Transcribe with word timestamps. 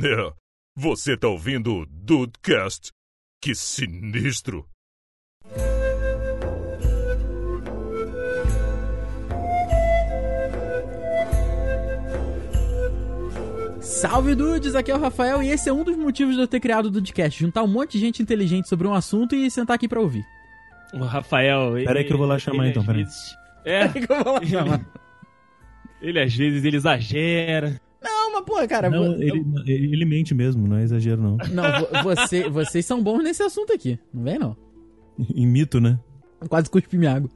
É, 0.00 0.32
você 0.76 1.16
tá 1.16 1.26
ouvindo 1.26 1.74
o 1.74 1.86
Dudecast? 1.86 2.92
Que 3.42 3.52
sinistro! 3.52 4.64
Salve 13.80 14.34
dudes, 14.34 14.74
aqui 14.74 14.90
é 14.90 14.94
o 14.96 15.00
Rafael 15.00 15.42
e 15.42 15.48
esse 15.50 15.68
é 15.68 15.72
um 15.72 15.84
dos 15.84 15.96
motivos 15.96 16.34
de 16.34 16.40
eu 16.42 16.48
ter 16.48 16.60
criado 16.60 16.86
o 16.86 16.90
Dudcast, 16.90 17.38
juntar 17.40 17.62
um 17.62 17.66
monte 17.68 17.92
de 17.92 17.98
gente 18.00 18.22
inteligente 18.22 18.68
sobre 18.68 18.86
um 18.86 18.92
assunto 18.94 19.34
e 19.34 19.50
sentar 19.50 19.76
aqui 19.76 19.88
pra 19.88 20.00
ouvir. 20.00 20.24
O 20.92 21.04
Rafael. 21.04 21.72
Pera 21.84 21.98
aí 22.00 22.04
que 22.04 22.12
eu 22.12 22.18
vou 22.18 22.26
lá 22.26 22.38
chamar 22.38 22.64
ele, 22.64 22.70
então, 22.70 22.82
às 22.82 22.86
pera 22.86 22.98
aí. 22.98 23.04
vezes- 23.04 23.36
É, 23.64 23.88
que 23.88 24.12
eu 24.12 24.24
vou 24.24 24.32
lá 24.34 24.44
chamar. 24.44 24.80
ele 26.02 26.20
às 26.20 26.34
vezes 26.34 26.64
ele 26.64 26.76
exagera. 26.76 27.80
Mas 28.38 28.44
pô, 28.44 28.68
cara, 28.68 28.88
Não, 28.90 29.16
vo- 29.16 29.22
ele, 29.22 29.44
ele 29.66 30.04
mente 30.04 30.34
mesmo, 30.34 30.66
não 30.66 30.76
é 30.76 30.82
exagero 30.82 31.20
não. 31.22 31.36
não, 31.52 31.80
vo- 31.80 32.02
você, 32.02 32.48
vocês 32.48 32.84
são 32.86 33.02
bons 33.02 33.22
nesse 33.22 33.42
assunto 33.42 33.72
aqui, 33.72 33.98
não 34.12 34.22
vem 34.24 34.38
não. 34.38 34.56
Em 35.34 35.46
mito, 35.46 35.80
né? 35.80 35.98
Quase 36.48 36.70
cuspi 36.70 36.96
minha 36.96 37.14
água. 37.16 37.30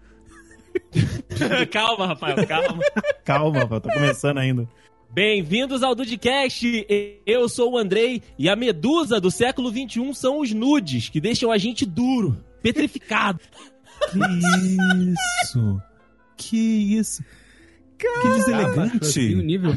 calma, 1.70 2.06
Rafael, 2.06 2.46
calma. 2.46 2.78
Calma, 3.24 3.66
pô, 3.66 3.80
tá 3.80 3.92
começando 3.92 4.38
ainda. 4.38 4.68
Bem-vindos 5.12 5.82
ao 5.82 5.94
Dudcast. 5.94 6.86
Eu 7.26 7.48
sou 7.48 7.72
o 7.72 7.78
Andrei 7.78 8.22
e 8.38 8.48
a 8.48 8.56
medusa 8.56 9.20
do 9.20 9.30
século 9.30 9.70
XXI 9.70 10.14
são 10.14 10.40
os 10.40 10.52
nudes, 10.52 11.08
que 11.08 11.20
deixam 11.20 11.50
a 11.50 11.58
gente 11.58 11.84
duro, 11.84 12.36
petrificado. 12.62 13.40
Que 14.10 14.18
isso? 15.12 15.82
Que 16.36 16.56
isso? 16.96 17.22
que 17.98 18.06
assim 18.08 18.28
o 18.28 18.34
deselegante! 18.34 19.34
nível. 19.36 19.76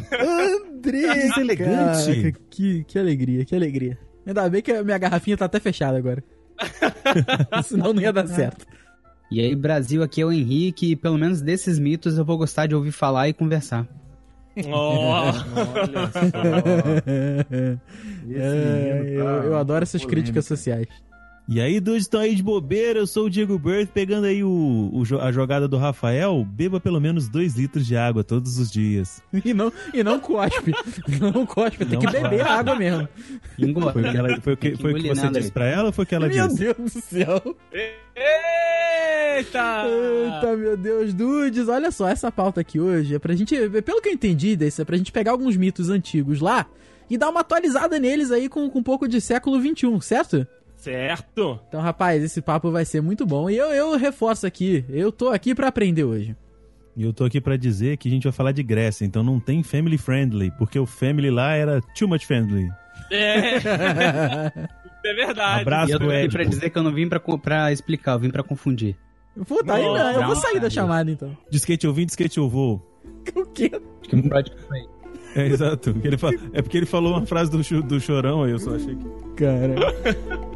André, 0.78 1.02
Que 1.02 1.14
deselegante. 1.28 2.22
caraca, 2.22 2.40
que, 2.50 2.84
que 2.84 3.00
alegria, 3.00 3.46
que 3.46 3.56
alegria. 3.56 3.98
Ainda 4.26 4.50
bem 4.50 4.62
que 4.62 4.72
a 4.72 4.84
minha 4.84 4.98
garrafinha 4.98 5.38
tá 5.38 5.46
até 5.46 5.60
fechada 5.60 5.98
agora. 5.98 6.24
Senão 7.64 7.94
não 7.94 8.02
ia 8.02 8.12
dar 8.14 8.28
certo. 8.28 8.66
E 9.32 9.40
aí, 9.40 9.56
Brasil, 9.56 10.02
aqui 10.04 10.22
é 10.22 10.26
o 10.26 10.32
Henrique, 10.32 10.92
e 10.92 10.96
pelo 10.96 11.18
menos 11.18 11.42
desses 11.42 11.78
mitos 11.80 12.18
eu 12.18 12.26
vou 12.26 12.38
gostar 12.38 12.68
de 12.68 12.76
ouvir 12.76 12.92
falar 12.92 13.28
e 13.28 13.34
conversar. 13.34 13.88
Ó, 14.72 15.32
É, 18.30 19.12
eu, 19.14 19.24
eu 19.26 19.58
adoro 19.58 19.84
essas 19.84 20.06
críticas 20.06 20.46
sociais. 20.46 20.88
E 21.48 21.62
aí, 21.62 21.80
dois 21.80 22.04
estão 22.04 22.22
aí 22.22 22.34
de 22.34 22.42
bobeira, 22.42 22.98
eu 22.98 23.06
sou 23.06 23.26
o 23.26 23.30
Diego 23.30 23.60
Birth, 23.60 23.90
pegando 23.94 24.26
aí 24.26 24.44
o, 24.44 24.50
o 24.92 25.04
a 25.22 25.32
jogada 25.32 25.68
do 25.68 25.78
Rafael, 25.78 26.44
beba 26.44 26.80
pelo 26.80 27.00
menos 27.00 27.30
2 27.30 27.54
litros 27.56 27.86
de 27.86 27.96
água 27.96 28.24
todos 28.24 28.58
os 28.58 28.72
dias. 28.72 29.22
E 29.46 29.54
não, 29.54 29.72
e 29.94 30.04
não 30.04 30.20
cospe. 30.20 30.74
Não 31.22 31.46
cospe, 31.46 31.86
tem 31.86 32.00
Não 32.00 32.00
que 32.00 32.12
beber 32.12 32.40
cospe. 32.40 32.52
água 32.52 32.76
mesmo. 32.76 33.08
Engorda. 33.60 33.92
Foi 33.94 34.02
o 34.02 34.12
que, 34.12 34.18
ela, 34.18 34.42
foi 34.42 34.54
o 34.54 34.58
que, 34.58 34.76
foi 34.76 34.92
o 34.94 34.96
que 34.96 35.08
você 35.10 35.22
nada 35.22 35.34
disse 35.38 35.46
aí. 35.50 35.52
pra 35.52 35.66
ela 35.68 35.86
ou 35.88 35.92
foi 35.94 36.04
o 36.04 36.08
que 36.08 36.16
ela 36.16 36.28
Meu 36.28 36.48
disse? 36.48 36.60
Deus 36.60 36.78
do 36.78 36.90
céu. 37.02 37.56
Eita! 39.36 39.84
Eita, 39.86 40.58
meu 40.58 40.76
Deus, 40.78 41.14
dudes, 41.14 41.68
olha 41.68 41.92
só, 41.92 42.08
essa 42.08 42.32
pauta 42.32 42.62
aqui 42.62 42.80
hoje 42.80 43.16
é 43.16 43.20
pra 43.20 43.36
gente, 43.36 43.56
pelo 43.82 44.02
que 44.02 44.10
eu 44.10 44.14
entendi 44.14 44.56
desse, 44.56 44.82
é 44.82 44.86
pra 44.86 44.98
gente 44.98 45.12
pegar 45.12 45.32
alguns 45.32 45.56
mitos 45.56 45.90
antigos 45.90 46.40
lá 46.42 46.66
e 47.10 47.18
dar 47.18 47.30
uma 47.30 47.42
atualizada 47.42 48.00
neles 48.00 48.32
aí 48.32 48.50
com, 48.50 48.68
com 48.70 48.80
um 48.80 48.84
pouco 48.84 49.08
de 49.08 49.22
século 49.22 49.60
XXI, 49.62 50.02
certo? 50.02 50.48
Certo. 50.86 51.60
Então, 51.68 51.82
rapaz, 51.82 52.24
esse 52.24 52.42
papo 52.42 52.70
vai 52.72 52.86
ser 52.86 53.02
muito 53.02 53.26
bom 53.26 53.50
e 53.50 53.58
eu, 53.58 53.68
eu 53.74 53.98
reforço 53.98 54.46
aqui, 54.46 54.86
eu 54.90 55.12
tô 55.12 55.30
aqui 55.30 55.56
pra 55.56 55.68
aprender 55.68 56.04
hoje. 56.04 56.36
E 56.96 57.04
eu 57.04 57.12
tô 57.12 57.26
aqui 57.26 57.42
pra 57.42 57.58
dizer 57.58 57.98
que 57.98 58.08
a 58.08 58.12
gente 58.12 58.24
vai 58.24 58.32
falar 58.32 58.52
de 58.52 58.62
Grécia, 58.64 59.04
então 59.04 59.24
não 59.24 59.40
tem 59.40 59.64
family 59.64 59.98
friendly, 59.98 60.52
porque 60.58 60.78
o 60.80 60.86
family 60.86 61.30
lá 61.32 61.54
era 61.56 61.82
too 61.98 62.08
much 62.08 62.24
friendly. 62.26 62.70
É, 63.12 63.56
é 65.04 65.14
verdade. 65.14 65.62
Abraço 65.62 65.92
E 65.92 65.94
eu 65.94 66.00
tô 66.00 66.10
aqui 66.10 66.30
pra 66.30 66.44
dizer 66.44 66.70
que 66.70 66.78
eu 66.78 66.84
não 66.84 66.94
vim 66.94 67.10
pra, 67.10 67.20
pra 67.20 67.72
explicar, 67.72 68.14
eu 68.14 68.20
vim 68.20 68.30
pra 68.30 68.44
confundir. 68.44 68.96
Puta, 69.48 69.74
aí 69.74 69.84
não, 69.84 70.12
eu 70.12 70.26
vou 70.28 70.36
sair 70.36 70.60
da 70.60 70.70
chamada 70.70 71.12
então. 71.12 71.36
De 71.50 71.58
skate 71.58 71.86
eu 71.86 71.94
vim, 71.94 72.06
de 72.06 72.12
skate 72.12 72.38
eu 72.38 72.48
vou. 72.48 72.82
O 73.36 73.46
quê? 73.48 73.72
Acho 73.74 74.10
que 74.10 74.30
pode 74.30 74.52
aí. 74.72 74.86
É, 75.36 75.48
exato. 75.48 75.96
Ele 76.04 76.18
fa- 76.18 76.30
É 76.54 76.62
porque 76.62 76.78
ele 76.78 76.86
falou 76.86 77.12
uma 77.12 77.26
frase 77.26 77.52
do, 77.52 77.82
do 77.84 78.00
chorão 78.00 78.44
aí, 78.44 78.52
eu 78.52 78.60
só 78.60 78.76
achei 78.76 78.96
que. 78.96 79.06
Cara. 79.36 79.76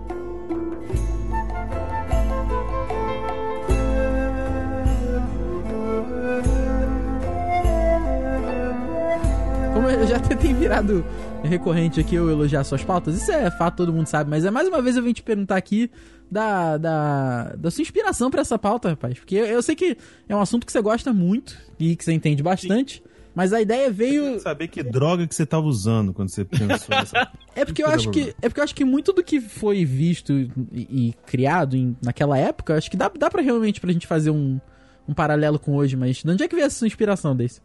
eu 10.00 10.08
já 10.08 10.20
tem 10.20 10.54
virado 10.54 11.06
recorrente 11.44 12.00
aqui 12.00 12.16
eu 12.16 12.30
elogiar 12.30 12.64
suas 12.64 12.84
pautas, 12.84 13.16
isso 13.16 13.32
é 13.32 13.50
fato, 13.52 13.78
todo 13.78 13.94
mundo 13.94 14.08
sabe, 14.08 14.30
mas 14.30 14.46
é 14.46 14.52
mais 14.52 14.68
uma 14.68 14.82
vez 14.82 14.96
eu 14.98 15.04
vim 15.04 15.14
te 15.14 15.24
perguntar 15.24 15.56
aqui 15.58 15.90
da, 16.30 16.78
da, 16.78 17.44
da 17.58 17.72
sua 17.72 17.82
inspiração 17.82 18.30
pra 18.30 18.42
essa 18.42 18.58
pauta, 18.60 18.90
rapaz. 18.90 19.18
Porque 19.18 19.36
eu, 19.36 19.46
eu 19.46 19.62
sei 19.62 19.76
que 19.76 19.98
é 20.28 20.36
um 20.36 20.42
assunto 20.42 20.66
que 20.66 20.72
você 20.72 20.82
gosta 20.82 21.12
muito 21.14 21.58
e 21.80 21.96
que 21.96 22.04
você 22.04 22.14
entende 22.14 22.44
bastante, 22.44 23.02
mas 23.34 23.52
a 23.54 23.62
ideia 23.62 23.90
veio. 23.90 24.40
Saber 24.40 24.68
que 24.68 24.84
droga 24.84 25.26
que 25.26 25.34
você 25.34 25.46
tava 25.46 25.66
usando 25.66 26.14
quando 26.14 26.30
você 26.30 26.44
pensou 26.46 26.90
nessa. 26.90 27.32
É 27.56 27.66
porque 27.66 27.84
eu 27.84 27.88
acho 27.88 28.10
que 28.12 28.34
é 28.42 28.48
porque 28.48 28.60
eu 28.62 28.64
acho 28.64 28.76
que 28.76 28.86
muito 28.86 29.12
do 29.12 29.22
que 29.24 29.42
foi 29.42 29.84
visto 29.84 30.32
e, 30.34 30.50
e 30.72 31.14
criado 31.26 31.76
em- 31.76 31.98
naquela 32.02 32.38
época, 32.38 32.76
acho 32.78 32.90
que 32.90 32.96
dá, 32.96 33.10
dá 33.10 33.30
para 33.30 33.42
realmente 33.42 33.82
pra 33.82 33.92
gente 33.92 34.08
fazer 34.08 34.30
um, 34.30 34.60
um 35.08 35.14
paralelo 35.14 35.60
com 35.60 35.76
hoje, 35.76 35.98
mas 35.98 36.18
de 36.24 36.30
onde 36.30 36.44
é 36.44 36.48
que 36.48 36.56
veio 36.56 36.68
essa 36.68 36.78
sua 36.80 36.88
inspiração 36.88 37.36
desse? 37.36 37.60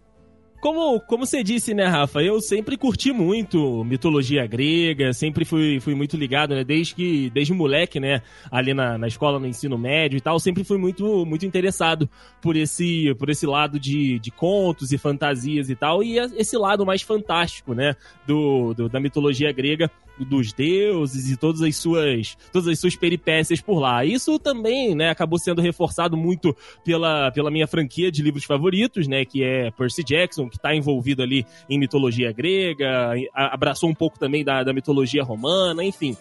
Como, 0.64 0.98
como 0.98 1.26
você 1.26 1.42
disse, 1.42 1.74
né, 1.74 1.84
Rafa? 1.84 2.22
Eu 2.22 2.40
sempre 2.40 2.78
curti 2.78 3.12
muito 3.12 3.84
mitologia 3.84 4.46
grega, 4.46 5.12
sempre 5.12 5.44
fui, 5.44 5.78
fui 5.78 5.94
muito 5.94 6.16
ligado, 6.16 6.54
né? 6.54 6.64
Desde 6.64 6.94
que, 6.94 7.28
desde 7.28 7.52
moleque, 7.52 8.00
né? 8.00 8.22
Ali 8.50 8.72
na, 8.72 8.96
na 8.96 9.06
escola, 9.06 9.38
no 9.38 9.46
ensino 9.46 9.76
médio 9.76 10.16
e 10.16 10.22
tal, 10.22 10.40
sempre 10.40 10.64
fui 10.64 10.78
muito, 10.78 11.26
muito 11.26 11.44
interessado 11.44 12.08
por 12.40 12.56
esse, 12.56 13.14
por 13.16 13.28
esse 13.28 13.44
lado 13.44 13.78
de, 13.78 14.18
de 14.18 14.30
contos 14.30 14.90
e 14.90 14.96
fantasias 14.96 15.68
e 15.68 15.76
tal, 15.76 16.02
e 16.02 16.16
esse 16.18 16.56
lado 16.56 16.86
mais 16.86 17.02
fantástico, 17.02 17.74
né? 17.74 17.94
Do, 18.26 18.72
do- 18.72 18.88
da 18.88 18.98
mitologia 18.98 19.52
grega, 19.52 19.90
dos 20.18 20.52
deuses 20.52 21.30
e 21.30 21.36
todas 21.36 21.62
as 21.62 21.76
suas, 21.76 22.36
todas 22.52 22.68
as 22.68 22.78
suas 22.78 22.94
peripécias 22.94 23.60
por 23.60 23.78
lá. 23.78 24.04
Isso 24.04 24.38
também, 24.38 24.94
né? 24.94 25.10
Acabou 25.10 25.38
sendo 25.38 25.60
reforçado 25.60 26.16
muito 26.16 26.56
pela, 26.84 27.30
pela 27.32 27.50
minha 27.50 27.66
franquia 27.66 28.10
de 28.10 28.22
livros 28.22 28.44
favoritos, 28.44 29.08
né? 29.08 29.24
Que 29.24 29.42
é 29.42 29.70
Percy 29.70 30.04
Jackson, 30.04 30.48
que 30.48 30.56
está 30.56 30.74
envolvido 30.74 31.22
ali 31.22 31.46
em 31.68 31.78
mitologia 31.78 32.32
grega, 32.32 33.14
abraçou 33.32 33.88
um 33.88 33.94
pouco 33.94 34.18
também 34.18 34.44
da, 34.44 34.62
da 34.62 34.72
mitologia 34.72 35.22
romana, 35.22 35.82
enfim. 35.82 36.16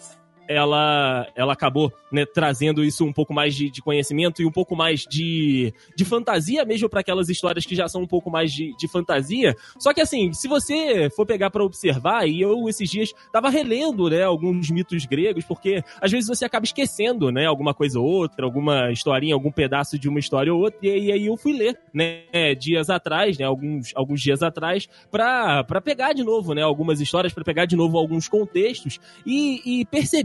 Ela, 0.48 1.26
ela 1.34 1.52
acabou 1.52 1.92
né, 2.12 2.24
trazendo 2.24 2.84
isso 2.84 3.04
um 3.04 3.12
pouco 3.12 3.32
mais 3.34 3.54
de, 3.54 3.70
de 3.70 3.82
conhecimento 3.82 4.40
e 4.40 4.46
um 4.46 4.50
pouco 4.50 4.76
mais 4.76 5.00
de, 5.00 5.72
de 5.96 6.04
fantasia 6.04 6.64
mesmo 6.64 6.88
para 6.88 7.00
aquelas 7.00 7.28
histórias 7.28 7.66
que 7.66 7.74
já 7.74 7.88
são 7.88 8.02
um 8.02 8.06
pouco 8.06 8.30
mais 8.30 8.52
de, 8.52 8.74
de 8.76 8.86
fantasia. 8.88 9.56
Só 9.78 9.92
que 9.92 10.00
assim, 10.00 10.32
se 10.32 10.46
você 10.46 11.08
for 11.10 11.26
pegar 11.26 11.50
para 11.50 11.64
observar, 11.64 12.28
e 12.28 12.40
eu 12.40 12.68
esses 12.68 12.88
dias 12.90 13.12
tava 13.32 13.48
relendo 13.50 14.08
né, 14.08 14.22
alguns 14.22 14.70
mitos 14.70 15.04
gregos, 15.06 15.44
porque 15.44 15.82
às 16.00 16.10
vezes 16.10 16.28
você 16.28 16.44
acaba 16.44 16.64
esquecendo 16.64 17.30
né, 17.32 17.46
alguma 17.46 17.74
coisa 17.74 17.98
ou 17.98 18.06
outra, 18.06 18.44
alguma 18.44 18.90
historinha, 18.90 19.34
algum 19.34 19.50
pedaço 19.50 19.98
de 19.98 20.08
uma 20.08 20.18
história 20.18 20.52
ou 20.54 20.60
outra, 20.60 20.78
e, 20.86 21.10
aí- 21.12 21.26
eu 21.26 21.36
fui 21.36 21.52
ler 21.52 21.78
né, 21.92 22.54
dias 22.54 22.90
atrás, 22.90 23.38
né, 23.38 23.44
alguns, 23.44 23.92
alguns 23.94 24.20
dias 24.20 24.42
atrás, 24.42 24.88
pra 25.10 25.64
pegar 25.82 26.12
de 26.12 26.22
novo 26.22 26.54
né, 26.54 26.62
algumas 26.62 27.00
histórias, 27.00 27.32
para 27.32 27.44
pegar 27.44 27.64
de 27.64 27.76
novo 27.76 27.98
alguns 27.98 28.28
contextos 28.28 29.00
e, 29.26 29.80
e 29.80 29.84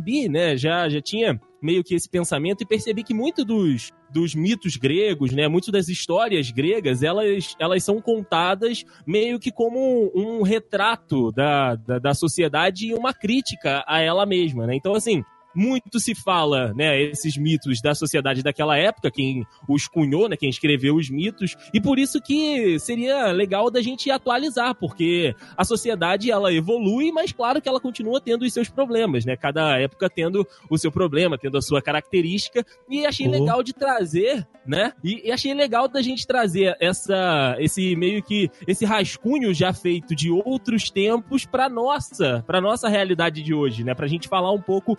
percebi, 0.10 0.30
né, 0.30 0.58
já, 0.58 0.90
já 0.90 1.02
tinha 1.02 1.40
meio 1.62 1.84
que 1.84 1.94
esse 1.94 2.10
pensamento 2.10 2.62
e 2.62 2.66
percebi 2.66 3.04
que 3.04 3.14
muito 3.14 3.46
dos, 3.46 3.92
dos 4.12 4.34
mitos 4.34 4.76
gregos, 4.76 5.32
né, 5.32 5.48
muito 5.48 5.72
das 5.72 5.88
histórias 5.88 6.50
gregas, 6.52 7.04
elas, 7.04 7.56
elas 7.60 7.84
são 7.84 8.02
contadas 8.02 8.84
meio 9.06 9.40
que 9.40 9.52
como 9.52 10.12
um, 10.16 10.40
um 10.40 10.42
retrato 10.42 11.32
da, 11.32 11.76
da, 11.76 12.00
da 12.00 12.14
sociedade 12.14 12.88
e 12.88 12.94
uma 12.94 13.14
crítica 13.14 13.84
a 13.88 14.00
ela 14.00 14.26
mesma, 14.26 14.66
né? 14.66 14.76
Então, 14.76 14.94
assim, 14.94 15.24
muito 15.56 16.00
se 16.00 16.14
fala, 16.14 16.74
né, 16.74 17.02
esses 17.02 17.38
mitos 17.38 17.82
da 17.82 17.96
sociedade 17.96 18.44
daquela 18.44 18.78
época, 18.78 19.12
quem 19.12 19.46
os 19.68 19.88
cunhou, 19.88 20.30
né, 20.30 20.38
quem 20.38 20.50
escreveu 20.50 20.96
os 20.96 21.10
mitos, 21.10 21.56
e 21.74 21.82
por 21.82 21.98
isso 21.98 22.22
que 22.22 22.80
seria 22.80 23.32
legal 23.32 23.72
da 23.72 23.82
gente 23.82 24.10
atualizar, 24.12 24.76
porque 24.76 25.36
a 25.58 25.64
sociedade 25.64 26.32
ela 26.32 26.54
evolui, 26.54 27.12
mas 27.12 27.32
claro 27.32 27.62
que 27.62 27.70
ela 27.70 27.80
continua 27.80 28.22
tendo 28.22 28.44
os 28.44 28.54
seus 28.54 28.70
problemas, 28.70 29.26
né? 29.26 29.36
Cada 29.36 29.78
época 29.80 30.10
tendo 30.10 30.48
o 30.70 30.78
seu 30.78 30.92
problema, 30.92 31.38
tendo 31.38 31.58
a 31.58 31.62
sua 31.62 31.82
característica, 31.82 32.66
e 32.90 33.06
achei 33.06 33.28
Oh. 33.28 33.32
legal 33.32 33.64
de 33.64 33.74
trazer, 33.74 34.48
né? 34.66 34.94
E, 35.04 35.28
e 35.28 35.32
achei 35.32 35.54
legal 35.54 35.88
da 35.88 36.02
gente 36.02 36.26
trazer 36.26 36.76
essa 36.80 37.56
esse 37.60 37.96
meio 37.96 38.24
que 38.24 38.50
esse 38.68 38.86
rascunho 38.86 39.54
já 39.54 39.74
feito 39.74 40.16
de 40.16 40.32
outros 40.32 40.90
tempos 40.90 41.46
para 41.46 41.70
nossa, 41.70 42.44
para 42.46 42.62
nossa 42.62 42.88
realidade 42.88 43.42
de 43.44 43.54
hoje, 43.54 43.84
né? 43.84 43.94
Pra 43.94 44.08
gente 44.08 44.28
falar 44.28 44.52
um 44.52 44.62
pouco 44.62 44.98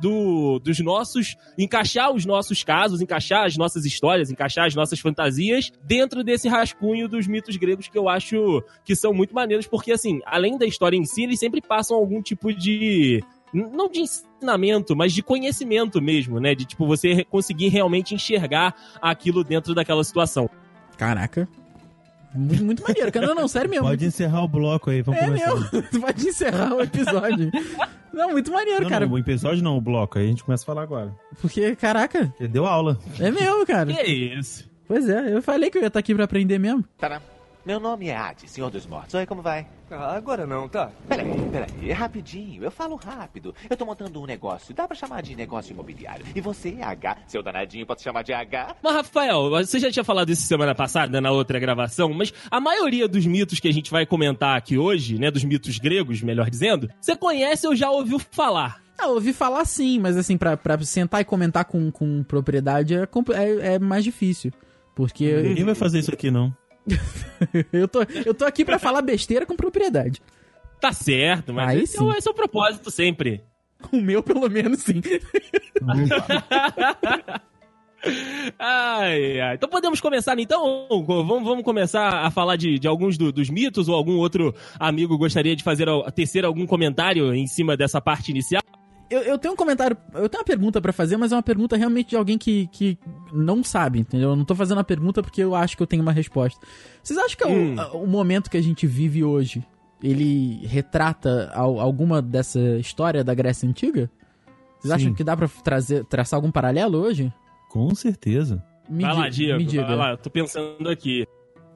do, 0.00 0.58
dos 0.58 0.78
nossos. 0.80 1.36
encaixar 1.56 2.12
os 2.12 2.24
nossos 2.24 2.62
casos, 2.62 3.00
encaixar 3.00 3.44
as 3.44 3.56
nossas 3.56 3.84
histórias, 3.84 4.30
encaixar 4.30 4.66
as 4.66 4.74
nossas 4.74 5.00
fantasias 5.00 5.70
dentro 5.84 6.24
desse 6.24 6.48
rascunho 6.48 7.08
dos 7.08 7.26
mitos 7.26 7.56
gregos 7.56 7.88
que 7.88 7.98
eu 7.98 8.08
acho 8.08 8.62
que 8.84 8.94
são 8.94 9.12
muito 9.12 9.34
maneiros, 9.34 9.66
porque, 9.66 9.92
assim, 9.92 10.20
além 10.26 10.58
da 10.58 10.66
história 10.66 10.96
em 10.96 11.04
si, 11.04 11.24
eles 11.24 11.38
sempre 11.38 11.60
passam 11.60 11.96
algum 11.96 12.22
tipo 12.22 12.52
de. 12.52 13.22
Não 13.52 13.88
de 13.88 14.00
ensinamento, 14.00 14.94
mas 14.94 15.12
de 15.12 15.22
conhecimento 15.22 16.02
mesmo, 16.02 16.38
né? 16.38 16.54
De 16.54 16.66
tipo, 16.66 16.86
você 16.86 17.24
conseguir 17.24 17.68
realmente 17.68 18.14
enxergar 18.14 18.74
aquilo 19.00 19.42
dentro 19.42 19.74
daquela 19.74 20.04
situação. 20.04 20.50
Caraca. 20.98 21.48
Muito, 22.38 22.64
muito 22.64 22.82
maneiro, 22.82 23.10
cara. 23.12 23.26
Não, 23.26 23.34
não, 23.34 23.48
sério 23.48 23.68
mesmo. 23.70 23.86
Pode 23.86 24.04
encerrar 24.04 24.42
o 24.42 24.48
bloco 24.48 24.90
aí, 24.90 25.02
vamos 25.02 25.20
É 25.20 25.24
começar. 25.26 25.54
mesmo. 25.54 25.82
Tu 25.90 26.00
pode 26.00 26.28
encerrar 26.28 26.74
o 26.74 26.80
episódio. 26.82 27.50
Não, 28.12 28.30
muito 28.30 28.50
maneiro, 28.52 28.82
Não, 28.82 28.88
cara. 28.90 29.06
não, 29.06 29.12
o 29.14 29.18
episódio 29.18 29.62
não, 29.62 29.76
o 29.76 29.80
bloco. 29.80 30.18
Aí 30.18 30.24
a 30.26 30.28
gente 30.28 30.44
começa 30.44 30.64
a 30.64 30.66
falar 30.66 30.82
agora. 30.82 31.14
Porque, 31.40 31.74
caraca, 31.76 32.26
Porque 32.26 32.48
deu 32.48 32.66
aula. 32.66 32.98
é 33.20 33.30
mesmo, 33.30 33.66
cara. 33.66 33.92
Que 33.92 33.98
é 33.98 34.06
isso? 34.08 34.68
Pois 34.86 35.08
é, 35.08 35.34
eu 35.34 35.42
falei 35.42 35.70
que 35.70 35.76
eu 35.78 35.82
ia 35.82 35.88
estar 35.88 35.98
aqui 36.00 36.14
pra 36.14 36.24
aprender 36.24 36.58
mesmo. 36.58 36.84
Tá, 36.96 37.20
Meu 37.66 37.78
nome 37.78 38.08
é 38.08 38.16
Hades, 38.16 38.50
Senhor 38.50 38.70
dos 38.70 38.86
Mortos. 38.86 39.14
Oi, 39.14 39.26
como 39.26 39.42
vai? 39.42 39.66
Ah, 39.90 40.16
agora 40.16 40.46
não, 40.46 40.68
tá? 40.68 40.90
Peraí, 41.06 41.28
peraí, 41.50 41.90
é 41.90 41.92
rapidinho. 41.92 42.64
Eu 42.64 42.70
falo 42.70 42.96
rápido. 42.96 43.54
Eu 43.68 43.76
tô 43.76 43.84
montando 43.84 44.22
um 44.22 44.26
negócio. 44.26 44.74
Dá 44.74 44.86
pra 44.86 44.96
chamar 44.96 45.22
de 45.22 45.36
negócio 45.36 45.72
imobiliário. 45.72 46.24
E 46.34 46.40
você 46.40 46.76
é 46.78 46.82
H. 46.84 47.18
Seu 47.26 47.42
danadinho 47.42 47.84
pode 47.84 48.02
chamar 48.02 48.22
de 48.22 48.32
H. 48.32 48.76
Mas, 48.82 48.94
Rafael, 48.94 49.50
você 49.50 49.78
já 49.78 49.90
tinha 49.90 50.04
falado 50.04 50.30
isso 50.30 50.42
semana 50.42 50.74
passada, 50.74 51.20
na 51.20 51.30
outra 51.30 51.58
gravação, 51.58 52.12
mas 52.14 52.32
a 52.50 52.60
maioria 52.60 53.06
dos 53.06 53.26
mitos 53.26 53.60
que 53.60 53.68
a 53.68 53.72
gente 53.72 53.90
vai 53.90 54.06
comentar 54.06 54.56
aqui 54.56 54.78
hoje, 54.78 55.18
né, 55.18 55.30
dos 55.30 55.44
mitos 55.44 55.78
gregos, 55.78 56.22
melhor 56.22 56.48
dizendo, 56.48 56.88
você 57.00 57.14
conhece 57.16 57.66
ou 57.66 57.74
já 57.76 57.90
ouviu 57.90 58.18
falar? 58.18 58.80
Ah, 58.98 59.06
eu 59.06 59.14
ouvi 59.14 59.32
falar 59.32 59.64
sim, 59.64 59.98
mas 59.98 60.16
assim, 60.16 60.38
pra, 60.38 60.56
pra 60.56 60.78
sentar 60.80 61.20
e 61.20 61.24
comentar 61.24 61.64
com, 61.66 61.90
com 61.90 62.22
propriedade 62.22 62.94
é, 62.94 63.02
é, 63.34 63.74
é 63.74 63.78
mais 63.78 64.04
difícil. 64.04 64.52
Porque 64.94 65.32
Ninguém 65.42 65.64
vai 65.64 65.74
fazer 65.74 65.98
isso 65.98 66.12
aqui, 66.12 66.30
não. 66.30 66.52
eu, 67.72 67.88
tô, 67.88 68.00
eu 68.24 68.34
tô 68.34 68.44
aqui 68.44 68.64
pra 68.64 68.78
falar 68.78 69.02
besteira 69.02 69.46
com 69.46 69.56
propriedade. 69.56 70.20
Tá 70.80 70.92
certo, 70.92 71.52
mas 71.52 71.68
Aí 71.70 71.82
esse, 71.82 71.96
é 71.96 72.00
sim. 72.00 72.10
esse 72.16 72.28
é 72.28 72.30
o 72.30 72.34
propósito 72.34 72.90
sempre. 72.90 73.42
O 73.92 74.00
meu, 74.00 74.24
pelo 74.24 74.48
menos, 74.50 74.80
sim. 74.80 75.00
Ai, 78.58 79.40
ai. 79.40 79.54
Então 79.56 79.68
podemos 79.68 80.00
começar 80.00 80.38
então? 80.38 80.86
Vamos, 81.06 81.44
vamos 81.44 81.64
começar 81.64 82.24
a 82.24 82.30
falar 82.30 82.56
de, 82.56 82.78
de 82.78 82.86
alguns 82.86 83.18
do- 83.18 83.32
dos 83.32 83.50
mitos 83.50 83.88
ou 83.88 83.94
algum 83.94 84.16
outro 84.18 84.54
amigo 84.78 85.18
gostaria 85.18 85.56
de 85.56 85.64
fazer 85.64 85.88
tecer 86.14 86.44
algum 86.44 86.66
comentário 86.66 87.34
em 87.34 87.46
cima 87.46 87.76
dessa 87.76 88.00
parte 88.00 88.30
inicial? 88.30 88.62
Eu, 89.10 89.22
eu 89.22 89.38
tenho 89.38 89.54
um 89.54 89.56
comentário, 89.56 89.96
eu 90.14 90.28
tenho 90.28 90.40
uma 90.40 90.44
pergunta 90.46 90.80
pra 90.80 90.92
fazer, 90.92 91.16
mas 91.16 91.32
é 91.32 91.36
uma 91.36 91.42
pergunta 91.42 91.76
realmente 91.76 92.10
de 92.10 92.16
alguém 92.16 92.38
que, 92.38 92.68
que 92.68 92.96
não 93.32 93.62
sabe, 93.64 93.98
entendeu? 94.00 94.30
Eu 94.30 94.36
não 94.36 94.44
tô 94.44 94.54
fazendo 94.54 94.78
a 94.78 94.84
pergunta 94.84 95.22
porque 95.22 95.42
eu 95.42 95.54
acho 95.54 95.76
que 95.76 95.82
eu 95.82 95.86
tenho 95.86 96.02
uma 96.02 96.12
resposta. 96.12 96.64
Vocês 97.02 97.18
acham 97.18 97.36
que 97.36 97.44
é 97.44 97.46
o- 97.46 97.50
Hum. 97.50 97.80
a- 97.80 97.92
o, 97.96 98.06
momento 98.06 98.50
que 98.50 98.56
a 98.56 98.62
gente 98.62 98.86
vive 98.86 99.22
hoje, 99.24 99.64
ele 100.02 100.64
retrata 100.66 101.50
al- 101.54 101.80
alguma 101.80 102.20
dessa 102.22 102.60
história 102.78 103.22
da 103.24 103.34
Grécia 103.34 103.68
Antiga? 103.68 104.10
Vocês 104.78 104.92
Sim. 104.92 104.92
acham 104.92 105.14
que 105.14 105.24
dá 105.24 105.36
pra 105.36 105.48
trazer, 105.48 106.04
traçar 106.04 106.38
algum 106.38 106.50
paralelo 106.50 106.98
hoje? 106.98 107.32
Com 107.68 107.94
certeza. 107.94 108.62
Me 108.88 109.02
vai 109.04 109.14
lá, 109.14 109.28
Diego. 109.28 109.58
me 109.58 109.64
diga. 109.64 109.84
Vai 109.86 109.96
lá, 109.96 110.10
eu 110.12 110.16
tô 110.18 110.30
pensando 110.30 110.88
aqui. 110.88 111.26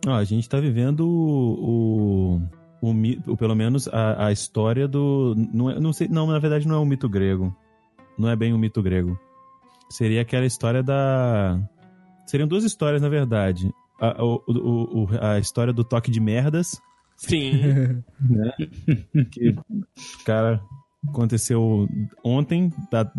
Ó, 0.06 0.12
a 0.12 0.24
gente 0.24 0.48
tá 0.48 0.58
vivendo 0.60 1.00
o. 1.06 2.38
o, 2.80 2.88
o 2.90 3.32
o- 3.32 3.36
pelo 3.36 3.54
menos 3.54 3.86
a, 3.88 4.26
a 4.26 4.32
história 4.32 4.88
do. 4.88 5.34
Não, 5.52 5.70
é- 5.70 5.78
não 5.80 5.92
sei. 5.92 6.08
Não, 6.08 6.26
na 6.26 6.38
verdade 6.38 6.66
não 6.66 6.76
é 6.76 6.78
um 6.78 6.84
mito 6.86 7.08
grego. 7.08 7.54
Não 8.18 8.28
é 8.28 8.36
bem 8.36 8.52
um 8.54 8.58
mito 8.58 8.82
grego. 8.82 9.18
Seria 9.92 10.22
aquela 10.22 10.46
história 10.46 10.82
da. 10.82 11.60
Seriam 12.26 12.48
duas 12.48 12.64
histórias, 12.64 13.02
na 13.02 13.08
verdade. 13.08 13.70
A, 14.00 14.24
o- 14.24 14.42
o- 14.48 15.08
a 15.20 15.38
história 15.38 15.72
do 15.72 15.84
toque 15.84 16.10
de 16.10 16.18
merdas, 16.20 16.80
Sim. 17.16 18.02
né? 18.20 18.52
que, 19.30 19.54
cara, 20.24 20.60
aconteceu 21.08 21.86
ontem, 22.24 22.72
da, 22.90 23.12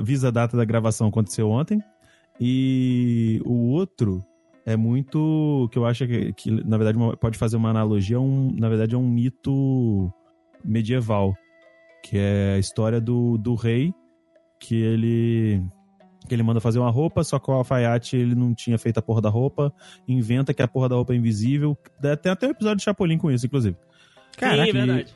visa 0.00 0.28
a 0.28 0.30
data 0.30 0.56
da 0.56 0.64
gravação, 0.64 1.08
aconteceu 1.08 1.50
ontem. 1.50 1.82
E 2.40 3.42
o 3.44 3.70
outro 3.70 4.24
é 4.64 4.76
muito. 4.76 5.68
que 5.72 5.78
eu 5.78 5.84
acho 5.86 6.06
que, 6.06 6.32
que, 6.32 6.50
na 6.50 6.76
verdade, 6.78 6.98
pode 7.20 7.36
fazer 7.36 7.56
uma 7.56 7.70
analogia, 7.70 8.18
um, 8.20 8.50
na 8.58 8.68
verdade, 8.68 8.94
é 8.94 8.98
um 8.98 9.08
mito 9.08 10.10
medieval. 10.64 11.34
Que 12.02 12.18
é 12.18 12.54
a 12.56 12.58
história 12.58 13.00
do, 13.00 13.38
do 13.38 13.54
rei, 13.54 13.92
que 14.60 14.74
ele. 14.74 15.62
Que 16.26 16.34
ele 16.34 16.42
manda 16.42 16.58
fazer 16.58 16.78
uma 16.78 16.90
roupa, 16.90 17.22
só 17.22 17.38
que 17.38 17.50
o 17.50 17.54
alfaiate 17.54 18.16
ele 18.16 18.34
não 18.34 18.54
tinha 18.54 18.78
feito 18.78 18.96
a 18.96 19.02
porra 19.02 19.20
da 19.20 19.28
roupa, 19.28 19.70
inventa 20.08 20.54
que 20.54 20.62
a 20.62 20.68
porra 20.68 20.88
da 20.88 20.94
roupa 20.96 21.12
é 21.12 21.16
invisível. 21.16 21.76
Tem 22.22 22.32
até 22.32 22.46
um 22.46 22.50
episódio 22.50 22.78
de 22.78 22.84
Chapolin 22.84 23.18
com 23.18 23.30
isso, 23.30 23.44
inclusive. 23.44 23.76
Caraca, 24.38 24.64
Sim, 24.64 24.70
é 24.70 24.72
verdade. 24.72 25.14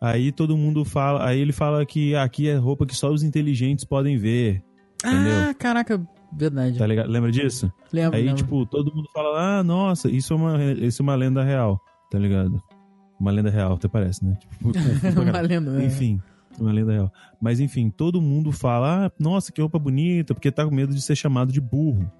Aí 0.00 0.32
todo 0.32 0.56
mundo 0.56 0.84
fala. 0.84 1.24
Aí 1.24 1.38
ele 1.40 1.52
fala 1.52 1.86
que 1.86 2.14
aqui 2.16 2.48
é 2.48 2.56
roupa 2.56 2.86
que 2.86 2.94
só 2.94 3.08
os 3.10 3.22
inteligentes 3.22 3.84
podem 3.84 4.16
ver. 4.16 4.62
Entendeu? 5.04 5.48
Ah, 5.48 5.54
caraca, 5.54 6.04
verdade. 6.32 6.76
Tá 6.76 6.86
ligado? 6.86 7.08
Lembra 7.08 7.30
disso? 7.30 7.72
Lembro, 7.92 8.16
Aí, 8.16 8.24
lembro. 8.24 8.42
tipo, 8.42 8.66
todo 8.66 8.92
mundo 8.92 9.08
fala: 9.12 9.58
Ah, 9.58 9.62
nossa, 9.62 10.10
isso 10.10 10.32
é 10.32 10.36
uma, 10.36 10.64
isso 10.72 11.02
é 11.02 11.04
uma 11.04 11.14
lenda 11.14 11.44
real. 11.44 11.80
Tá 12.10 12.18
ligado? 12.18 12.60
Uma 13.20 13.30
lenda 13.30 13.50
real, 13.50 13.74
até 13.74 13.86
parece, 13.86 14.24
né? 14.24 14.36
Tipo, 14.40 14.72
caralho. 15.14 15.32
Valendo, 15.32 15.70
né? 15.70 15.84
Enfim, 15.86 16.20
uma 16.60 16.72
lenda 16.72 16.92
real. 16.92 17.12
Mas 17.40 17.60
enfim, 17.60 17.90
todo 17.90 18.20
mundo 18.20 18.52
fala: 18.52 19.06
Ah, 19.06 19.12
nossa, 19.18 19.52
que 19.52 19.60
roupa 19.60 19.78
bonita, 19.78 20.34
porque 20.34 20.50
tá 20.50 20.64
com 20.64 20.74
medo 20.74 20.94
de 20.94 21.00
ser 21.02 21.16
chamado 21.16 21.52
de 21.52 21.60
burro, 21.60 22.10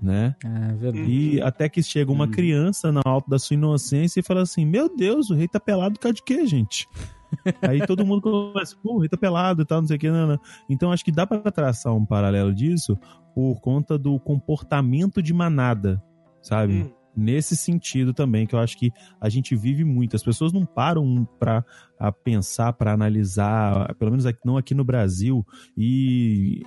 né? 0.00 0.34
Ah, 0.44 0.74
verdade. 0.74 1.10
E 1.10 1.40
até 1.40 1.68
que 1.68 1.82
chega 1.82 2.10
uma 2.12 2.24
Hum. 2.24 2.30
criança 2.30 2.92
na 2.92 3.00
alta 3.04 3.30
da 3.30 3.38
sua 3.38 3.54
inocência 3.54 4.20
e 4.20 4.22
fala 4.22 4.42
assim: 4.42 4.64
Meu 4.64 4.94
Deus, 4.94 5.30
o 5.30 5.34
rei 5.34 5.48
tá 5.48 5.58
pelado 5.60 5.94
por 5.94 6.00
causa 6.00 6.14
de 6.14 6.22
quê, 6.22 6.46
gente? 6.46 6.86
Aí 7.62 7.84
todo 7.86 8.06
mundo 8.06 8.22
começa, 8.22 8.76
pô, 8.82 8.94
o 8.94 8.98
rei 9.00 9.08
tá 9.08 9.16
pelado 9.16 9.62
e 9.62 9.64
tal, 9.64 9.80
não 9.80 9.88
sei 9.88 9.96
o 9.96 10.00
que. 10.00 10.10
Não, 10.10 10.26
não. 10.28 10.40
Então 10.70 10.92
acho 10.92 11.04
que 11.04 11.10
dá 11.12 11.26
pra 11.26 11.38
traçar 11.50 11.92
um 11.94 12.04
paralelo 12.06 12.54
disso 12.54 12.96
por 13.34 13.60
conta 13.60 13.98
do 13.98 14.18
comportamento 14.20 15.20
de 15.22 15.34
manada, 15.34 16.02
sabe? 16.40 16.82
Hum. 16.82 16.90
Nesse 17.16 17.56
sentido 17.56 18.12
também, 18.12 18.46
que 18.46 18.54
eu 18.54 18.58
acho 18.58 18.76
que 18.76 18.92
a 19.20 19.28
gente 19.30 19.56
vive 19.56 19.84
muito. 19.84 20.14
As 20.14 20.22
pessoas 20.22 20.52
não 20.52 20.66
param 20.66 21.26
pra 21.38 21.64
a 21.98 22.12
pensar, 22.12 22.74
pra 22.74 22.92
analisar, 22.92 23.94
pelo 23.94 24.10
menos 24.10 24.26
aqui- 24.26 24.40
não 24.44 24.58
aqui 24.58 24.74
no 24.74 24.84
Brasil, 24.84 25.46
e, 25.76 26.62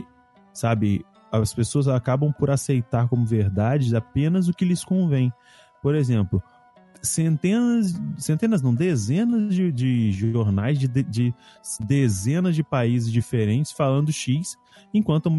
sabe, 0.52 1.06
as 1.32 1.54
pessoas 1.54 1.88
acabam 1.88 2.34
por 2.34 2.50
aceitar 2.50 3.08
como 3.08 3.26
verdade 3.26 3.96
apenas 3.96 4.48
o 4.48 4.54
que 4.54 4.66
lhes 4.66 4.84
convém. 4.84 5.32
Por 5.84 5.94
exemplo, 5.94 6.42
centenas, 7.02 7.94
centenas 8.18 8.62
não, 8.62 8.74
dezenas 8.74 9.54
de, 9.54 9.72
de 9.72 10.12
jornais 10.12 10.80
de, 10.80 10.88
de- 10.88 11.04
de 11.04 11.34
dezenas 11.86 12.56
de 12.56 12.64
países 12.64 13.12
diferentes 13.12 13.72
falando 13.72 14.12
X, 14.12 14.58
enquanto 14.94 15.30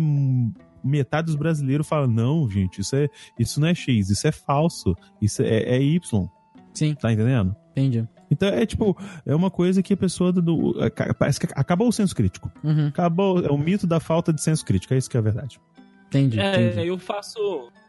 metade 0.85 1.27
dos 1.27 1.37
brasileiros 1.37 1.87
fala 1.89 2.07
não, 2.07 2.49
gente, 2.49 2.81
isso, 2.81 2.95
é, 2.97 3.09
isso 3.39 3.61
não 3.61 3.69
é 3.69 3.75
X, 3.75 4.11
isso 4.11 4.27
é 4.27 4.33
falso, 4.33 4.97
isso 5.21 5.43
é, 5.43 5.63
é 5.77 5.83
Y, 5.83 6.29
Sim, 6.75 6.95
tá 6.95 7.13
entendendo? 7.13 7.55
entendi. 7.73 8.07
Então 8.31 8.49
é 8.49 8.65
tipo, 8.65 8.97
é 9.27 9.35
uma 9.35 9.51
coisa 9.51 9.83
que 9.83 9.93
a 9.93 9.97
pessoa 9.97 10.33
do, 10.33 10.41
do- 10.41 10.81
aca- 10.83 11.13
parece 11.15 11.41
que 11.41 11.49
acabou 11.55 11.89
o 11.89 11.93
senso 11.93 12.15
crítico. 12.15 12.51
Uhum, 12.63 12.87
Acabou, 12.89 13.45
é 13.45 13.51
o 13.51 13.59
mito 13.59 13.87
da 13.89 13.99
falta 13.99 14.33
de 14.33 14.41
senso 14.41 14.65
crítico, 14.65 14.95
é 14.95 14.99
isso 14.99 15.11
que 15.11 15.17
é 15.17 15.21
a 15.21 15.23
verdade. 15.23 15.59
entendi, 16.07 16.39
entendi. 16.39 16.79
É, 16.81 16.85
eu 16.89 16.97
faço. 16.99 17.39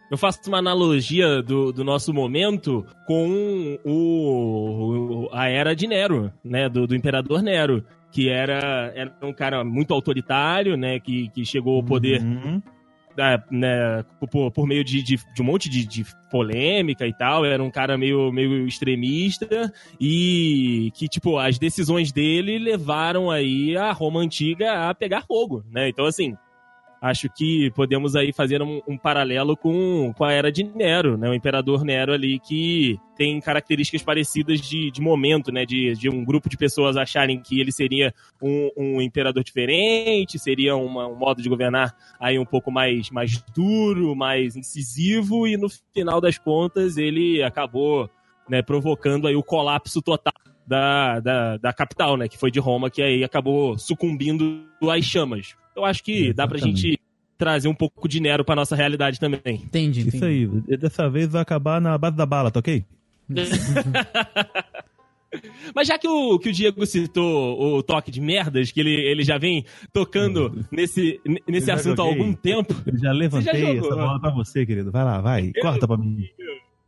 Eu 0.09 0.17
faço 0.17 0.39
uma 0.47 0.57
analogia 0.57 1.41
do, 1.41 1.71
do 1.71 1.83
nosso 1.85 2.13
momento 2.13 2.85
com 3.07 3.77
o, 3.85 5.25
o- 5.25 5.29
a 5.31 5.47
era 5.47 5.75
de 5.75 5.87
Nero, 5.87 6.31
né? 6.43 6.67
Do, 6.67 6.85
do 6.87 6.95
imperador 6.95 7.41
Nero. 7.41 7.83
Que 8.11 8.27
era, 8.27 8.91
era 8.93 9.15
um 9.23 9.31
cara 9.31 9.63
muito 9.63 9.93
autoritário, 9.93 10.75
né? 10.75 10.99
Que, 10.99 11.29
que 11.29 11.45
chegou 11.45 11.77
ao 11.77 11.83
poder 11.83 12.21
Uhum. 12.21 12.61
Né, 13.49 14.05
por, 14.31 14.51
por 14.51 14.67
meio 14.67 14.83
de, 14.83 15.01
de, 15.03 15.19
de 15.33 15.41
um 15.41 15.45
monte 15.45 15.69
de, 15.69 15.85
de 15.85 16.05
polêmica 16.29 17.05
e 17.05 17.13
tal. 17.13 17.45
Era 17.45 17.63
um 17.63 17.71
cara 17.71 17.97
meio, 17.97 18.31
meio 18.31 18.67
extremista 18.67 19.71
e 19.99 20.91
que, 20.95 21.07
tipo, 21.07 21.37
as 21.37 21.57
decisões 21.57 22.11
dele 22.11 22.57
levaram 22.57 23.29
aí 23.29 23.75
a 23.77 23.91
Roma 23.91 24.19
Antiga 24.19 24.89
a 24.89 24.93
pegar 24.93 25.23
fogo, 25.23 25.63
né? 25.71 25.89
Então, 25.89 26.05
assim, 26.05 26.35
acho 27.01 27.27
que 27.35 27.71
podemos 27.71 28.15
aí 28.15 28.31
fazer 28.31 28.61
um, 28.61 28.79
um 28.87 28.95
paralelo 28.95 29.57
com, 29.57 30.13
com 30.15 30.23
a 30.23 30.31
era 30.31 30.51
de 30.51 30.63
Nero, 30.63 31.17
né? 31.17 31.27
O 31.27 31.33
imperador 31.33 31.83
Nero 31.83 32.13
ali 32.13 32.39
que 32.39 32.99
tem 33.17 33.39
características 33.41 34.03
parecidas 34.03 34.61
de, 34.61 34.91
de 34.91 35.01
momento, 35.01 35.51
né? 35.51 35.65
De, 35.65 35.93
de 35.93 36.07
um 36.09 36.23
grupo 36.23 36.47
de 36.47 36.55
pessoas 36.55 36.95
acharem 36.95 37.41
que 37.41 37.59
ele 37.59 37.71
seria 37.71 38.13
um, 38.41 38.69
um 38.77 39.01
imperador 39.01 39.43
diferente, 39.43 40.37
seria 40.37 40.75
uma- 40.75 41.07
um 41.07 41.15
modo 41.15 41.41
de 41.41 41.49
governar 41.49 41.95
aí 42.19 42.37
um 42.37 42.45
pouco 42.45 42.71
mais, 42.71 43.09
mais 43.09 43.41
duro, 43.55 44.15
mais 44.15 44.55
incisivo, 44.55 45.47
e 45.47 45.57
no 45.57 45.67
final 45.93 46.21
das 46.21 46.37
contas 46.37 46.97
ele 46.97 47.41
acabou 47.41 48.07
né, 48.47 48.61
provocando 48.61 49.27
aí 49.27 49.35
o 49.35 49.43
colapso 49.43 50.01
total 50.01 50.33
da, 50.67 51.19
da, 51.19 51.57
da 51.57 51.73
capital, 51.73 52.17
né? 52.17 52.27
Que 52.27 52.37
foi 52.37 52.51
de 52.51 52.59
Roma, 52.59 52.89
que 52.89 53.01
aí 53.01 53.23
acabou 53.23 53.77
sucumbindo 53.77 54.63
às 54.89 55.05
chamas. 55.05 55.55
Eu 55.75 55.85
acho 55.85 56.03
que 56.03 56.33
dá 56.33 56.47
pra 56.47 56.57
Exatamente. 56.57 56.81
gente 56.81 56.99
trazer 57.37 57.67
um 57.67 57.73
pouco 57.73 58.07
de 58.07 58.19
Nero 58.19 58.45
pra 58.45 58.55
nossa 58.55 58.75
realidade 58.75 59.19
também. 59.19 59.41
Entendi, 59.47 60.01
Isso 60.07 60.17
entendi. 60.17 60.61
aí, 60.69 60.77
dessa 60.77 61.09
vez 61.09 61.27
vai 61.27 61.41
acabar 61.41 61.81
na 61.81 61.97
base 61.97 62.15
da 62.15 62.25
bala, 62.25 62.51
tá 62.51 62.59
ok? 62.59 62.85
Mas 65.73 65.87
já 65.87 65.97
que 65.97 66.07
o, 66.09 66.37
que 66.37 66.49
o 66.49 66.51
Diego 66.51 66.85
citou 66.85 67.77
o 67.77 67.81
toque 67.81 68.11
de 68.11 68.19
merdas, 68.19 68.69
que 68.69 68.81
ele, 68.81 68.91
ele 68.93 69.23
já 69.23 69.37
vem 69.37 69.63
tocando 69.93 70.65
nesse, 70.69 71.21
nesse 71.47 71.67
já 71.67 71.75
assunto 71.75 72.01
há 72.01 72.05
algum 72.05 72.33
tempo, 72.33 72.75
Eu 72.85 72.97
já 72.97 73.11
levantei 73.13 73.61
jogou? 73.61 73.87
essa 73.87 73.95
bola 73.95 74.19
pra 74.19 74.31
você, 74.31 74.65
querido. 74.65 74.91
Vai 74.91 75.05
lá, 75.05 75.21
vai. 75.21 75.53
Corta 75.61 75.87
pra 75.87 75.95
mim. 75.97 76.27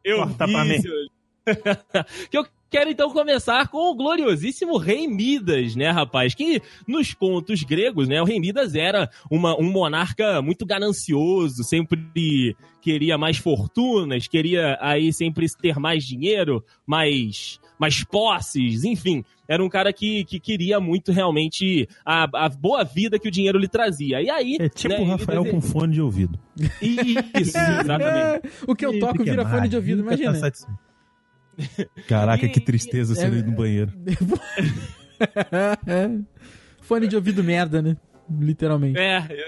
eu 0.03 0.17
Corta 0.17 0.45
vi, 0.45 0.51
pra 0.53 0.65
mim. 0.65 0.81
senhor. 0.81 1.07
que 2.29 2.37
eu 2.37 2.45
quero 2.73 2.89
então 2.89 3.11
começar 3.11 3.67
com 3.67 3.91
o 3.91 3.95
gloriosíssimo 3.95 4.77
Rei 4.77 5.07
Midas, 5.07 5.75
né, 5.75 5.91
rapaz? 5.91 6.33
Que 6.33 6.59
nos 6.87 7.13
contos 7.13 7.61
gregos, 7.61 8.07
né, 8.07 8.19
o 8.19 8.25
Rei 8.25 8.39
Midas 8.39 8.73
era 8.73 9.11
uma, 9.29 9.55
um 9.61 9.71
monarca 9.71 10.41
muito 10.41 10.65
ganancioso, 10.65 11.63
sempre 11.63 12.55
queria 12.81 13.15
mais 13.15 13.37
fortunas, 13.37 14.27
queria 14.27 14.75
aí 14.81 15.13
sempre 15.13 15.45
ter 15.61 15.77
mais 15.77 16.03
dinheiro, 16.03 16.65
mais, 16.83 17.59
mais 17.77 18.03
posses, 18.03 18.83
enfim. 18.83 19.23
Era 19.47 19.63
um 19.63 19.69
cara 19.69 19.93
que, 19.93 20.25
que 20.25 20.39
queria 20.39 20.79
muito 20.79 21.11
realmente 21.11 21.87
a, 22.03 22.23
a 22.45 22.49
boa 22.49 22.83
vida 22.83 23.19
que 23.19 23.27
o 23.27 23.31
dinheiro 23.31 23.59
lhe 23.59 23.67
trazia. 23.67 24.19
E 24.19 24.31
aí. 24.31 24.57
É 24.59 24.67
tipo 24.67 24.95
né, 24.95 24.99
o 24.99 25.03
Rafael 25.03 25.45
com 25.45 25.61
fone 25.61 25.93
de 25.93 26.01
ouvido. 26.01 26.39
Isso, 26.81 27.55
exatamente. 27.81 28.01
É, 28.01 28.41
o 28.65 28.75
que 28.75 28.83
eu 28.83 28.97
toco 28.99 29.17
Sempre 29.17 29.29
vira 29.29 29.47
fone 29.47 29.69
de 29.69 29.75
ouvido, 29.75 30.01
nunca 30.01 30.17
tá 30.17 30.51
Caraca, 32.07 32.47
que 32.47 32.59
tristeza 32.59 33.15
você 33.15 33.25
É- 33.25 33.29
ir 33.29 33.45
no 33.45 33.51
banheiro. 33.51 33.91
Fone 36.81 37.07
de 37.07 37.15
ouvido 37.15 37.43
merda, 37.43 37.81
né? 37.81 37.95
Literalmente. 38.39 38.97
É, 38.99 39.17
é, 39.29 39.47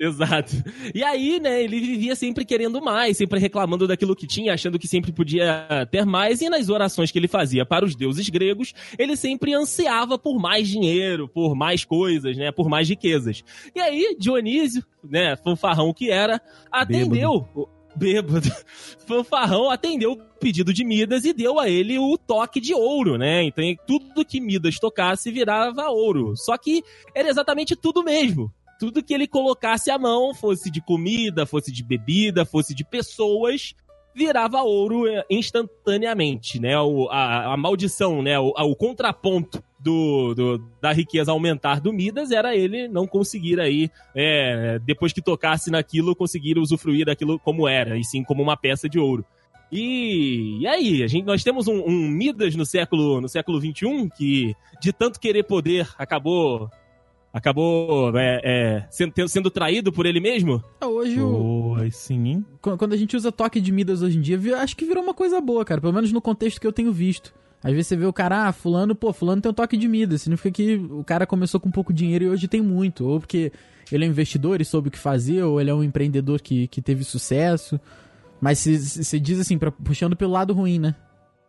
exato. 0.00 0.52
E 0.94 1.02
aí, 1.02 1.38
né, 1.40 1.62
ele 1.62 1.80
vivia 1.80 2.14
sempre 2.16 2.44
querendo 2.44 2.80
mais, 2.82 3.16
sempre 3.16 3.38
reclamando 3.38 3.86
daquilo 3.86 4.14
que 4.16 4.26
tinha, 4.26 4.52
achando 4.54 4.78
que 4.78 4.88
sempre 4.88 5.12
podia 5.12 5.66
ter 5.90 6.04
mais, 6.04 6.40
e 6.42 6.48
nas 6.48 6.68
orações 6.68 7.10
que 7.10 7.18
ele 7.18 7.28
fazia 7.28 7.64
para 7.64 7.84
os 7.84 7.94
deuses 7.94 8.28
gregos, 8.28 8.72
ele 8.98 9.16
sempre 9.16 9.54
ansiava 9.54 10.18
por 10.18 10.38
mais 10.38 10.68
dinheiro, 10.68 11.28
por 11.28 11.54
mais 11.54 11.84
coisas, 11.84 12.36
né, 12.36 12.50
por 12.52 12.68
mais 12.68 12.88
riquezas. 12.88 13.42
E 13.74 13.80
aí, 13.80 14.16
Dionísio, 14.18 14.84
né, 15.02 15.36
fanfarrão 15.36 15.92
que 15.92 16.10
era, 16.10 16.40
atendeu. 16.70 17.46
o- 17.54 17.68
Bêbado. 17.96 18.50
Fanfarrão 19.06 19.70
atendeu 19.70 20.12
o 20.12 20.16
pedido 20.38 20.72
de 20.72 20.84
Midas 20.84 21.24
e 21.24 21.32
deu 21.32 21.58
a 21.58 21.68
ele 21.68 21.98
o 21.98 22.16
toque 22.16 22.60
de 22.60 22.74
ouro, 22.74 23.16
né? 23.16 23.44
Então 23.44 23.64
tudo 23.86 24.24
que 24.24 24.40
Midas 24.40 24.78
tocasse 24.78 25.30
virava 25.30 25.88
ouro. 25.88 26.36
Só 26.36 26.56
que 26.56 26.82
era 27.14 27.28
exatamente 27.28 27.76
tudo 27.76 28.02
mesmo. 28.02 28.52
Tudo 28.78 29.02
que 29.02 29.14
ele 29.14 29.26
colocasse 29.26 29.90
a 29.90 29.98
mão, 29.98 30.34
fosse 30.34 30.70
de 30.70 30.80
comida, 30.80 31.46
fosse 31.46 31.70
de 31.70 31.82
bebida, 31.82 32.44
fosse 32.44 32.74
de 32.74 32.84
pessoas, 32.84 33.74
virava 34.14 34.62
ouro 34.62 35.06
eh, 35.08 35.24
instantaneamente, 35.30 36.60
né? 36.60 36.78
O, 36.80 37.08
a, 37.10 37.52
a 37.52 37.56
maldição, 37.56 38.22
né? 38.22 38.38
O, 38.38 38.52
a- 38.56 38.64
o 38.64 38.76
contraponto 38.76 39.62
do, 39.78 40.34
do- 40.34 40.58
da 40.80 40.92
riqueza 40.92 41.30
aumentar 41.32 41.80
do 41.80 41.92
Midas 41.92 42.30
era 42.30 42.54
ele 42.56 42.88
não 42.88 43.06
conseguir 43.06 43.60
aí, 43.60 43.90
é, 44.14 44.78
depois 44.84 45.12
que 45.12 45.20
tocasse 45.20 45.70
naquilo, 45.70 46.16
conseguir 46.16 46.58
usufruir 46.58 47.04
daquilo 47.06 47.38
como 47.38 47.68
era, 47.68 47.98
e 47.98 48.04
sim 48.04 48.22
como 48.24 48.42
uma 48.42 48.56
peça 48.56 48.88
de 48.88 48.98
ouro. 48.98 49.24
E, 49.72 50.58
e 50.60 50.66
aí, 50.66 51.02
a 51.02 51.06
gente, 51.08 51.24
nós 51.24 51.42
temos 51.42 51.66
um, 51.66 51.82
um 51.84 52.08
Midas 52.08 52.54
no 52.54 52.64
século, 52.64 53.20
no 53.20 53.28
século 53.28 53.60
XXI 53.60 54.08
que, 54.16 54.54
de 54.80 54.92
tanto 54.92 55.18
querer 55.18 55.42
poder, 55.42 55.88
acabou 55.98 56.70
acabou 57.34 58.16
é, 58.16 58.40
é, 58.44 58.86
sendo, 58.90 59.28
sendo 59.28 59.50
traído 59.50 59.92
por 59.92 60.06
ele 60.06 60.20
mesmo? 60.20 60.62
Ah, 60.80 60.86
Hoje, 60.86 61.20
o- 61.20 61.74
Oi, 61.78 61.90
sim, 61.90 62.28
hein? 62.28 62.46
quando 62.60 62.92
a 62.92 62.96
gente 62.96 63.16
usa 63.16 63.30
toque 63.32 63.60
de 63.60 63.72
Midas 63.72 64.00
hoje 64.00 64.16
em 64.16 64.20
dia, 64.20 64.38
vi- 64.38 64.54
acho 64.54 64.76
que 64.76 64.84
virou 64.84 65.02
uma 65.02 65.12
coisa 65.12 65.40
boa, 65.40 65.64
cara. 65.64 65.80
Pelo 65.80 65.92
menos 65.92 66.12
no 66.12 66.20
contexto 66.20 66.60
que 66.60 66.66
eu 66.66 66.72
tenho 66.72 66.92
visto. 66.92 67.34
Às 67.62 67.72
vezes 67.72 67.88
você 67.88 67.96
vê 67.96 68.06
o 68.06 68.12
cara, 68.12 68.46
ah, 68.48 68.52
fulano, 68.52 68.94
pô, 68.94 69.12
fulano 69.12 69.42
tem 69.42 69.50
um 69.50 69.54
toque 69.54 69.76
de 69.76 69.88
Midas. 69.88 70.22
Significa 70.22 70.50
que 70.52 70.76
o 70.76 71.02
cara 71.02 71.26
começou 71.26 71.58
com 71.58 71.70
pouco 71.70 71.92
dinheiro 71.92 72.24
e 72.24 72.28
hoje 72.28 72.46
tem 72.46 72.60
muito. 72.62 73.06
Ou 73.06 73.18
porque 73.18 73.50
ele 73.90 74.04
é 74.04 74.06
um 74.08 74.10
investidor 74.10 74.60
e 74.60 74.64
soube 74.64 74.88
o 74.88 74.90
que 74.90 74.98
fazer, 74.98 75.42
ou 75.42 75.60
ele 75.60 75.70
é 75.70 75.74
um 75.74 75.82
empreendedor 75.82 76.40
que, 76.40 76.68
que 76.68 76.80
teve 76.82 77.02
sucesso. 77.04 77.80
Mas 78.40 78.58
você 78.58 79.18
diz 79.18 79.40
assim, 79.40 79.56
pra- 79.58 79.70
puxando 79.72 80.14
pelo 80.14 80.32
lado 80.32 80.52
ruim, 80.52 80.78
né? 80.78 80.94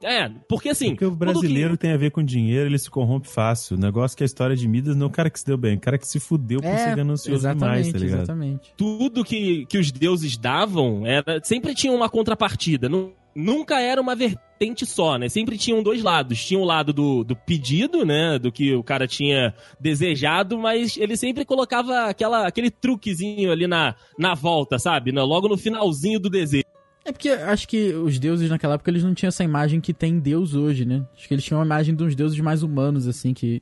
É, 0.03 0.29
porque 0.47 0.69
assim. 0.69 0.89
Porque 0.89 1.05
o 1.05 1.11
brasileiro 1.11 1.77
tem 1.77 1.91
a 1.91 1.97
ver 1.97 2.11
com 2.11 2.23
dinheiro, 2.23 2.67
ele 2.69 2.77
se 2.77 2.89
corrompe 2.89 3.27
fácil. 3.27 3.77
O 3.77 3.79
negócio 3.79 4.15
que 4.17 4.23
a 4.23 4.25
história 4.25 4.55
de 4.55 4.67
Midas 4.67 4.95
não 4.95 5.05
é 5.05 5.09
o 5.09 5.11
cara 5.11 5.29
que 5.29 5.39
se 5.39 5.45
deu 5.45 5.57
bem, 5.57 5.73
é 5.73 5.77
o 5.77 5.79
cara 5.79 5.97
que 5.97 6.07
se 6.07 6.19
fudeu 6.19 6.61
por 6.61 6.69
ser 6.77 6.95
ganancioso 6.95 7.47
demais, 7.47 7.91
tá 7.91 7.97
ligado? 7.97 8.17
exatamente. 8.19 8.73
tudo 8.77 9.23
que, 9.23 9.65
que 9.67 9.77
os 9.77 9.91
deuses 9.91 10.37
davam 10.37 11.05
era 11.05 11.39
sempre 11.43 11.73
tinha 11.73 11.93
uma 11.93 12.09
contrapartida. 12.09 12.87
Nu- 12.89 13.13
nunca 13.35 13.79
era 13.81 13.99
uma 14.01 14.15
vertente 14.15 14.85
só, 14.85 15.17
né? 15.17 15.27
Sempre 15.27 15.57
tinham 15.57 15.81
dois 15.83 16.01
lados. 16.03 16.43
Tinha 16.45 16.59
o 16.59 16.63
lado 16.63 16.93
do, 16.93 17.23
do 17.23 17.35
pedido, 17.35 18.05
né? 18.05 18.37
Do 18.39 18.51
que 18.51 18.73
o 18.75 18.83
cara 18.83 19.07
tinha 19.07 19.53
desejado, 19.79 20.57
mas 20.57 20.97
ele 20.97 21.17
sempre 21.17 21.43
colocava 21.45 22.05
aquela, 22.05 22.47
aquele 22.47 22.69
truquezinho 22.69 23.51
ali 23.51 23.67
na, 23.67 23.95
na 24.19 24.33
volta, 24.33 24.77
sabe? 24.79 25.11
Na- 25.11 25.23
logo 25.23 25.47
no 25.47 25.57
finalzinho 25.57 26.19
do 26.19 26.29
desejo. 26.29 26.63
É 27.05 27.11
porque 27.11 27.29
acho 27.29 27.67
que 27.67 27.93
os 27.93 28.17
deuses 28.17 28.49
naquela 28.49 28.73
época 28.73 28.89
eles 28.89 29.03
não 29.03 29.13
tinham 29.13 29.27
essa 29.29 29.43
imagem 29.43 29.79
que 29.79 29.93
tem 29.93 30.19
Deus 30.19 30.55
hoje, 30.55 30.85
né? 30.85 31.05
Acho 31.15 31.27
que 31.27 31.33
eles 31.35 31.43
tinham 31.45 31.59
uma 31.59 31.65
imagem 31.65 31.95
de 31.95 32.03
uns 32.03 32.15
deuses 32.15 32.39
mais 32.39 32.63
humanos, 32.63 33.07
assim, 33.07 33.33
que. 33.33 33.61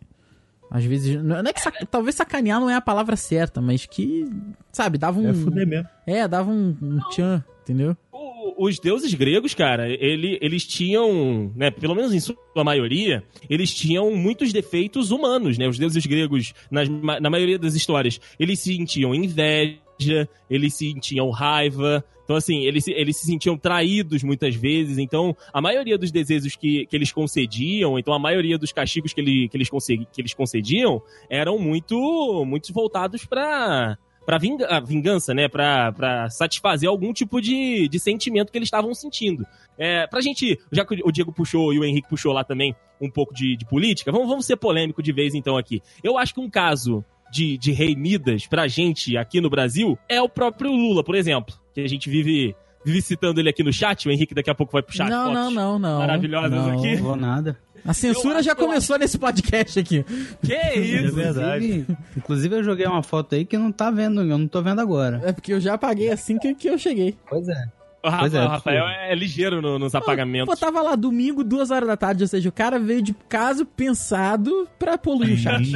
Às 0.72 0.86
vezes. 0.86 1.22
Não 1.22 1.38
é 1.38 1.54
que 1.54 1.62
sac- 1.62 1.86
talvez 1.92 2.16
sacanear 2.16 2.60
não 2.60 2.70
é 2.70 2.76
a 2.76 2.82
palavra 2.82 3.16
certa, 3.18 3.62
mas 3.62 3.86
que. 3.86 4.26
Sabe, 4.72 4.98
dava 4.98 5.20
um. 5.20 5.30
É 5.30 5.34
fuder 5.34 5.68
mesmo. 5.68 5.88
É, 6.08 6.28
dava 6.28 6.50
um, 6.50 6.76
um 6.82 7.00
tchan, 7.10 7.44
entendeu? 7.62 7.98
O- 8.12 8.66
Os 8.66 8.80
deuses 8.80 9.14
gregos, 9.14 9.54
cara, 9.54 9.90
ele- 9.90 10.38
eles 10.42 10.66
tinham, 10.66 11.52
né, 11.56 11.70
pelo 11.70 11.96
menos 11.96 12.14
em 12.14 12.20
sua 12.20 12.36
maioria, 12.64 13.24
eles 13.50 13.74
tinham 13.74 14.16
muitos 14.16 14.54
defeitos 14.54 15.12
humanos, 15.12 15.58
né? 15.58 15.68
Os 15.68 15.78
deuses 15.78 16.06
gregos, 16.06 16.54
nas 16.72 16.88
na 16.90 17.30
maioria 17.30 17.60
das 17.60 17.76
histórias, 17.76 18.20
eles 18.40 18.60
sentiam 18.60 19.14
inveja, 19.14 20.30
eles 20.50 20.74
sentiam 20.76 21.30
raiva. 21.30 22.04
Então, 22.24 22.36
assim, 22.36 22.66
eles, 22.66 22.88
eles 22.88 23.18
se 23.18 23.26
sentiam 23.26 23.58
traídos 23.58 24.24
muitas 24.24 24.56
vezes. 24.56 24.98
Então, 24.98 25.36
a 25.52 25.62
maioria 25.62 25.98
dos 25.98 26.12
desejos 26.12 26.56
que, 26.56 26.86
que 26.86 26.96
eles 26.96 27.12
concediam, 27.12 28.00
então 28.00 28.14
a 28.14 28.20
maioria 28.20 28.58
dos 28.58 28.72
castigos 28.72 29.14
que, 29.14 29.22
ele, 29.22 29.50
que, 29.50 29.58
eles, 29.58 29.70
que 29.70 30.22
eles 30.22 30.34
concediam, 30.34 31.02
eram 31.30 31.60
muito, 31.60 32.46
muito 32.46 32.72
voltados 32.74 33.26
para 33.26 33.98
para 34.26 34.38
vinga 34.38 34.80
vingança, 34.82 35.34
né? 35.34 35.48
Pra 35.48 36.30
satisfazer 36.30 36.90
algum 36.90 37.14
tipo 37.14 37.42
de, 37.42 37.88
de 37.88 38.00
sentimento 38.00 38.52
que 38.52 38.58
eles 38.58 38.68
estavam 38.68 38.94
sentindo. 38.94 39.46
É, 39.78 40.08
pra 40.08 40.22
gente, 40.22 40.60
já 40.72 40.86
que 40.86 41.02
o 41.04 41.12
Diego 41.12 41.34
puxou 41.34 41.74
e 41.74 41.80
o 41.80 41.84
Henrique 41.84 42.08
puxou 42.08 42.32
lá 42.32 42.44
também 42.44 42.76
um 43.02 43.10
pouco 43.10 43.34
de, 43.34 43.58
de 43.58 43.66
política, 43.66 44.12
vamos, 44.12 44.28
vamos 44.28 44.46
ser 44.46 44.56
polêmico 44.56 45.04
de 45.04 45.12
vez 45.12 45.34
então 45.36 45.58
aqui. 45.58 45.82
Eu 46.04 46.18
acho 46.18 46.34
que 46.34 46.40
um 46.40 46.50
caso 46.50 47.04
de, 47.32 47.58
de 47.58 47.72
rei 47.72 47.96
Midas 47.96 48.46
pra 48.46 48.68
gente 48.68 49.18
aqui 49.18 49.42
no 49.42 49.50
Brasil 49.50 49.98
é 50.08 50.22
o 50.22 50.30
próprio 50.30 50.72
Lula, 50.72 51.04
por 51.04 51.16
exemplo. 51.16 51.56
Que 51.74 51.82
a 51.82 51.88
gente 51.90 52.10
vive, 52.10 52.56
vive 52.86 53.02
citando 53.02 53.40
ele 53.40 53.50
aqui 53.50 53.64
no 53.64 53.74
chat. 53.74 54.08
O 54.08 54.12
Henrique 54.12 54.34
daqui 54.34 54.50
a 54.50 54.56
pouco 54.56 54.72
vai 54.74 54.82
puxar 54.84 55.10
não, 55.10 55.26
fotos 55.34 55.34
não, 55.36 55.52
não, 55.52 55.80
não. 55.80 56.00
maravilhosas 56.00 56.52
não. 56.52 56.78
aqui. 56.78 56.96
Não 56.98 57.04
vou 57.04 57.16
nada. 57.16 57.58
A 57.86 57.94
censura 57.94 58.40
Eu 58.40 58.44
já 58.44 58.56
que 58.56 58.62
eu 58.62 58.68
começou 58.68 58.98
nesse 58.98 59.18
podcast 59.18 59.78
aqui. 59.80 60.06
Que 60.42 60.54
É 60.54 60.80
isso? 60.80 61.14
verdade. 61.14 61.66
Inclusive, 61.66 61.98
inclusive, 62.16 62.56
eu 62.56 62.64
joguei 62.64 62.86
uma 62.86 63.04
foto 63.04 63.36
aí 63.36 63.44
que 63.44 63.58
não 63.58 63.74
tá 63.74 63.92
vendo, 63.92 64.22
eu 64.22 64.38
não 64.38 64.48
tô 64.48 64.62
vendo 64.62 64.80
agora. 64.80 65.22
É 65.26 65.34
porque 65.34 65.52
eu 65.52 65.60
já 65.60 65.74
apaguei 65.74 66.10
assim 66.10 66.38
que, 66.40 66.56
que 66.56 66.70
eu 66.70 66.78
cheguei. 66.78 67.18
Pois 67.30 67.46
é. 67.50 67.66
O 68.06 68.10
Rafa- 68.10 68.20
Pois 68.22 68.34
é, 68.34 68.44
o 68.44 68.48
Rafael 68.48 68.86
é 68.86 69.16
ligeiro 69.16 69.62
no- 69.62 69.80
nos 69.80 69.96
apagamentos. 69.96 70.54
Pô, 70.54 70.60
tava 70.60 70.82
lá 70.82 70.94
domingo, 70.96 71.42
duas 71.44 71.72
horas 71.72 71.88
da 71.88 71.96
tarde, 71.98 72.24
ou 72.24 72.28
seja, 72.28 72.48
o 72.50 72.52
cara 72.54 72.78
veio 72.80 73.02
de 73.02 73.14
caso 73.30 73.66
pensado 73.66 74.68
pra 74.78 74.98
poluir 74.98 75.34
o 75.34 75.38
chat. 75.38 75.72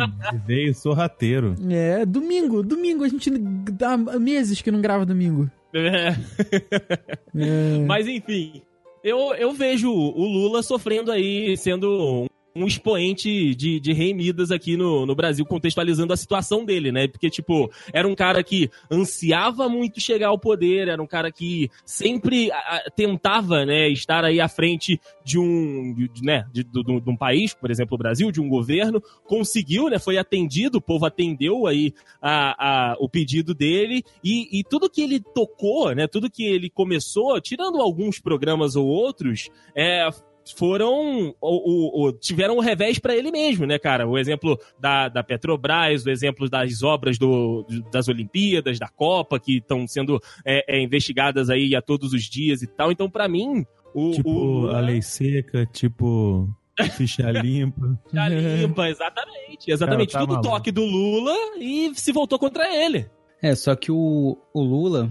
Veio 0.46 0.74
sorrateiro. 0.74 1.56
É, 1.70 2.06
domingo, 2.06 2.64
domingo, 2.64 3.04
a 3.04 3.08
gente 3.10 3.30
dá 3.30 3.96
meses 3.98 4.62
que 4.62 4.72
não 4.72 4.82
grava 4.82 5.06
domingo. 5.06 5.50
É. 5.74 6.16
É. 7.40 7.86
Mas 7.86 8.08
enfim, 8.08 8.64
eu, 9.04 9.36
eu 9.36 9.54
vejo 9.54 9.92
o 9.92 10.26
Lula 10.26 10.64
sofrendo 10.64 11.12
aí, 11.12 11.56
sendo 11.56 12.26
um, 12.64 12.68
expoente 12.68 13.54
de, 13.56 13.80
de 13.80 13.94
rei 13.94 14.14
Midas 14.14 14.52
aqui 14.52 14.76
no, 14.78 15.06
no 15.06 15.16
Brasil, 15.16 15.46
contextualizando 15.46 16.14
a 16.14 16.18
situação 16.18 16.66
dele, 16.66 16.92
né? 16.92 17.08
Porque, 17.08 17.30
tipo, 17.30 17.72
era 17.94 18.08
um 18.08 18.16
cara 18.16 18.44
que 18.44 18.70
ansiava 18.92 19.68
muito 19.70 20.00
chegar 20.00 20.28
ao 20.30 20.40
poder, 20.40 20.88
era 20.88 21.02
um 21.02 21.08
cara 21.08 21.32
que 21.32 21.70
sempre 21.86 22.52
a- 22.52 22.84
tentava, 22.96 23.66
né, 23.66 23.90
estar 23.90 24.24
aí 24.24 24.40
à 24.40 24.48
frente 24.48 25.00
de 25.24 25.38
um, 25.40 25.94
de, 25.94 26.24
né, 26.24 26.46
de, 26.52 26.64
de- 26.64 26.84
de 26.84 27.10
um 27.10 27.16
país, 27.18 27.54
por 27.54 27.70
exemplo, 27.70 27.96
o 27.96 27.98
Brasil, 27.98 28.32
de 28.32 28.40
um 28.42 28.48
governo, 28.48 29.02
conseguiu, 29.26 29.90
né, 29.90 30.00
foi 30.00 30.18
atendido, 30.18 30.78
o 30.78 30.82
povo 30.82 31.06
atendeu 31.06 31.68
aí 31.68 31.94
a, 32.22 32.92
a- 32.92 32.98
o 33.00 33.10
pedido 33.10 33.54
dele 33.54 34.04
e, 34.24 34.60
e 34.60 34.64
tudo 34.64 34.90
que 34.90 35.02
ele 35.02 35.20
tocou, 35.20 35.94
né, 35.94 36.08
tudo 36.08 36.30
que 36.30 36.44
ele 36.44 36.70
começou, 36.70 37.40
tirando 37.42 37.80
alguns 37.82 38.20
programas 38.20 38.76
ou 38.76 38.86
outros, 38.88 39.50
é, 39.76 40.08
foram 40.52 41.34
o, 41.42 42.02
o- 42.02 42.08
o- 42.08 42.12
tiveram 42.12 42.58
o 42.58 42.62
revés 42.62 43.00
para 43.00 43.16
ele 43.16 43.32
mesmo, 43.32 43.66
né, 43.66 43.78
cara? 43.80 44.08
O 44.08 44.18
exemplo 44.18 44.60
da, 44.80 45.10
da 45.10 45.24
Petrobras, 45.24 46.06
o 46.06 46.10
exemplo 46.10 46.50
das 46.50 46.84
obras 46.84 47.18
do, 47.18 47.66
das 47.92 48.08
Olimpíadas, 48.08 48.80
da 48.80 48.88
Copa, 48.88 49.40
que 49.40 49.58
estão 49.58 49.88
sendo 49.88 50.20
é, 50.46 50.78
é, 50.78 50.82
investigadas 50.82 51.50
aí 51.50 51.76
a 51.76 51.82
todos 51.82 52.14
os 52.14 52.24
dias 52.24 52.62
e 52.62 52.68
tal. 52.68 52.92
Então, 52.92 53.10
para 53.10 53.28
mim, 53.28 53.66
o, 53.94 54.12
Tipo, 54.12 54.30
o 54.30 54.70
a 54.70 54.80
lei 54.80 55.02
seca, 55.02 55.66
tipo, 55.66 56.48
ficha 56.96 57.30
limpa. 57.32 58.00
Já 58.14 58.30
limpa, 58.30 58.90
exatamente. 58.90 59.72
Exatamente. 59.72 60.14
Cara, 60.14 60.26
tá 60.26 60.32
Tudo 60.34 60.36
maluco. 60.44 60.50
toque 60.56 60.72
do 60.72 60.86
Lula 60.86 61.34
e 61.60 61.92
se 61.96 62.12
voltou 62.12 62.38
contra 62.38 62.74
ele. 62.76 63.10
É, 63.42 63.54
só 63.56 63.76
que 63.76 63.92
o, 63.92 64.38
o 64.54 64.62
Lula, 64.62 65.10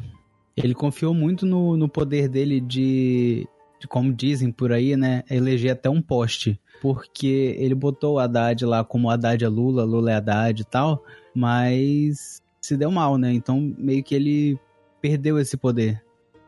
ele 0.57 0.75
confiou 0.75 1.13
muito 1.15 1.45
no, 1.47 1.77
no 1.77 1.89
poder 1.89 2.29
dele 2.29 2.61
de, 2.61 3.47
de, 3.47 3.49
como 3.87 4.13
dizem 4.13 4.51
por 4.51 4.73
aí, 4.73 4.97
né, 4.97 5.23
eleger 5.31 5.73
até 5.73 5.89
um 5.89 6.03
poste. 6.03 6.59
Porque 6.81 7.57
ele 7.59 7.75
botou 7.75 8.15
o 8.15 8.19
Haddad 8.19 8.65
lá 8.65 8.85
como 8.85 9.11
Haddad 9.11 9.43
é 9.43 9.49
Lula, 9.49 9.85
Lula 9.85 10.11
é 10.11 10.15
Haddad 10.15 10.61
e 10.61 10.65
tal, 10.65 11.03
mas 11.35 12.43
se 12.61 12.77
deu 12.77 12.91
mal, 12.91 13.17
né? 13.17 13.33
Então 13.33 13.75
meio 13.79 14.03
que 14.03 14.15
ele 14.15 14.59
perdeu 15.01 15.39
esse 15.39 15.57
poder 15.57 16.03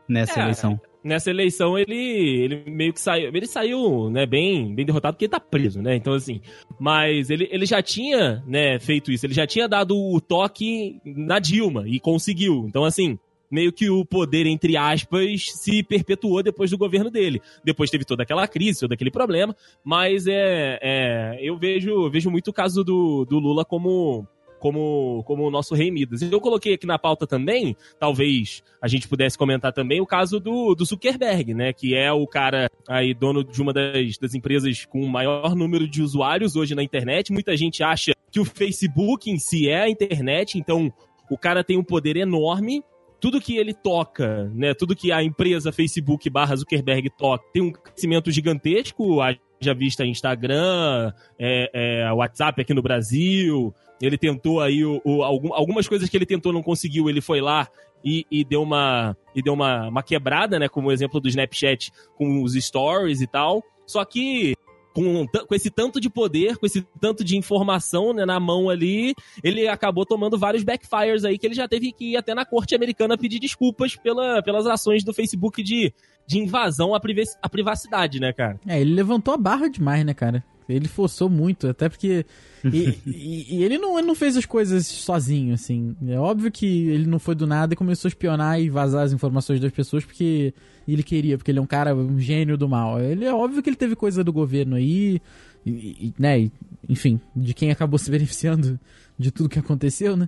nessa 0.07 0.39
É, 0.39 0.43
eleição. 0.43 0.79
Nessa 1.03 1.29
eleição, 1.29 1.77
ele, 1.77 1.95
ele 1.95 2.63
meio 2.69 2.91
que 2.91 2.99
saiu. 2.99 3.29
Ele 3.33 3.47
saiu, 3.47 4.09
né, 4.09 4.25
bem, 4.25 4.75
bem 4.75 4.85
derrotado 4.85 5.13
porque 5.13 5.25
ele 5.25 5.31
tá 5.31 5.39
preso, 5.39 5.81
né? 5.81 5.95
Então, 5.95 6.13
assim. 6.13 6.41
Mas 6.77 7.29
ele, 7.29 7.47
ele 7.51 7.65
já 7.65 7.81
tinha, 7.81 8.43
né, 8.45 8.77
feito 8.79 9.11
isso. 9.11 9.25
Ele 9.25 9.33
já 9.33 9.47
tinha 9.47 9.67
dado 9.67 9.95
o 9.95 10.19
toque 10.19 10.99
na 11.05 11.39
Dilma 11.39 11.87
e 11.87 11.99
conseguiu. 11.99 12.65
Então, 12.67 12.83
assim. 12.83 13.17
Meio 13.49 13.73
que 13.73 13.89
o 13.89 14.05
poder, 14.05 14.45
entre 14.45 14.77
aspas, 14.77 15.45
se 15.53 15.81
perpetuou 15.83 16.43
depois 16.43 16.69
do 16.69 16.77
governo 16.77 17.09
dele. 17.09 17.41
Depois 17.63 17.89
teve 17.89 18.05
toda 18.05 18.23
aquela 18.23 18.47
crise, 18.47 18.81
todo 18.81 18.93
aquele 18.93 19.11
problema. 19.11 19.55
Mas 19.83 20.27
é, 20.27 20.79
é 20.81 21.39
eu 21.41 21.57
vejo, 21.57 22.09
vejo 22.09 22.29
muito 22.29 22.49
o 22.49 22.53
caso 22.53 22.83
do, 22.83 23.25
do 23.25 23.39
Lula 23.39 23.65
como, 23.65 24.27
como, 24.59 25.23
como 25.25 25.47
o 25.47 25.51
nosso 25.51 25.73
rei 25.73 25.89
Midas. 25.89 26.21
Eu 26.21 26.39
coloquei 26.39 26.73
aqui 26.73 26.85
na 26.85 26.99
pauta 26.99 27.25
também, 27.25 27.75
talvez 27.97 28.61
a 28.81 28.87
gente 28.87 29.07
pudesse 29.07 29.37
comentar 29.37 29.73
também, 29.73 29.99
o 30.01 30.05
caso 30.05 30.39
do, 30.39 30.75
do 30.75 30.85
Zuckerberg, 30.85 31.53
né? 31.53 31.73
Que 31.73 31.95
é 31.95 32.11
o 32.11 32.27
cara 32.27 32.69
aí, 32.87 33.13
dono 33.13 33.43
de 33.43 33.61
uma 33.61 33.73
das, 33.73 34.17
das 34.17 34.35
empresas 34.35 34.85
com 34.85 35.01
o 35.01 35.09
maior 35.09 35.55
número 35.55 35.87
de 35.87 36.03
usuários 36.03 36.55
hoje 36.55 36.75
na 36.75 36.83
internet. 36.83 37.31
Muita 37.31 37.55
gente 37.57 37.81
acha 37.81 38.13
que 38.31 38.39
o 38.39 38.45
Facebook 38.45 39.29
em 39.31 39.39
si 39.39 39.69
é 39.69 39.81
a 39.81 39.89
internet, 39.89 40.57
então 40.57 40.93
o 41.29 41.37
cara 41.37 41.63
tem 41.63 41.77
um 41.77 41.83
poder 41.83 42.17
enorme. 42.17 42.83
Tudo 43.19 43.41
que 43.41 43.57
ele 43.57 43.73
toca, 43.73 44.49
né? 44.53 44.73
Tudo 44.73 44.95
que 44.95 45.11
a 45.11 45.21
empresa 45.23 45.71
Facebook 45.71 46.29
barra 46.29 46.55
Zuckerberg 46.55 47.09
toca 47.17 47.43
tem 47.53 47.61
um 47.61 47.71
crescimento 47.71 48.31
gigantesco. 48.31 49.17
Já 49.61 49.73
vista 49.73 50.05
Instagram, 50.05 51.11
é, 51.37 51.69
é, 52.05 52.13
WhatsApp 52.13 52.61
aqui 52.61 52.73
no 52.73 52.81
Brasil, 52.81 53.73
ele 54.01 54.17
tentou 54.17 54.61
aí 54.61 54.85
o, 54.85 55.01
o- 55.03 55.21
algum- 55.21 55.53
algumas 55.53 55.85
coisas 55.85 56.07
que 56.07 56.15
ele 56.15 56.25
tentou 56.25 56.53
não 56.53 56.63
conseguiu, 56.63 57.09
ele 57.09 57.19
foi 57.19 57.41
lá 57.41 57.67
e, 58.03 58.25
e 58.31 58.45
deu 58.45 58.61
uma 58.63 59.17
e 59.35 59.41
deu 59.41 59.53
uma, 59.53 59.89
uma 59.89 60.01
quebrada, 60.01 60.57
né, 60.57 60.69
como 60.69 60.87
o 60.87 60.91
exemplo 60.93 61.19
do 61.19 61.27
Snapchat 61.27 61.91
com 62.15 62.41
os 62.41 62.53
stories 62.53 63.19
e 63.19 63.27
tal. 63.27 63.61
Só 63.85 64.05
que 64.05 64.53
com, 64.93 65.25
com 65.27 65.55
esse 65.55 65.69
tanto 65.69 65.99
de 65.99 66.09
poder, 66.09 66.57
com 66.57 66.65
esse 66.65 66.85
tanto 66.99 67.23
de 67.23 67.37
informação 67.37 68.13
né, 68.13 68.25
na 68.25 68.39
mão 68.39 68.69
ali, 68.69 69.13
ele 69.43 69.67
acabou 69.67 70.05
tomando 70.05 70.37
vários 70.37 70.63
backfires 70.63 71.23
aí 71.23 71.37
que 71.37 71.47
ele 71.47 71.55
já 71.55 71.67
teve 71.67 71.91
que 71.91 72.13
ir 72.13 72.17
até 72.17 72.33
na 72.33 72.45
corte 72.45 72.75
americana 72.75 73.17
pedir 73.17 73.39
desculpas 73.39 73.95
pela, 73.95 74.41
pelas 74.41 74.65
ações 74.65 75.03
do 75.03 75.13
Facebook 75.13 75.61
de, 75.63 75.93
de 76.27 76.39
invasão 76.39 76.93
à 76.93 77.49
privacidade, 77.49 78.19
né, 78.19 78.33
cara? 78.33 78.59
É, 78.67 78.79
ele 78.79 78.93
levantou 78.93 79.33
a 79.33 79.37
barra 79.37 79.69
demais, 79.69 80.05
né, 80.05 80.13
cara? 80.13 80.43
Ele 80.69 80.87
forçou 80.87 81.29
muito, 81.29 81.67
até 81.67 81.89
porque. 81.89 82.25
E, 82.61 82.99
e- 83.07 83.55
e 83.55 83.63
ele, 83.63 83.77
não, 83.77 83.97
ele 83.97 84.05
não 84.05 84.13
fez 84.13 84.35
as 84.35 84.45
coisas 84.45 84.85
sozinho, 84.85 85.53
assim. 85.53 85.95
É 86.05 86.19
óbvio 86.19 86.51
que 86.51 86.89
ele 86.89 87.05
não 87.05 87.17
foi 87.17 87.33
do 87.33 87.47
nada 87.47 87.73
e 87.73 87.77
começou 87.77 88.07
a 88.07 88.11
espionar 88.11 88.59
e 88.61 88.69
vazar 88.69 89.03
as 89.05 89.13
informações 89.13 89.61
das 89.61 89.71
pessoas 89.71 90.03
porque 90.03 90.53
ele 90.85 91.01
queria, 91.01 91.37
porque 91.37 91.49
ele 91.51 91.59
é 91.59 91.61
um 91.61 91.65
cara, 91.65 91.95
um 91.95 92.19
gênio 92.19 92.57
do 92.57 92.67
mal. 92.67 92.99
Ele 93.01 93.23
é 93.23 93.33
óbvio 93.33 93.63
que 93.63 93.69
ele 93.69 93.77
teve 93.77 93.95
coisa 93.95 94.25
do 94.25 94.33
governo 94.33 94.75
aí, 94.75 95.21
e, 95.65 95.69
e- 95.71 96.13
né, 96.19 96.37
e, 96.41 96.51
enfim, 96.89 97.17
de 97.33 97.53
quem 97.53 97.71
acabou 97.71 97.97
se 97.99 98.11
beneficiando 98.11 98.77
de 99.17 99.31
tudo 99.31 99.47
que 99.47 99.59
aconteceu, 99.59 100.17
né? 100.17 100.27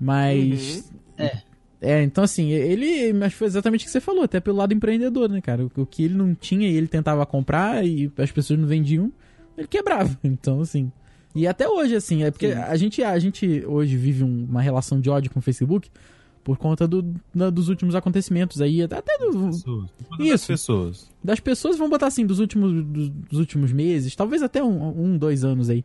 Mas. 0.00 0.88
É, 1.80 2.02
então 2.04 2.22
assim, 2.22 2.50
ele. 2.50 3.12
Mas 3.12 3.32
foi 3.32 3.48
exatamente 3.48 3.82
o 3.82 3.84
que 3.86 3.90
você 3.90 4.00
falou, 4.00 4.22
até 4.22 4.38
pelo 4.38 4.58
lado 4.58 4.72
empreendedor, 4.72 5.28
né, 5.28 5.40
cara? 5.40 5.64
O, 5.64 5.70
o 5.82 5.84
que 5.86 6.04
ele 6.04 6.14
não 6.14 6.32
tinha 6.32 6.68
e 6.68 6.76
ele 6.76 6.86
tentava 6.86 7.26
comprar 7.26 7.84
e 7.84 8.08
as 8.18 8.30
pessoas 8.30 8.60
não 8.60 8.68
vendiam, 8.68 9.12
ele 9.56 9.66
quebrava. 9.68 10.16
Então, 10.24 10.60
assim. 10.60 10.90
E 11.34 11.46
até 11.46 11.66
hoje, 11.68 11.94
assim, 11.96 12.22
é 12.24 12.30
porque 12.30 12.46
a 12.48 12.76
gente, 12.76 13.02
a 13.02 13.18
gente 13.18 13.64
hoje 13.66 13.96
vive 13.96 14.22
um- 14.22 14.44
uma 14.48 14.60
relação 14.60 15.00
de 15.00 15.08
ódio 15.08 15.30
com 15.30 15.38
o 15.38 15.42
Facebook 15.42 15.88
por 16.44 16.58
conta 16.58 16.86
do, 16.86 17.14
da- 17.34 17.48
dos 17.48 17.68
últimos 17.70 17.94
acontecimentos 17.94 18.60
aí, 18.60 18.82
até 18.82 18.96
até 18.98 19.16
do, 19.18 19.46
Pessoas. 19.46 19.90
Isso. 20.20 20.46
pessoas. 20.46 21.10
das 21.24 21.40
pessoas, 21.40 21.76
vamos 21.78 21.90
botar 21.90 22.08
assim, 22.08 22.26
dos 22.26 22.38
últimos, 22.38 22.84
dos, 22.84 23.08
dos 23.08 23.38
últimos 23.38 23.72
meses, 23.72 24.14
talvez 24.14 24.42
até 24.42 24.62
um, 24.62 25.04
um, 25.04 25.16
dois 25.16 25.42
anos 25.44 25.70
aí. 25.70 25.82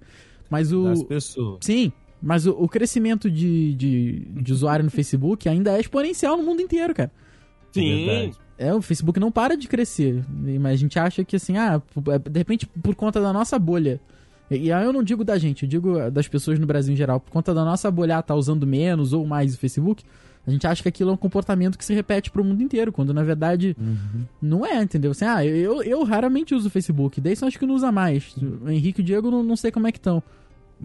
Mas 0.49 0.73
o. 0.73 0.83
Das 0.83 1.03
pessoas. 1.03 1.59
Sim, 1.61 1.91
mas 2.21 2.45
o, 2.47 2.51
o 2.51 2.67
crescimento 2.67 3.29
de, 3.31 3.73
de, 3.75 4.19
de 4.41 4.51
usuário 4.51 4.83
no 4.83 4.91
Facebook 4.91 5.47
ainda 5.47 5.77
é 5.77 5.79
exponencial 5.79 6.35
no 6.35 6.43
mundo 6.43 6.61
inteiro, 6.61 6.93
cara. 6.93 7.11
Sim. 7.71 8.05
verdade. 8.05 8.37
É, 8.57 8.73
o 8.73 8.81
Facebook 8.81 9.19
não 9.19 9.31
para 9.31 9.55
de 9.55 9.67
crescer. 9.67 10.23
Mas 10.59 10.73
a 10.73 10.75
gente 10.75 10.97
acha 10.97 11.23
que 11.23 11.35
assim, 11.35 11.57
ah, 11.57 11.81
de 12.29 12.37
repente 12.39 12.65
por 12.65 12.95
conta 12.95 13.21
da 13.21 13.31
nossa 13.31 13.57
bolha. 13.59 13.99
E 14.49 14.71
aí 14.71 14.85
eu 14.85 14.93
não 14.93 15.03
digo 15.03 15.23
da 15.23 15.37
gente, 15.37 15.63
eu 15.63 15.69
digo 15.69 16.09
das 16.09 16.27
pessoas 16.27 16.57
no 16.57 16.65
Brasil 16.65 16.93
em 16.93 16.97
geral. 16.97 17.19
Por 17.19 17.31
conta 17.31 17.53
da 17.53 17.65
nossa 17.65 17.91
bolha 17.91 18.17
ah, 18.17 18.21
tá 18.21 18.33
usando 18.33 18.65
menos 18.65 19.13
ou 19.13 19.25
mais 19.25 19.53
o 19.53 19.57
Facebook, 19.57 20.03
a 20.47 20.51
gente 20.51 20.65
acha 20.65 20.81
que 20.81 20.87
aquilo 20.87 21.11
é 21.11 21.13
um 21.13 21.17
comportamento 21.17 21.77
que 21.77 21.83
se 21.83 21.93
repete 21.93 22.31
pro 22.31 22.43
mundo 22.43 22.63
inteiro, 22.63 22.91
quando 22.93 23.13
na 23.13 23.21
verdade 23.21 23.75
não 24.41 24.65
é, 24.65 24.81
entendeu? 24.81 25.11
Assim, 25.11 25.25
ah, 25.25 25.45
eu, 25.45 25.83
eu 25.83 26.01
raramente 26.03 26.55
uso 26.55 26.69
o 26.69 26.71
Facebook, 26.71 27.19
daí 27.19 27.35
são 27.35 27.49
acho 27.49 27.59
que 27.59 27.65
não 27.65 27.75
usa 27.75 27.91
mais. 27.91 28.33
O 28.37 28.69
Henrique 28.69 29.01
e 29.01 29.03
o 29.03 29.05
Diego 29.05 29.29
não, 29.29 29.43
não 29.43 29.57
sei 29.57 29.71
como 29.71 29.87
é 29.87 29.91
que 29.91 29.97
estão. 29.97 30.23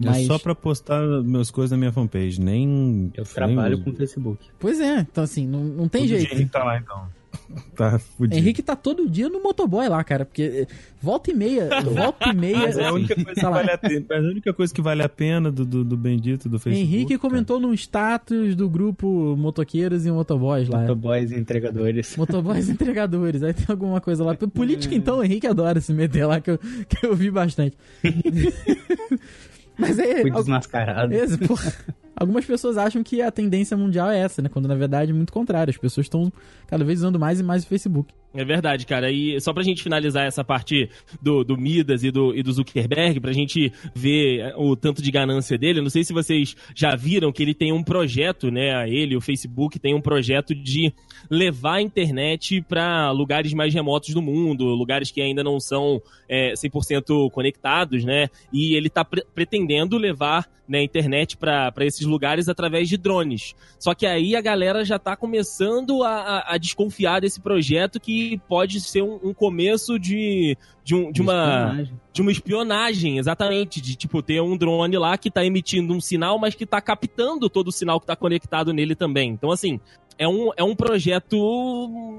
É 0.03 0.23
só 0.23 0.37
pra 0.39 0.53
postar 0.53 1.01
meus 1.23 1.49
coisas 1.49 1.71
na 1.71 1.77
minha 1.77 1.91
fanpage, 1.91 2.41
nem. 2.41 3.11
Eu 3.15 3.23
nem 3.23 3.33
trabalho 3.33 3.75
uso. 3.75 3.83
com 3.83 3.91
o 3.91 3.93
Facebook. 3.93 4.45
Pois 4.59 4.81
é, 4.81 4.99
então 4.99 5.23
assim, 5.23 5.47
não, 5.47 5.63
não 5.63 5.87
tem 5.87 6.01
Todo 6.01 6.07
dia 6.09 6.19
jeito. 6.19 6.33
Henrique 6.33 6.51
tá 6.51 6.63
lá 6.63 6.77
então. 6.77 7.07
Tá 7.75 7.97
fudido. 7.97 8.37
Henrique 8.37 8.61
tá 8.61 8.75
todo 8.75 9.09
dia 9.09 9.29
no 9.29 9.41
motoboy 9.41 9.87
lá, 9.89 10.03
cara, 10.03 10.25
porque 10.25 10.43
eh, 10.43 10.67
volta 11.01 11.31
e 11.31 11.33
meia, 11.33 11.69
volta 11.81 12.29
e 12.29 12.35
meia. 12.35 12.59
Mas 12.59 12.77
é 12.77 12.85
a 12.85 12.93
única 12.93 13.15
coisa 13.15 13.33
sei 13.33 13.43
que 13.43 13.49
vale 13.49 13.71
a 13.71 13.77
pena. 13.77 14.05
Mas 14.09 14.25
a 14.25 14.27
única 14.27 14.53
coisa 14.53 14.73
que 14.73 14.81
vale 14.81 15.03
a 15.03 15.09
pena 15.09 15.51
do, 15.51 15.65
do, 15.65 15.83
do 15.83 15.97
bendito 15.97 16.47
do 16.47 16.59
Facebook. 16.59 16.95
Henrique 16.95 17.17
comentou 17.17 17.59
num 17.59 17.73
status 17.73 18.55
do 18.55 18.69
grupo 18.69 19.35
Motoqueiros 19.35 20.05
e 20.05 20.11
Motoboys 20.11 20.69
lá. 20.69 20.81
Motoboys 20.81 21.31
e 21.31 21.35
entregadores. 21.35 22.15
Motoboys 22.17 22.69
entregadores, 22.69 23.41
aí 23.41 23.53
tem 23.53 23.65
alguma 23.69 23.99
coisa 23.99 24.23
lá. 24.23 24.35
Política, 24.35 24.93
então, 24.93 25.17
o 25.17 25.23
Henrique 25.23 25.47
adora 25.47 25.81
se 25.81 25.93
meter 25.93 26.25
lá, 26.25 26.39
que 26.39 26.51
eu, 26.51 26.57
que 26.57 27.05
eu 27.05 27.15
vi 27.15 27.31
bastante. 27.31 27.75
Mas 29.77 29.97
é. 29.97 30.21
Fui 30.21 30.31
desmascarado. 30.31 31.13
esse, 31.13 31.37
porra, 31.39 31.73
algumas 32.23 32.45
pessoas 32.45 32.77
acham 32.77 33.03
que 33.03 33.21
a 33.21 33.29
tendência 33.29 33.75
mundial 33.77 34.09
é 34.09 34.19
essa, 34.19 34.41
né? 34.41 34.49
Quando 34.49 34.67
na 34.67 34.75
verdade 34.75 35.11
é 35.11 35.13
muito 35.13 35.31
contrário. 35.31 35.69
As 35.69 35.77
pessoas 35.77 36.05
estão 36.05 36.31
cada 36.67 36.83
vez 36.83 36.99
usando 36.99 37.19
mais 37.19 37.39
e 37.39 37.43
mais 37.43 37.63
o 37.63 37.67
Facebook. 37.67 38.13
É 38.35 38.43
verdade, 38.43 38.85
cara. 38.87 39.11
E 39.11 39.39
só 39.39 39.53
pra 39.53 39.61
gente 39.61 39.83
finalizar 39.83 40.25
essa 40.25 40.43
parte 40.43 40.89
do, 41.21 41.43
do 41.43 41.55
Midas 41.55 42.03
e 42.03 42.09
do, 42.09 42.35
e 42.35 42.41
do 42.41 42.51
Zuckerberg, 42.51 43.19
pra 43.19 43.31
gente 43.31 43.71
ver 43.93 44.53
o 44.57 44.75
tanto 44.75 45.03
de 45.03 45.11
ganância 45.11 45.55
dele, 45.55 45.81
não 45.81 45.89
sei 45.89 46.03
se 46.03 46.11
vocês 46.13 46.55
já 46.75 46.95
viram 46.95 47.31
que 47.31 47.43
ele 47.43 47.53
tem 47.53 47.71
um 47.71 47.83
projeto, 47.83 48.49
né? 48.49 48.89
Ele, 48.89 49.15
o 49.15 49.21
Facebook, 49.21 49.77
tem 49.77 49.93
um 49.93 50.01
projeto 50.01 50.55
de 50.55 50.91
levar 51.29 51.75
a 51.75 51.81
internet 51.81 52.59
pra 52.67 53.11
lugares 53.11 53.53
mais 53.53 53.71
remotos 53.71 54.13
do 54.15 54.21
mundo, 54.21 54.65
lugares 54.65 55.11
que 55.11 55.21
ainda 55.21 55.43
não 55.43 55.59
são 55.59 56.01
é, 56.27 56.53
100% 56.53 57.29
conectados, 57.31 58.03
né? 58.03 58.29
E 58.51 58.73
ele 58.75 58.89
tá 58.89 59.05
pre- 59.05 59.23
pretendendo 59.35 59.95
levar 59.97 60.47
né, 60.67 60.79
a 60.79 60.83
internet 60.83 61.35
pra 61.37 61.71
esses 61.81 62.05
lugares 62.05 62.47
através 62.47 62.87
de 62.87 62.97
drones. 62.97 63.53
Só 63.77 63.93
que 63.93 64.05
aí 64.05 64.33
a 64.33 64.39
galera 64.41 64.83
já 64.85 64.97
tá 64.97 65.13
começando 65.15 66.03
a, 66.03 66.09
a- 66.15 66.53
a 66.53 66.57
desconfiar 66.57 67.19
desse 67.21 67.39
projeto 67.41 67.99
que 67.99 68.22
pode 68.47 68.79
ser 68.81 69.01
um, 69.03 69.19
um 69.23 69.33
começo 69.33 69.97
de, 69.99 70.57
de, 70.83 70.95
um- 70.95 71.11
de 71.11 71.21
uma, 71.21 71.33
Espionagem. 71.67 71.93
de 72.13 72.21
uma 72.21 72.31
espionagem, 72.31 73.17
exatamente. 73.17 73.81
De 73.81 73.95
tipo, 73.95 74.21
ter 74.21 74.41
um 74.41 74.57
drone 74.57 74.97
lá 74.97 75.17
que 75.17 75.29
tá 75.31 75.43
emitindo 75.45 75.93
um 75.93 76.01
sinal, 76.01 76.37
mas 76.39 76.55
que 76.55 76.65
tá 76.65 76.79
captando 76.81 77.49
todo 77.49 77.67
o 77.69 77.71
sinal 77.71 77.99
que 77.99 78.07
tá 78.07 78.15
conectado 78.15 78.71
nele 78.73 78.95
também. 78.95 79.29
Então, 79.31 79.51
assim, 79.51 79.79
é 80.17 80.27
um, 80.27 80.49
é 80.57 80.63
um 80.63 80.75
projeto 80.75 81.37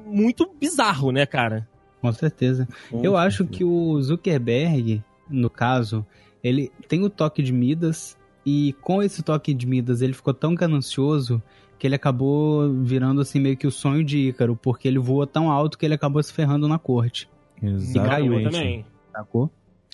muito 0.07 0.51
bizarro, 0.61 1.11
né, 1.11 1.27
cara? 1.27 1.69
Com 2.01 2.13
certeza. 2.13 2.69
Eu 3.03 3.17
acho 3.17 3.47
que 3.47 3.65
o 3.65 4.01
Zuckerberg, 4.03 5.03
no 5.31 5.49
caso, 5.49 6.05
ele 6.43 6.71
tem 6.89 7.03
o 7.03 7.09
toque 7.11 7.43
de 7.43 7.53
Midas 7.53 8.17
e 8.45 8.75
com 8.83 9.03
esse 9.03 9.23
toque 9.23 9.55
de 9.55 9.67
Midas 9.67 10.03
ele 10.03 10.13
ficou 10.13 10.35
tão 10.35 10.55
ganancioso 10.55 11.43
que 11.79 11.87
ele 11.87 11.95
acabou 11.95 12.73
virando 12.83 13.21
assim 13.21 13.41
meio 13.41 13.57
que 13.57 13.67
o 13.67 13.71
sonho 13.71 14.05
de 14.05 14.29
Ícaro, 14.29 14.57
porque 14.57 14.89
ele 14.89 14.99
voou 14.99 15.27
tão 15.27 15.51
alto 15.51 15.77
que 15.79 15.85
ele 15.85 15.95
acabou 15.95 16.23
se 16.23 16.33
ferrando 16.33 16.69
na 16.69 16.79
corte. 16.79 17.29
Exatamente. 17.63 18.09
caiu, 18.09 18.51
também. 18.51 18.85
sacou? 19.13 19.51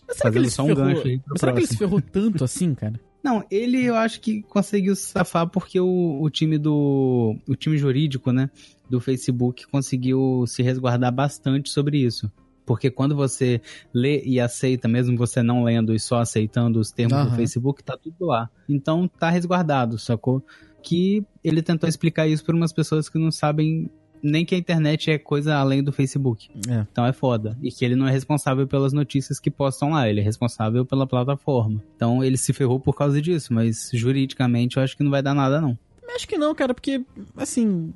Mas 0.06 0.16
será 0.16 0.30
que 0.30 0.36
Fazendo 0.38 0.42
ele 0.42 0.50
se 0.50 0.56
só 0.56 0.62
um 0.62 0.66
ferrou? 0.66 0.84
gancho 0.84 1.06
aí 1.06 1.18
pro 1.18 1.38
Será 1.38 1.52
que 1.52 1.58
ele 1.58 1.66
se 1.66 1.76
ferrou 1.76 2.00
tanto 2.00 2.44
assim, 2.44 2.74
cara? 2.74 3.00
Não, 3.22 3.44
ele 3.50 3.84
eu 3.84 3.94
acho 3.96 4.20
que 4.20 4.42
conseguiu 4.42 4.96
se 4.96 5.02
safar 5.02 5.46
porque 5.46 5.78
o, 5.78 6.20
o 6.22 6.30
time 6.30 6.56
do. 6.58 7.36
O 7.46 7.54
time 7.54 7.76
jurídico, 7.76 8.32
né? 8.32 8.48
Do 8.88 8.98
Facebook 9.00 9.66
conseguiu 9.66 10.44
se 10.46 10.62
resguardar 10.62 11.12
bastante 11.12 11.68
sobre 11.68 11.98
isso. 11.98 12.30
Porque 12.64 12.90
quando 12.90 13.14
você 13.16 13.60
lê 13.92 14.22
e 14.24 14.38
aceita, 14.40 14.88
mesmo 14.88 15.16
você 15.16 15.42
não 15.42 15.64
lendo 15.64 15.94
e 15.94 15.98
só 16.00 16.20
aceitando 16.20 16.78
os 16.78 16.90
termos 16.90 17.18
Aham. 17.18 17.30
do 17.30 17.36
Facebook, 17.36 17.82
tá 17.82 17.96
tudo 17.96 18.26
lá. 18.26 18.48
Então 18.68 19.06
tá 19.08 19.28
resguardado, 19.28 19.98
sacou? 19.98 20.42
Que 20.82 21.24
ele 21.42 21.62
tentou 21.62 21.88
explicar 21.88 22.26
isso 22.26 22.44
para 22.44 22.56
umas 22.56 22.72
pessoas 22.72 23.08
que 23.08 23.18
não 23.18 23.30
sabem 23.30 23.90
nem 24.22 24.44
que 24.44 24.54
a 24.54 24.58
internet 24.58 25.10
é 25.10 25.18
coisa 25.18 25.56
além 25.56 25.82
do 25.82 25.92
Facebook. 25.92 26.50
É. 26.68 26.86
Então 26.90 27.06
é 27.06 27.12
foda. 27.12 27.56
E 27.62 27.70
que 27.70 27.84
ele 27.84 27.96
não 27.96 28.06
é 28.06 28.10
responsável 28.10 28.66
pelas 28.66 28.92
notícias 28.92 29.40
que 29.40 29.50
postam 29.50 29.90
lá, 29.90 30.08
ele 30.08 30.20
é 30.20 30.22
responsável 30.22 30.84
pela 30.84 31.06
plataforma. 31.06 31.82
Então 31.96 32.22
ele 32.22 32.36
se 32.36 32.52
ferrou 32.52 32.78
por 32.78 32.94
causa 32.94 33.20
disso, 33.20 33.52
mas 33.52 33.90
juridicamente 33.92 34.76
eu 34.76 34.82
acho 34.82 34.96
que 34.96 35.02
não 35.02 35.10
vai 35.10 35.22
dar 35.22 35.34
nada, 35.34 35.60
não. 35.60 35.78
Acho 36.14 36.26
que 36.26 36.36
não, 36.36 36.54
cara, 36.54 36.74
porque, 36.74 37.04
assim. 37.36 37.92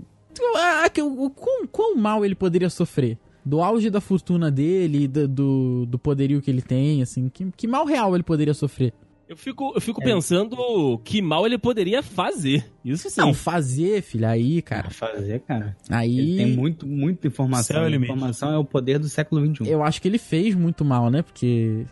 o, 1.03 1.31
quão 1.31 1.97
mal 1.97 2.25
ele 2.25 2.35
poderia 2.35 2.71
sofrer? 2.71 3.19
Do 3.45 3.61
auge 3.61 3.91
da 3.91 4.01
fortuna 4.01 4.51
dele, 4.51 5.07
do, 5.07 5.29
do, 5.29 5.87
do 5.87 5.99
poderio 5.99 6.41
que 6.41 6.51
ele 6.51 6.63
tem, 6.63 7.03
assim. 7.03 7.29
Que, 7.29 7.51
que 7.57 7.67
mal 7.67 7.85
real 7.85 8.15
ele 8.15 8.23
poderia 8.23 8.55
sofrer? 8.55 8.95
Eu 9.29 9.37
fico, 9.37 9.73
eu 9.75 9.81
fico 9.81 10.03
É. 10.03 10.05
pensando 10.05 11.01
que 11.03 11.23
mal 11.23 11.47
ele 11.47 11.57
poderia 11.59 12.03
fazer. 12.03 12.65
Isso 12.85 13.09
sim. 13.09 13.21
Não, 13.21 13.33
fazer, 13.33 14.03
filho, 14.03 14.29
aí, 14.29 14.61
cara. 14.61 14.91
fazer, 14.91 15.41
cara. 15.41 15.77
Aí. 15.89 16.19
Ele 16.19 16.37
tem 16.37 16.57
muito, 16.57 16.87
muita 16.87 17.27
informação. 17.27 17.77
Céu 17.77 17.85
é 17.85 17.97
informação 17.97 18.53
é 18.53 18.59
o 18.59 18.65
poder 18.65 18.99
do 18.99 19.09
século 19.09 19.45
XXI. 19.47 19.69
Eu 19.69 19.83
acho 19.83 20.01
que 20.03 20.09
ele 20.09 20.19
fez 20.19 20.55
muito 20.55 20.85
mal, 20.85 21.11
né? 21.11 21.23
Porque. 21.23 21.85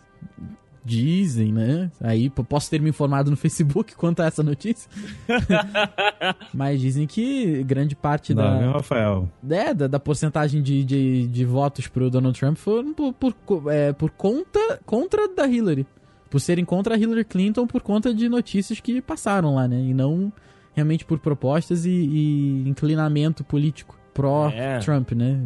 Dizem, 0.85 1.53
né? 1.53 1.93
Aí 2.01 2.29
posso 2.29 2.69
ter 2.69 2.81
me 2.81 2.91
informado 2.91 3.31
no 3.31 3.37
Facebook 3.39 3.95
quanto 3.95 4.21
a 4.21 4.27
essa 4.27 4.43
notícia. 4.43 4.91
Mas 6.53 6.81
dizem 6.81 7.07
que 7.07 7.63
grande 7.63 7.95
parte 7.95 8.35
Não, 8.35 8.43
da, 8.43 8.73
Rafael? 8.73 9.29
é, 9.49 9.73
da, 9.73 9.87
da 9.87 10.01
porcentagem 10.01 10.61
de, 10.61 10.83
de, 10.85 11.27
de 11.29 11.45
votos 11.45 11.87
pro 11.87 12.11
Donald 12.11 12.39
Trump 12.39 12.57
foram 12.57 12.93
por, 12.93 13.13
por, 13.13 13.73
é, 13.73 13.93
por 13.93 14.11
conta 14.11 14.81
contra 14.85 15.29
da 15.29 15.47
Hillary. 15.47 15.87
Por 16.33 16.41
serem 16.41 16.65
contra 16.65 16.95
a 16.95 16.99
Hillary 16.99 17.27
Clinton 17.27 17.67
por 17.67 17.83
conta 17.83 18.15
de 18.15 18.27
notícias 18.27 18.81
que 18.81 19.03
passaram 19.03 19.55
lá, 19.55 19.69
né? 19.69 19.79
E 19.79 19.93
não 19.93 20.33
realmente 20.75 21.05
por 21.05 21.19
propostas 21.19 21.85
e, 21.85 21.91
e 21.91 22.65
inclinamento 22.67 23.45
político 23.45 23.99
pró-Trump, 24.15 25.13
né? 25.13 25.39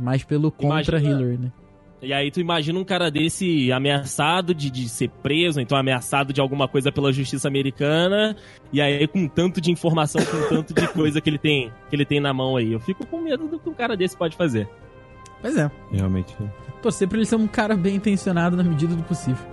Mais 0.00 0.24
pelo 0.24 0.50
contra 0.50 0.98
Imagina- 0.98 1.20
Hillary, 1.20 1.36
né? 1.36 1.52
E 2.02 2.14
aí 2.14 2.30
tu 2.30 2.40
imagina 2.40 2.78
um 2.78 2.84
cara 2.84 3.10
desse 3.10 3.70
ameaçado 3.70 4.54
de, 4.54 4.70
de 4.70 4.88
ser 4.88 5.10
preso, 5.22 5.60
então 5.60 5.76
ameaçado 5.76 6.32
de 6.32 6.40
alguma 6.40 6.66
coisa 6.66 6.90
pela 6.90 7.12
justiça 7.12 7.46
americana, 7.46 8.34
e 8.72 8.80
aí 8.80 9.06
com 9.06 9.28
tanto 9.28 9.60
de 9.60 9.70
informação, 9.70 10.24
com 10.24 10.48
tanto 10.48 10.72
de 10.72 10.88
coisa 10.88 11.20
que 11.20 11.28
ele 11.28 11.36
tem, 11.38 11.70
que 11.90 11.96
ele 11.96 12.06
tem 12.06 12.18
na 12.18 12.32
mão 12.32 12.56
aí. 12.56 12.72
Eu 12.72 12.80
fico 12.80 13.06
com 13.06 13.20
medo 13.20 13.46
do 13.46 13.58
que 13.58 13.68
um 13.68 13.74
cara 13.74 13.94
desse 13.94 14.16
pode 14.16 14.34
fazer. 14.34 14.66
Pois 15.42 15.54
é. 15.58 15.70
Realmente. 15.92 16.34
Torcer 16.80 17.06
pra 17.06 17.18
ele 17.18 17.26
ser 17.26 17.36
um 17.36 17.46
cara 17.46 17.76
bem 17.76 17.96
intencionado 17.96 18.56
na 18.56 18.62
medida 18.64 18.94
do 18.96 19.02
possível. 19.02 19.44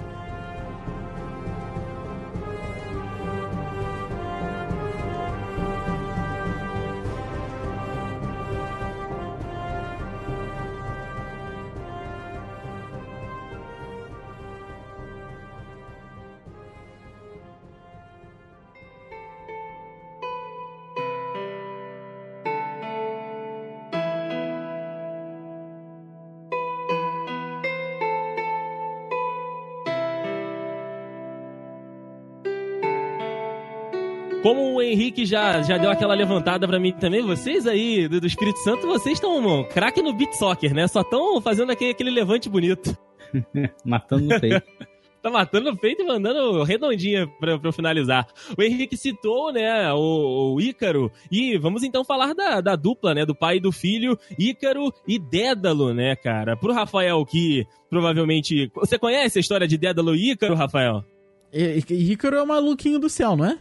Como 34.48 34.76
o 34.76 34.82
Henrique 34.82 35.26
já, 35.26 35.62
já 35.62 35.78
deu 35.78 35.92
aquela 35.92 36.14
levantada 36.14 36.66
pra 36.66 36.80
mim 36.80 36.94
também, 36.94 37.22
vocês 37.22 37.68
aí 37.68 38.08
do, 38.08 38.22
do 38.22 38.28
Espírito 38.28 38.58
Santo, 38.60 38.88
vocês 38.88 39.16
estão 39.16 39.66
craque 39.66 40.02
no 40.02 40.14
beat 40.14 40.32
soccer, 40.36 40.74
né? 40.74 40.88
Só 40.88 41.02
estão 41.02 41.42
fazendo 41.42 41.70
aquele, 41.74 41.92
aquele 41.92 42.10
levante 42.10 42.48
bonito. 42.48 42.98
Matando 43.84 44.24
no 44.24 44.40
peito. 44.40 44.64
Tá 45.20 45.32
matando 45.32 45.72
no 45.72 45.78
peito 45.78 46.04
e 46.04 46.06
mandando 46.06 46.64
redondinha 46.64 47.28
pra, 47.40 47.58
pra 47.58 47.68
eu 47.68 47.74
finalizar. 47.74 48.28
O 48.56 48.62
Henrique 48.62 48.96
citou, 48.96 49.52
né, 49.52 49.92
o, 49.92 50.54
o 50.54 50.62
Ícaro. 50.62 51.12
E 51.32 51.58
vamos 51.58 51.82
então 51.82 52.06
falar 52.06 52.34
da, 52.34 52.62
da 52.62 52.76
dupla, 52.76 53.16
né, 53.16 53.26
do 53.26 53.34
pai 53.34 53.58
e 53.58 53.60
do 53.60 53.72
filho, 53.72 54.18
Ícaro 54.38 54.94
e 55.08 55.18
Dédalo, 55.18 55.92
né, 55.92 56.16
cara? 56.16 56.56
Pro 56.56 56.72
Rafael, 56.72 57.26
que 57.26 57.66
provavelmente... 57.90 58.72
Você 58.76 59.00
conhece 59.00 59.40
a 59.40 59.42
história 59.42 59.68
de 59.68 59.76
Dédalo 59.76 60.16
e 60.16 60.32
Ícaro, 60.32 60.54
Rafael? 60.54 61.04
E, 61.52 61.84
e 61.90 62.12
Ícaro 62.12 62.38
é 62.38 62.44
o 62.44 62.48
maluquinho 62.48 63.00
do 63.00 63.10
céu, 63.10 63.36
não 63.36 63.46
é? 63.46 63.58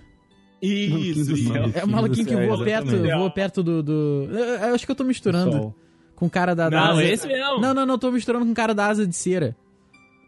Isso. 0.63 1.33
É 1.75 1.85
o 1.85 1.89
maluquinho 1.89 2.27
que 2.27 2.35
céu, 2.35 2.47
voa 2.57 2.65
perto, 2.65 2.99
voa 3.03 3.31
perto 3.31 3.63
do. 3.63 3.83
do... 3.83 4.29
Eu, 4.31 4.39
eu 4.69 4.75
acho 4.75 4.85
que 4.87 4.91
eu 4.91 4.97
tô 4.97 5.05
misturando 5.05 5.75
com 6.15 6.27
o 6.27 6.31
cara 6.31 6.55
da, 6.55 6.69
da 6.71 6.77
Não, 6.81 6.91
asa. 6.93 7.03
é 7.05 7.13
esse 7.13 7.27
mesmo. 7.27 7.61
Não, 7.61 7.75
não, 7.75 7.85
não, 7.87 7.99
tô 7.99 8.11
misturando 8.11 8.45
com 8.47 8.53
o 8.53 8.55
cara 8.55 8.75
da 8.75 8.87
asa 8.87 9.07
de 9.07 9.15
cera. 9.15 9.55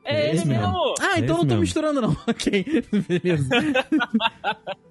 É 0.05 0.29
É 0.29 0.35
esse 0.35 0.47
mesmo. 0.47 0.63
mesmo. 0.63 0.95
Ah, 1.01 1.17
É 1.17 1.21
então 1.21 1.21
esse 1.21 1.29
não 1.29 1.37
tô 1.39 1.45
mesmo. 1.47 1.61
misturando, 1.61 2.01
não. 2.03 2.11
ok, 2.29 2.65
beleza. 3.09 3.49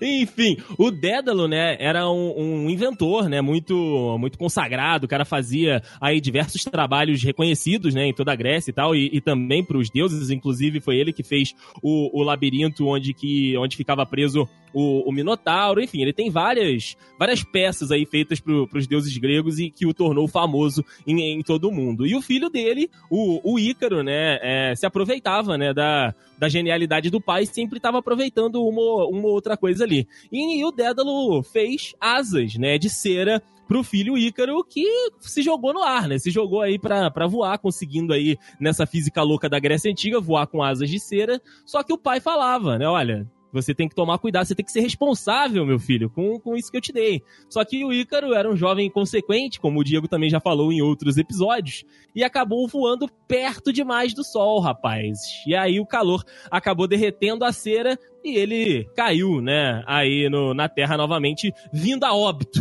Enfim, 0.00 0.56
o 0.78 0.90
Dédalo, 0.90 1.48
né, 1.48 1.76
era 1.78 2.08
um, 2.10 2.34
um 2.36 2.70
inventor, 2.70 3.28
né, 3.28 3.40
muito, 3.40 4.16
muito 4.18 4.38
consagrado. 4.38 5.06
O 5.06 5.08
cara 5.08 5.24
fazia 5.24 5.82
aí 6.00 6.20
diversos 6.20 6.64
trabalhos 6.64 7.22
reconhecidos, 7.22 7.94
né, 7.94 8.06
em 8.06 8.14
toda 8.14 8.32
a 8.32 8.36
Grécia 8.36 8.70
e 8.70 8.74
tal, 8.74 8.94
e, 8.94 9.10
e 9.12 9.20
também 9.20 9.64
para 9.64 9.78
os 9.78 9.90
deuses. 9.90 10.30
Inclusive, 10.30 10.80
foi 10.80 10.96
ele 10.96 11.12
que 11.12 11.22
fez 11.22 11.54
o, 11.82 12.20
o 12.20 12.22
labirinto 12.22 12.86
onde, 12.86 13.12
que, 13.12 13.56
onde 13.56 13.76
ficava 13.76 14.04
preso 14.04 14.48
o, 14.76 15.08
o 15.08 15.12
Minotauro. 15.12 15.82
Enfim, 15.82 16.02
ele 16.02 16.12
tem 16.12 16.30
várias, 16.30 16.96
várias 17.18 17.42
peças 17.42 17.90
aí 17.90 18.04
feitas 18.04 18.40
para 18.40 18.78
os 18.78 18.86
deuses 18.86 19.16
gregos 19.16 19.58
e 19.58 19.70
que 19.70 19.86
o 19.86 19.94
tornou 19.94 20.28
famoso 20.28 20.84
em, 21.06 21.38
em 21.38 21.42
todo 21.42 21.68
o 21.68 21.72
mundo. 21.72 22.06
E 22.06 22.14
o 22.14 22.20
filho 22.20 22.50
dele, 22.50 22.90
o, 23.10 23.54
o 23.54 23.58
Ícaro, 23.58 24.02
né, 24.02 24.38
é, 24.42 24.74
se 24.74 24.84
aproveitava, 24.84 25.56
né, 25.56 25.72
da, 25.72 26.14
da 26.38 26.48
genialidade 26.48 27.08
do 27.08 27.20
pai, 27.20 27.46
sempre 27.46 27.78
estava 27.78 27.98
aproveitando 27.98 28.62
uma, 28.62 29.06
uma 29.06 29.28
outra 29.36 29.56
coisa 29.56 29.84
ali. 29.84 30.06
E, 30.32 30.64
o 30.64 30.70
Dédalo 30.70 31.42
fez 31.42 31.94
asas, 32.00 32.56
né, 32.56 32.78
de 32.78 32.90
cera 32.90 33.42
pro 33.66 33.82
filho 33.82 34.16
Ícaro, 34.16 34.64
que 34.64 34.86
se 35.20 35.42
jogou 35.42 35.74
no 35.74 35.82
ar, 35.82 36.08
né? 36.08 36.18
Se 36.18 36.30
jogou 36.30 36.62
aí 36.62 36.78
pra, 36.78 37.10
pra 37.10 37.26
voar, 37.26 37.58
conseguindo 37.58 38.12
aí, 38.12 38.36
nessa 38.60 38.86
física 38.86 39.22
louca 39.22 39.48
da 39.48 39.58
Grécia 39.58 39.90
Antiga, 39.90 40.20
voar 40.20 40.46
com 40.46 40.62
asas 40.62 40.88
de 40.88 41.00
cera. 41.00 41.40
Só 41.64 41.82
que 41.82 41.92
o 41.92 41.98
pai 41.98 42.20
falava, 42.20 42.78
né? 42.78 42.86
Olha, 42.86 43.28
você 43.56 43.74
tem 43.74 43.88
que 43.88 43.94
tomar 43.94 44.18
cuidado, 44.18 44.46
você 44.46 44.54
tem 44.54 44.64
que 44.64 44.70
ser 44.72 44.80
responsável, 44.80 45.64
meu 45.66 45.78
filho, 45.78 46.08
com, 46.10 46.38
com 46.38 46.54
isso 46.56 46.70
que 46.70 46.76
eu 46.76 46.80
te 46.80 46.92
dei. 46.92 47.22
Só 47.48 47.64
que 47.64 47.84
o 47.84 47.92
Ícaro 47.92 48.32
era 48.34 48.48
um 48.50 48.56
jovem 48.56 48.86
inconsequente, 48.86 49.58
como 49.58 49.80
o 49.80 49.84
Diego 49.84 50.06
também 50.06 50.30
já 50.30 50.38
falou 50.40 50.72
em 50.72 50.80
outros 50.82 51.16
episódios, 51.16 51.84
e 52.14 52.22
acabou 52.22 52.68
voando 52.68 53.08
perto 53.26 53.72
demais 53.72 54.14
do 54.14 54.22
sol, 54.22 54.60
rapaz. 54.60 55.18
E 55.46 55.54
aí 55.54 55.80
o 55.80 55.86
calor 55.86 56.22
acabou 56.50 56.86
derretendo 56.86 57.44
a 57.44 57.52
cera 57.52 57.98
e 58.24 58.36
ele 58.36 58.84
caiu, 58.94 59.40
né, 59.40 59.82
aí 59.86 60.28
no, 60.28 60.52
na 60.54 60.68
Terra 60.68 60.96
novamente, 60.96 61.52
vindo 61.72 62.04
a 62.04 62.14
óbito. 62.14 62.60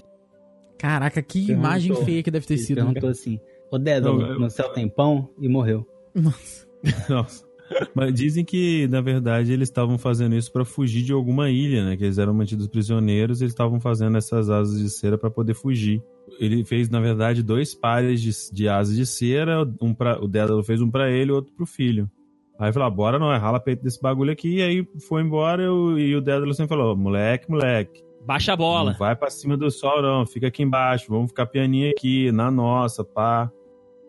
Caraca, 0.77 1.21
que 1.21 1.45
Perguntou. 1.47 1.55
imagem 1.55 1.95
feia 2.05 2.21
que 2.23 2.29
deve 2.31 2.45
ter 2.45 2.55
Ele 2.55 2.63
sido. 2.63 2.75
perguntou 2.75 3.09
assim: 3.09 3.39
Ô 3.71 3.77
Dédalo, 3.77 4.37
no 4.39 4.49
céu 4.49 4.69
tem 4.73 4.87
pão? 4.89 5.29
E 5.39 5.47
morreu. 5.47 5.87
Nossa. 6.13 6.65
Mas 7.93 8.13
dizem 8.13 8.43
que, 8.43 8.87
na 8.87 9.01
verdade, 9.01 9.51
eles 9.51 9.69
estavam 9.69 9.97
fazendo 9.97 10.35
isso 10.35 10.51
pra 10.51 10.65
fugir 10.65 11.03
de 11.03 11.11
alguma 11.11 11.49
ilha, 11.49 11.83
né? 11.83 11.97
Que 11.97 12.03
eles 12.03 12.17
eram 12.17 12.33
mantidos 12.33 12.67
prisioneiros 12.67 13.41
e 13.41 13.45
eles 13.45 13.53
estavam 13.53 13.79
fazendo 13.79 14.17
essas 14.17 14.49
asas 14.49 14.79
de 14.79 14.89
cera 14.89 15.17
pra 15.17 15.29
poder 15.29 15.53
fugir. 15.53 16.01
Ele 16.39 16.63
fez, 16.63 16.89
na 16.89 16.99
verdade, 16.99 17.41
dois 17.41 17.73
pares 17.73 18.21
de, 18.21 18.31
de 18.53 18.67
asas 18.67 18.95
de 18.95 19.05
cera. 19.05 19.67
Um 19.81 19.93
pra, 19.93 20.21
o 20.23 20.27
Dédalo 20.27 20.63
fez 20.63 20.81
um 20.81 20.89
pra 20.89 21.09
ele 21.09 21.31
e 21.31 21.33
outro 21.33 21.53
pro 21.53 21.65
filho. 21.65 22.09
Aí 22.57 22.71
falou, 22.71 22.87
ah, 22.87 22.91
bora 22.91 23.19
não, 23.19 23.33
é 23.33 23.37
rala 23.37 23.59
peito 23.59 23.83
desse 23.83 24.01
bagulho 24.01 24.31
aqui. 24.31 24.57
E 24.57 24.61
aí 24.61 24.87
foi 25.07 25.21
embora 25.21 25.63
e 25.63 25.67
o, 25.67 25.97
e 25.97 26.15
o 26.15 26.21
Dédalo 26.21 26.53
sempre 26.53 26.69
falou, 26.69 26.95
moleque, 26.95 27.49
moleque. 27.49 28.03
Baixa 28.25 28.53
a 28.53 28.55
bola. 28.55 28.91
Não 28.91 28.97
vai 28.97 29.15
pra 29.15 29.29
cima 29.29 29.55
do 29.55 29.69
sol, 29.69 30.01
não. 30.01 30.25
Fica 30.25 30.47
aqui 30.47 30.63
embaixo. 30.63 31.05
Vamos 31.09 31.29
ficar 31.29 31.45
pianinho 31.45 31.91
aqui, 31.91 32.31
na 32.31 32.49
nossa, 32.49 33.03
pá. 33.03 33.51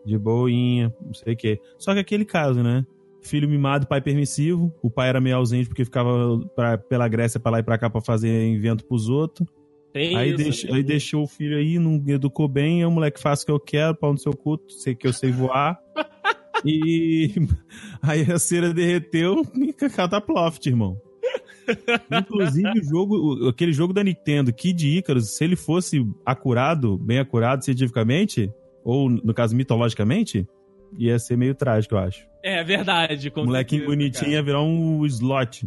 De 0.07 0.17
boinha, 0.17 0.95
não 1.05 1.13
sei 1.13 1.35
o 1.35 1.37
quê. 1.37 1.61
Só 1.77 1.93
que 1.93 1.99
aquele 2.01 2.25
caso, 2.25 2.63
né? 2.63 2.87
Filho 3.27 3.49
mimado, 3.49 3.87
pai 3.87 4.01
permissivo. 4.01 4.73
O 4.81 4.89
pai 4.89 5.09
era 5.09 5.21
meio 5.21 5.37
ausente 5.37 5.69
porque 5.69 5.85
ficava 5.85 6.39
pra, 6.55 6.79
pela 6.79 7.09
Grécia 7.09 7.41
pra 7.41 7.51
lá 7.51 7.59
e 7.59 7.63
pra 7.63 7.77
cá 7.77 7.91
pra 7.91 8.01
fazer 8.01 8.47
invento 8.47 8.85
pros 8.85 9.09
outros. 9.09 9.49
Aí, 9.95 10.29
isso. 10.29 10.37
deixou, 10.37 10.75
aí 10.75 10.83
deixou 10.83 11.23
o 11.23 11.27
filho 11.27 11.57
aí, 11.57 11.79
não 11.79 12.03
educou 12.07 12.47
bem. 12.47 12.81
Aí 12.81 12.87
o 12.87 12.91
moleque 12.91 13.21
faz 13.21 13.43
o 13.43 13.47
que 13.47 13.51
eu 13.51 13.59
quero, 13.59 13.97
pau 13.97 14.13
no 14.13 14.19
seu 14.19 14.33
culto, 14.33 14.73
sei 14.73 14.95
que 14.95 15.07
eu 15.07 15.13
sei 15.13 15.33
voar. 15.33 15.79
e 16.65 17.33
aí 18.03 18.31
a 18.31 18.39
cera 18.39 18.73
derreteu 18.73 19.45
e 19.55 19.73
cataploft, 19.91 20.65
irmão. 20.67 21.01
Inclusive, 22.13 22.79
o 22.79 22.85
jogo, 22.85 23.49
aquele 23.49 23.73
jogo 23.73 23.93
da 23.93 24.05
Nintendo, 24.05 24.53
Kid 24.53 24.99
Icarus, 24.99 25.31
se 25.31 25.43
ele 25.43 25.57
fosse 25.57 26.07
acurado, 26.25 26.97
bem 26.97 27.19
acurado 27.19 27.65
cientificamente, 27.65 28.53
ou 28.85 29.11
no 29.11 29.35
caso 29.35 29.57
mitologicamente, 29.57 30.47
ia 30.99 31.19
ser 31.19 31.37
meio 31.37 31.55
trágico, 31.55 31.95
eu 31.95 31.99
acho. 31.99 32.27
É 32.43 32.63
verdade. 32.63 33.31
Com 33.31 33.45
Molequinho 33.45 33.83
certeza, 33.83 33.97
bonitinho 33.97 34.25
cara. 34.25 34.33
ia 34.35 34.43
virar 34.43 34.63
um 34.63 35.05
slot. 35.07 35.67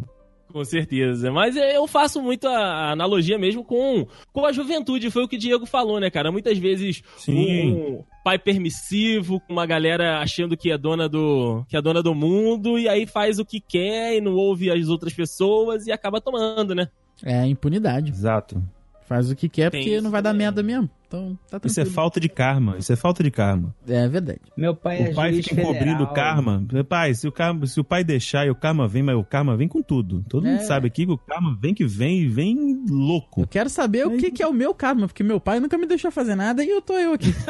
Com 0.52 0.64
certeza. 0.64 1.30
Mas 1.30 1.56
eu 1.56 1.86
faço 1.86 2.20
muito 2.20 2.48
a 2.48 2.90
analogia 2.90 3.38
mesmo 3.38 3.64
com, 3.64 4.06
com 4.32 4.44
a 4.44 4.52
juventude. 4.52 5.10
Foi 5.10 5.24
o 5.24 5.28
que 5.28 5.36
o 5.36 5.38
Diego 5.38 5.64
falou, 5.64 6.00
né, 6.00 6.10
cara? 6.10 6.32
Muitas 6.32 6.58
vezes 6.58 7.02
Sim. 7.16 7.72
um 7.72 8.04
pai 8.24 8.38
permissivo, 8.38 9.40
com 9.40 9.52
uma 9.52 9.66
galera 9.66 10.18
achando 10.18 10.56
que 10.56 10.70
é 10.70 10.78
dona 10.78 11.08
do 11.08 11.64
que 11.68 11.76
é 11.76 11.82
dona 11.82 12.02
do 12.02 12.14
mundo 12.14 12.78
e 12.78 12.88
aí 12.88 13.06
faz 13.06 13.38
o 13.38 13.44
que 13.44 13.60
quer 13.60 14.16
e 14.16 14.20
não 14.20 14.34
ouve 14.34 14.70
as 14.70 14.88
outras 14.88 15.12
pessoas 15.12 15.86
e 15.86 15.92
acaba 15.92 16.20
tomando, 16.20 16.74
né? 16.74 16.88
É 17.24 17.46
impunidade. 17.46 18.10
Exato. 18.10 18.62
Faz 19.06 19.30
o 19.30 19.36
que 19.36 19.48
quer 19.48 19.70
Tem 19.70 19.82
porque 19.82 20.00
não 20.00 20.10
vai 20.10 20.22
dar 20.22 20.32
merda 20.32 20.62
mesmo. 20.62 20.88
Então, 21.10 21.36
tá 21.50 21.58
tranquilo. 21.58 21.72
Isso 21.72 21.80
é 21.80 21.84
falta 21.86 22.20
de 22.20 22.28
karma. 22.28 22.78
Isso 22.78 22.92
é 22.92 22.96
falta 22.96 23.20
de 23.20 23.32
karma. 23.32 23.74
É 23.88 24.06
verdade. 24.06 24.38
Meu 24.56 24.76
pai 24.76 25.08
é 25.08 25.10
O 25.10 25.14
pai 25.16 25.42
fica 25.42 25.60
encobrindo 25.60 26.04
o 26.04 26.14
karma. 26.14 26.64
Pai, 26.88 27.12
se 27.14 27.26
o, 27.26 27.32
karma, 27.32 27.66
se 27.66 27.80
o 27.80 27.84
pai 27.84 28.04
deixar 28.04 28.46
e 28.46 28.50
o 28.50 28.54
karma 28.54 28.86
vem, 28.86 29.02
mas 29.02 29.16
o 29.16 29.24
karma 29.24 29.56
vem 29.56 29.66
com 29.66 29.82
tudo. 29.82 30.24
Todo 30.28 30.46
é. 30.46 30.52
mundo 30.52 30.60
sabe 30.60 30.86
aqui 30.86 31.04
que 31.04 31.10
o 31.10 31.18
karma 31.18 31.58
vem 31.60 31.74
que 31.74 31.84
vem 31.84 32.20
e 32.20 32.28
vem 32.28 32.84
louco. 32.88 33.40
Eu 33.40 33.48
quero 33.48 33.68
saber 33.68 34.06
o 34.06 34.16
que, 34.16 34.30
que 34.30 34.40
é 34.40 34.46
o 34.46 34.52
meu 34.52 34.72
karma, 34.72 35.08
porque 35.08 35.24
meu 35.24 35.40
pai 35.40 35.58
nunca 35.58 35.76
me 35.76 35.84
deixou 35.84 36.12
fazer 36.12 36.36
nada 36.36 36.62
e 36.62 36.68
eu 36.68 36.80
tô 36.80 36.96
eu 36.96 37.12
aqui. 37.12 37.34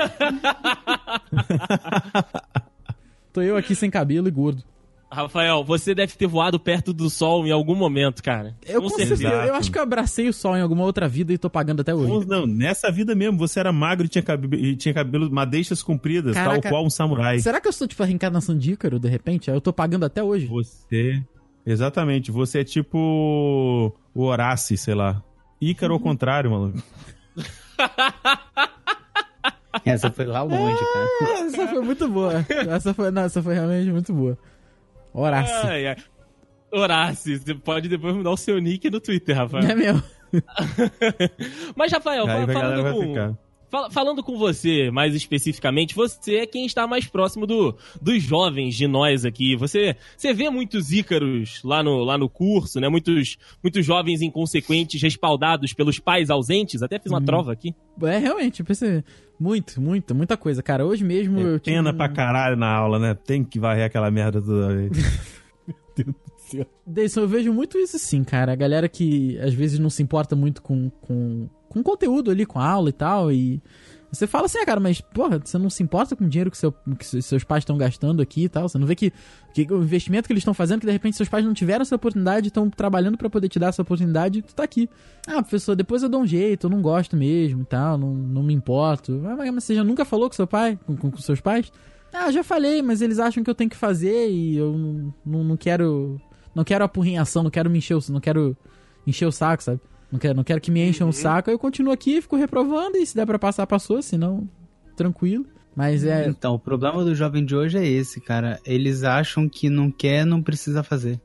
tô 3.31 3.43
eu 3.43 3.59
aqui 3.59 3.75
sem 3.75 3.91
cabelo 3.91 4.27
e 4.27 4.31
gordo. 4.31 4.65
Rafael, 5.13 5.65
você 5.65 5.93
deve 5.93 6.15
ter 6.15 6.29
voado 6.29 6.61
perto 6.61 6.93
do 6.93 7.11
sol 7.11 7.45
em 7.45 7.51
algum 7.51 7.75
momento, 7.75 8.23
cara. 8.23 8.55
Eu, 8.65 8.81
com 8.81 8.91
certeza. 8.91 9.27
eu 9.27 9.55
acho 9.55 9.71
que 9.71 9.77
eu 9.77 9.83
abracei 9.83 10.29
o 10.29 10.33
sol 10.33 10.57
em 10.57 10.61
alguma 10.61 10.85
outra 10.85 11.09
vida 11.09 11.33
e 11.33 11.39
tô 11.39 11.51
pagando 11.51 11.81
até 11.81 11.93
hoje. 11.93 12.29
Não, 12.29 12.47
nessa 12.47 12.93
vida 12.93 13.13
mesmo, 13.15 13.37
você 13.37 13.59
era 13.59 13.73
magro 13.73 14.07
e 14.07 14.09
tinha 14.09 14.23
cabelo, 14.23 14.55
e 14.55 14.77
tinha 14.77 14.95
cabelo 14.95 15.29
madeixas 15.31 15.83
compridas, 15.83 16.35
Caraca, 16.35 16.61
tal 16.61 16.71
qual 16.71 16.87
um 16.87 16.91
samurai. 16.91 17.41
Será 17.41 17.61
que 17.61 17.67
eu 17.67 17.71
estou, 17.71 17.89
tipo, 17.89 18.03
a 18.03 18.07
reencarnação 18.07 18.57
de 18.57 18.73
Ícaro, 18.73 19.01
de 19.01 19.09
repente? 19.09 19.51
Eu 19.51 19.61
tô 19.61 19.73
pagando 19.73 20.05
até 20.05 20.23
hoje. 20.23 20.47
Você. 20.47 21.21
Exatamente, 21.67 22.31
você 22.31 22.61
é 22.61 22.65
tipo 22.65 23.93
o 24.15 24.23
Horácio, 24.23 24.79
sei 24.79 24.95
lá. 24.95 25.23
Ícaro 25.61 25.95
ao 25.95 26.01
contrário, 26.01 26.51
maluco. 26.51 26.83
Essa 29.85 30.11
foi 30.11 30.27
lá 30.27 30.43
longe, 30.43 30.79
cara. 30.93 31.09
Ah, 31.23 31.47
essa 31.47 31.69
foi 31.69 31.81
muito 31.81 32.09
boa. 32.09 32.45
Essa 32.49 32.93
foi, 32.93 33.11
não, 33.11 33.23
essa 33.23 33.43
foi 33.43 33.55
realmente 33.55 33.91
muito 33.91 34.13
boa. 34.13 34.37
Horácio. 35.13 35.69
Ai, 35.69 35.87
ai. 35.89 35.97
Horácio, 36.73 37.39
você 37.39 37.55
pode 37.55 37.89
depois 37.89 38.15
mudar 38.15 38.31
o 38.31 38.37
seu 38.37 38.59
nick 38.59 38.89
no 38.91 39.01
Twitter, 39.01 39.37
Rafael. 39.37 39.65
É 39.65 39.75
meu. 39.75 40.03
Mas, 41.75 41.93
Rafael, 41.93 42.27
Aí 42.29 42.47
falando 42.47 43.50
com... 43.71 43.91
Falando 43.91 44.23
com 44.23 44.37
você 44.37 44.91
mais 44.91 45.15
especificamente, 45.15 45.95
você 45.95 46.37
é 46.37 46.47
quem 46.47 46.67
está 46.67 46.87
mais 46.87 47.07
próximo 47.07 47.47
do, 47.47 47.77
dos 48.01 48.23
jovens 48.23 48.75
de 48.75 48.87
nós 48.87 49.25
aqui. 49.25 49.57
Você, 49.57 49.97
você 50.17 50.33
vê 50.33 50.51
muitos 50.51 50.93
ícaros 50.93 51.61
lá 51.65 51.83
no, 51.83 52.03
lá 52.05 52.19
no 52.19 52.29
curso, 52.29 52.81
né? 52.81 52.89
Muitos, 52.89 53.39
muitos 53.63 53.85
jovens 53.85 54.23
inconsequentes 54.23 55.01
respaldados 55.01 55.73
pelos 55.73 55.99
pais 55.99 56.31
ausentes. 56.31 56.83
Até 56.83 56.99
fiz 56.99 57.11
uma 57.11 57.21
hum. 57.21 57.25
trova 57.25 57.53
aqui. 57.53 57.75
É, 58.03 58.19
realmente, 58.19 58.63
pensei. 58.65 59.03
Muito, 59.39 59.81
muito, 59.81 60.15
muita 60.15 60.37
coisa, 60.37 60.63
cara. 60.63 60.85
Hoje 60.85 61.03
mesmo 61.03 61.41
é 61.41 61.55
eu 61.55 61.61
Pena 61.61 61.95
pra 61.95 62.11
caralho 62.11 62.57
na 62.57 62.71
aula, 62.71 62.99
né? 62.99 63.15
Tem 63.15 63.43
que 63.43 63.59
varrer 63.59 63.87
aquela 63.87 64.11
merda 64.11 64.41
toda 64.43 64.75
vez. 64.75 64.91
Meu 65.67 65.77
Deus 65.97 66.09
do 66.09 66.15
céu. 66.37 66.67
Deison, 66.87 67.21
eu 67.23 67.29
vejo 67.29 67.53
muito 67.53 67.79
isso 67.79 67.99
sim, 67.99 68.23
cara. 68.23 68.53
A 68.53 68.57
galera 68.57 68.87
que 68.87 69.39
às 69.39 69.55
vezes 69.55 69.79
não 69.79 69.89
se 69.89 70.03
importa 70.03 70.37
muito 70.37 70.61
com, 70.61 70.91
com 71.01 71.49
com 71.71 71.83
conteúdo 71.83 72.31
ali, 72.31 72.45
com 72.45 72.59
aula 72.59 72.91
e 72.91 72.93
tal. 72.93 73.33
E 73.33 73.63
você 74.13 74.27
fala 74.27 74.47
assim, 74.47 74.59
ah, 74.59 74.67
cara, 74.67 74.81
mas, 74.81 75.01
porra, 75.01 75.41
você 75.43 75.57
não 75.57 75.71
se 75.71 75.83
importa 75.83 76.17
com 76.17 76.25
o 76.25 76.29
dinheiro 76.29 76.51
que, 76.51 76.59
seu, 76.59 76.73
que 76.99 77.23
seus 77.23 77.45
pais 77.45 77.63
estão 77.63 77.79
gastando 77.79 78.21
aqui 78.21 78.45
e 78.45 78.49
tal? 78.49 78.69
Você 78.69 78.77
não 78.77 78.87
vê 78.87 78.97
que, 78.97 79.13
que 79.55 79.63
o 79.73 79.83
investimento 79.83 80.27
que 80.27 80.33
eles 80.33 80.41
estão 80.41 80.53
fazendo, 80.53 80.81
que 80.81 80.87
de 80.87 80.93
repente 80.93 81.17
seus 81.17 81.29
pais 81.29 81.45
não 81.45 81.55
tiveram 81.55 81.83
essa 81.83 81.95
oportunidade, 81.95 82.49
estão 82.49 82.69
trabalhando 82.69 83.17
para 83.17 83.31
poder 83.31 83.49
te 83.49 83.59
dar 83.59 83.69
essa 83.69 83.83
oportunidade 83.83 84.41
e 84.41 84.43
tu 84.43 84.53
tá 84.53 84.65
aqui. 84.65 84.91
Ah, 85.29 85.41
professor, 85.41 85.77
depois 85.77 86.03
eu 86.03 86.09
dou 86.09 86.23
um 86.23 86.27
jeito, 86.27 86.67
eu 86.67 86.71
não 86.71 86.83
gosto 86.83 87.17
mesmo 87.17 87.63
e 87.63 87.65
tal, 87.65 87.97
não, 87.97 88.13
não 88.13 88.43
me 88.43 88.53
importo. 88.53 89.23
Ah, 89.25 89.37
mas 89.37 89.65
você 89.65 89.77
já 89.77 89.85
nunca 89.85 90.05
falou 90.05 90.29
com 90.29 90.35
seu 90.35 90.47
pai, 90.47 90.77
com, 90.85 90.97
com, 90.97 91.11
com 91.11 91.19
seus 91.19 91.41
pais? 91.41 91.73
Ah, 92.13 92.33
já 92.33 92.43
falei, 92.43 92.83
mas 92.83 93.01
eles 93.01 93.21
acham 93.21 93.45
que 93.45 93.49
eu 93.49 93.55
tenho 93.55 93.71
que 93.71 93.77
fazer 93.77 94.29
e 94.29 94.57
eu 94.57 94.73
não, 94.77 95.15
não, 95.25 95.45
não 95.45 95.57
quero. 95.57 96.21
Não 96.53 96.65
quero 96.65 96.83
apurrinhação, 96.83 97.45
não 97.45 97.51
quero 97.51 97.71
me 97.71 97.79
encher 97.79 97.97
não 98.09 98.19
quero 98.19 98.57
encher 99.07 99.25
o 99.25 99.31
saco, 99.31 99.63
sabe? 99.63 99.81
Não 100.11 100.19
quero, 100.19 100.35
não 100.35 100.45
quero 100.45 100.61
que 100.61 100.71
me 100.71 100.87
encham 100.87 101.07
uhum. 101.07 101.11
o 101.11 101.13
saco, 101.15 101.51
eu 101.51 101.59
continuo 101.59 101.93
aqui, 101.93 102.21
fico 102.21 102.37
reprovando, 102.37 102.97
e 102.97 103.07
se 103.07 103.15
der 103.15 103.27
pra 103.27 103.39
passar, 103.39 103.67
passou, 103.67 104.03
senão, 104.03 104.49
tranquilo. 104.97 105.47
Mas 105.75 106.05
é. 106.05 106.29
Então, 106.29 106.55
o 106.55 106.59
problema 106.59 107.05
do 107.05 107.15
jovem 107.15 107.45
de 107.45 107.55
hoje 107.55 107.79
é 107.79 107.87
esse, 107.87 108.21
cara. 108.21 108.59
Eles 108.65 109.05
acham 109.05 109.49
que 109.49 109.71
não 109.71 109.91
quer, 109.91 110.27
não 110.27 110.43
precisa 110.43 110.83
fazer. 110.83 111.21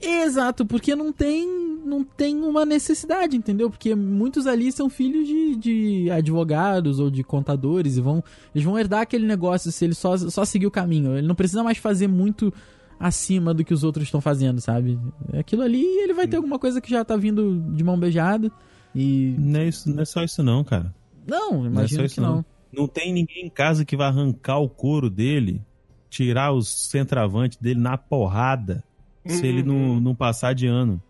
Exato, 0.00 0.66
porque 0.66 0.94
não 0.94 1.10
tem, 1.10 1.48
não 1.84 2.04
tem 2.04 2.36
uma 2.42 2.66
necessidade, 2.66 3.36
entendeu? 3.36 3.70
Porque 3.70 3.94
muitos 3.94 4.46
ali 4.46 4.70
são 4.70 4.90
filhos 4.90 5.26
de, 5.26 5.56
de 5.56 6.10
advogados 6.10 7.00
ou 7.00 7.10
de 7.10 7.24
contadores 7.24 7.96
e 7.96 8.00
vão, 8.02 8.22
eles 8.54 8.64
vão 8.64 8.78
herdar 8.78 9.00
aquele 9.00 9.26
negócio 9.26 9.72
se 9.72 9.84
ele 9.84 9.94
só, 9.94 10.16
só 10.16 10.44
seguir 10.44 10.66
o 10.66 10.70
caminho. 10.70 11.16
Ele 11.16 11.26
não 11.26 11.34
precisa 11.34 11.64
mais 11.64 11.78
fazer 11.78 12.06
muito 12.06 12.52
acima 12.98 13.52
do 13.52 13.64
que 13.64 13.74
os 13.74 13.84
outros 13.84 14.04
estão 14.04 14.20
fazendo, 14.20 14.60
sabe? 14.60 14.98
Aquilo 15.38 15.62
ali, 15.62 15.84
ele 15.84 16.14
vai 16.14 16.26
ter 16.26 16.36
alguma 16.36 16.58
coisa 16.58 16.80
que 16.80 16.90
já 16.90 17.04
tá 17.04 17.16
vindo 17.16 17.60
de 17.74 17.84
mão 17.84 17.98
beijada 17.98 18.50
e... 18.94 19.34
Não 19.38 19.60
é, 19.60 19.68
isso, 19.68 19.94
não 19.94 20.02
é 20.02 20.04
só 20.04 20.22
isso 20.22 20.42
não, 20.42 20.64
cara. 20.64 20.94
Não, 21.26 21.66
imagino 21.66 21.98
não 21.98 22.06
é 22.06 22.08
que 22.08 22.20
não. 22.20 22.36
não. 22.36 22.44
Não 22.72 22.88
tem 22.88 23.12
ninguém 23.12 23.46
em 23.46 23.50
casa 23.50 23.84
que 23.84 23.96
vai 23.96 24.08
arrancar 24.08 24.58
o 24.58 24.68
couro 24.68 25.08
dele, 25.08 25.62
tirar 26.10 26.52
o 26.52 26.62
centroavante 26.62 27.60
dele 27.60 27.80
na 27.80 27.96
porrada, 27.96 28.84
uhum. 29.24 29.36
se 29.36 29.46
ele 29.46 29.62
não, 29.62 29.74
uhum. 29.74 30.00
não 30.00 30.14
passar 30.14 30.54
de 30.54 30.66
ano. 30.66 31.00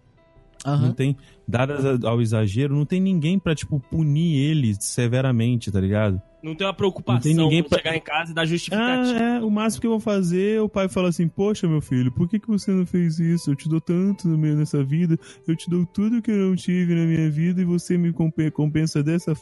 Uhum. 0.65 0.79
Não 0.79 0.93
tem, 0.93 1.17
dadas 1.47 2.05
ao 2.05 2.21
exagero, 2.21 2.75
não 2.75 2.85
tem 2.85 3.01
ninguém 3.01 3.39
pra, 3.39 3.55
tipo, 3.55 3.79
punir 3.79 4.37
ele 4.37 4.75
severamente, 4.81 5.71
tá 5.71 5.81
ligado? 5.81 6.21
Não 6.43 6.55
tem 6.55 6.67
uma 6.67 6.75
preocupação 6.75 7.23
tem 7.23 7.35
ninguém 7.35 7.63
pra 7.63 7.79
chegar 7.79 7.97
em 7.97 8.01
casa 8.01 8.31
e 8.31 8.35
dar 8.35 8.47
justificativa. 8.47 9.19
Ah, 9.19 9.37
é, 9.37 9.41
o 9.41 9.51
máximo 9.51 9.81
que 9.81 9.87
eu 9.87 9.93
vou 9.93 10.01
fazer, 10.01 10.61
o 10.61 10.69
pai 10.69 10.89
fala 10.89 11.09
assim, 11.09 11.29
poxa, 11.29 11.67
meu 11.67 11.81
filho, 11.81 12.13
por 12.13 12.29
que, 12.29 12.39
que 12.39 12.47
você 12.47 12.71
não 12.71 12.87
fez 12.87 13.19
isso? 13.19 13.51
Eu 13.51 13.57
te 13.57 13.69
dou 13.69 13.81
tanto 13.81 14.29
no 14.29 14.39
meio 14.39 14.57
nessa 14.57 14.83
vida, 14.83 15.19
eu 15.47 15.57
te 15.57 15.69
dou 15.69 15.85
tudo 15.87 16.23
que 16.23 16.31
eu 16.31 16.49
não 16.49 16.57
tive 16.57 16.95
na 16.95 17.05
minha 17.05 17.31
vida 17.31 17.61
e 17.61 17.65
você 17.65 17.99
me 17.99 18.13
compensa 18.13 19.03
dessa 19.03 19.35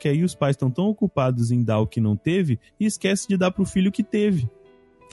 que 0.00 0.08
aí 0.08 0.24
os 0.24 0.34
pais 0.34 0.56
estão 0.56 0.68
tão 0.68 0.86
ocupados 0.86 1.52
em 1.52 1.62
dar 1.62 1.78
o 1.78 1.86
que 1.86 2.00
não 2.00 2.16
teve 2.16 2.58
e 2.78 2.86
esquece 2.86 3.28
de 3.28 3.36
dar 3.36 3.52
pro 3.52 3.64
filho 3.64 3.92
que 3.92 4.02
teve. 4.02 4.50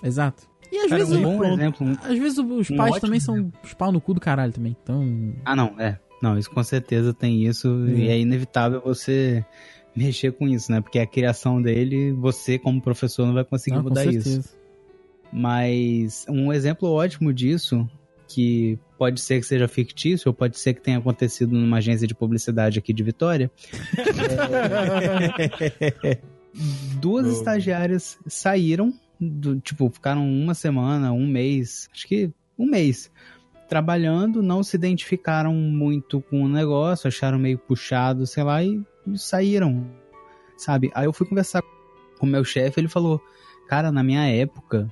Exato. 0.04 0.49
E 0.72 0.78
às 0.78 0.90
Cara, 0.90 1.04
vezes, 1.04 1.18
um 1.18 1.24
bom 1.24 1.44
exemplo, 1.44 1.88
às 2.04 2.18
vezes 2.18 2.38
os 2.38 2.70
pais 2.70 2.96
um 2.96 3.00
também 3.00 3.20
são 3.20 3.52
os 3.64 3.74
pau 3.74 3.92
no 3.92 4.00
cu 4.00 4.14
do 4.14 4.20
caralho 4.20 4.54
também. 4.54 4.78
Então... 4.84 5.34
Ah, 5.44 5.56
não, 5.56 5.74
é. 5.80 5.98
Não, 6.22 6.38
isso 6.38 6.52
com 6.52 6.64
certeza 6.64 7.14
tem 7.14 7.46
isso 7.46 7.88
e 7.88 8.10
é 8.10 8.20
inevitável 8.20 8.82
você 8.84 9.44
mexer 9.96 10.34
com 10.34 10.48
isso, 10.48 10.72
né? 10.72 10.82
Porque 10.82 11.00
a 11.00 11.08
criação 11.08 11.62
dele, 11.62 12.12
você 12.12 12.60
como 12.60 12.82
professor 12.82 13.26
não 13.26 13.34
vai 13.34 13.46
conseguir 13.46 13.78
não, 13.78 13.84
mudar 13.84 14.06
isso. 14.06 14.44
Mas 15.32 16.26
um 16.30 16.52
exemplo 16.52 16.90
ótimo 16.90 17.34
disso, 17.34 17.90
que 18.28 18.78
pode 18.98 19.22
ser 19.22 19.40
que 19.40 19.46
seja 19.46 19.68
fictício, 19.68 20.30
ou 20.30 20.34
pode 20.34 20.60
ser 20.60 20.74
que 20.74 20.82
tenha 20.82 20.98
acontecido 20.98 21.56
numa 21.56 21.78
agência 21.78 22.08
de 22.08 22.14
publicidade 22.14 22.80
aqui 22.80 22.94
de 22.94 23.04
Vitória. 23.04 23.50
é... 26.04 26.18
Duas 27.00 27.28
estagiárias 27.28 28.18
saíram 28.28 28.94
do, 29.20 29.60
tipo, 29.60 29.90
ficaram 29.90 30.26
uma 30.26 30.54
semana, 30.54 31.12
um 31.12 31.28
mês, 31.28 31.90
acho 31.94 32.08
que 32.08 32.32
um 32.58 32.66
mês, 32.66 33.12
trabalhando, 33.68 34.42
não 34.42 34.64
se 34.64 34.76
identificaram 34.76 35.54
muito 35.54 36.22
com 36.22 36.44
o 36.44 36.50
negócio, 36.50 37.08
acharam 37.08 37.38
meio 37.38 37.58
puxado, 37.58 38.26
sei 38.26 38.44
lá, 38.44 38.64
e, 38.64 38.82
saíram, 39.16 39.86
sabe? 40.58 40.92
Aí 40.94 41.06
eu 41.06 41.14
fui 41.14 41.28
conversar 41.28 41.62
com 42.18 42.26
o 42.26 42.30
meu 42.30 42.44
chefe, 42.44 42.80
ele 42.80 42.88
falou, 42.88 43.22
cara, 43.68 43.92
na 43.92 44.04
minha 44.04 44.26
época, 44.28 44.92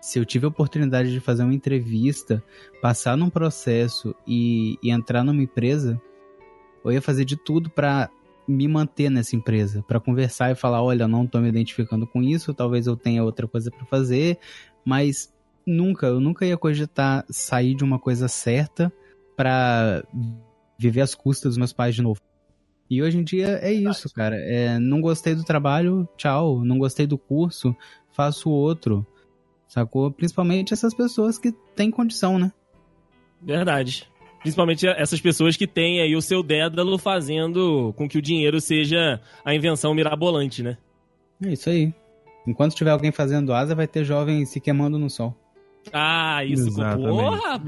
se 0.00 0.18
eu 0.18 0.24
tive 0.24 0.44
a 0.44 0.48
oportunidade 0.48 1.12
de 1.12 1.20
fazer 1.20 1.42
uma 1.42 1.54
entrevista, 1.54 2.42
passar 2.80 3.16
num 3.16 3.30
processo 3.30 4.14
e, 4.26 4.78
e 4.82 4.90
entrar 4.90 5.24
numa 5.24 5.42
empresa, 5.42 6.00
eu 6.84 6.92
ia 6.92 7.02
fazer 7.02 7.24
de 7.24 7.36
tudo 7.36 7.70
para 7.70 8.10
me 8.46 8.68
manter 8.68 9.10
nessa 9.10 9.34
empresa, 9.34 9.82
para 9.82 10.00
conversar 10.00 10.50
e 10.50 10.54
falar, 10.54 10.82
olha, 10.82 11.08
não 11.08 11.26
tô 11.26 11.40
me 11.40 11.48
identificando 11.48 12.06
com 12.06 12.22
isso, 12.22 12.54
talvez 12.54 12.86
eu 12.86 12.96
tenha 12.96 13.24
outra 13.24 13.48
coisa 13.48 13.70
para 13.70 13.84
fazer, 13.86 14.38
mas 14.84 15.32
nunca, 15.66 16.06
eu 16.06 16.20
nunca 16.20 16.46
ia 16.46 16.56
cogitar 16.56 17.24
sair 17.28 17.74
de 17.74 17.82
uma 17.82 17.98
coisa 17.98 18.28
certa 18.28 18.92
para 19.36 20.04
viver 20.78 21.00
às 21.00 21.14
custas 21.14 21.50
dos 21.50 21.58
meus 21.58 21.72
pais 21.72 21.94
de 21.94 22.02
novo. 22.02 22.20
E 22.88 23.02
hoje 23.02 23.18
em 23.18 23.24
dia 23.24 23.58
é 23.60 23.72
isso, 23.72 24.08
cara. 24.12 24.36
É, 24.36 24.78
não 24.78 25.00
gostei 25.00 25.34
do 25.34 25.42
trabalho, 25.42 26.08
tchau. 26.16 26.64
Não 26.64 26.78
gostei 26.78 27.06
do 27.06 27.18
curso, 27.18 27.74
faço 28.12 28.48
outro. 28.48 29.04
Sacou? 29.66 30.10
Principalmente 30.12 30.72
essas 30.72 30.94
pessoas 30.94 31.38
que 31.38 31.50
têm 31.74 31.90
condição, 31.90 32.38
né? 32.38 32.52
Verdade. 33.42 34.08
Principalmente 34.46 34.86
essas 34.86 35.20
pessoas 35.20 35.56
que 35.56 35.66
têm 35.66 36.00
aí 36.00 36.14
o 36.14 36.22
seu 36.22 36.40
Dédalo 36.40 36.96
fazendo 36.98 37.92
com 37.96 38.08
que 38.08 38.16
o 38.16 38.22
dinheiro 38.22 38.60
seja 38.60 39.20
a 39.44 39.52
invenção 39.52 39.92
mirabolante, 39.92 40.62
né? 40.62 40.78
É 41.44 41.52
isso 41.52 41.68
aí. 41.68 41.92
Enquanto 42.46 42.76
tiver 42.76 42.92
alguém 42.92 43.10
fazendo 43.10 43.52
asa, 43.52 43.74
vai 43.74 43.88
ter 43.88 44.04
jovem 44.04 44.46
se 44.46 44.60
queimando 44.60 45.00
no 45.00 45.10
sol. 45.10 45.34
Ah, 45.92 46.44
isso, 46.44 46.68
Exatamente. 46.68 47.08
porra! 47.08 47.60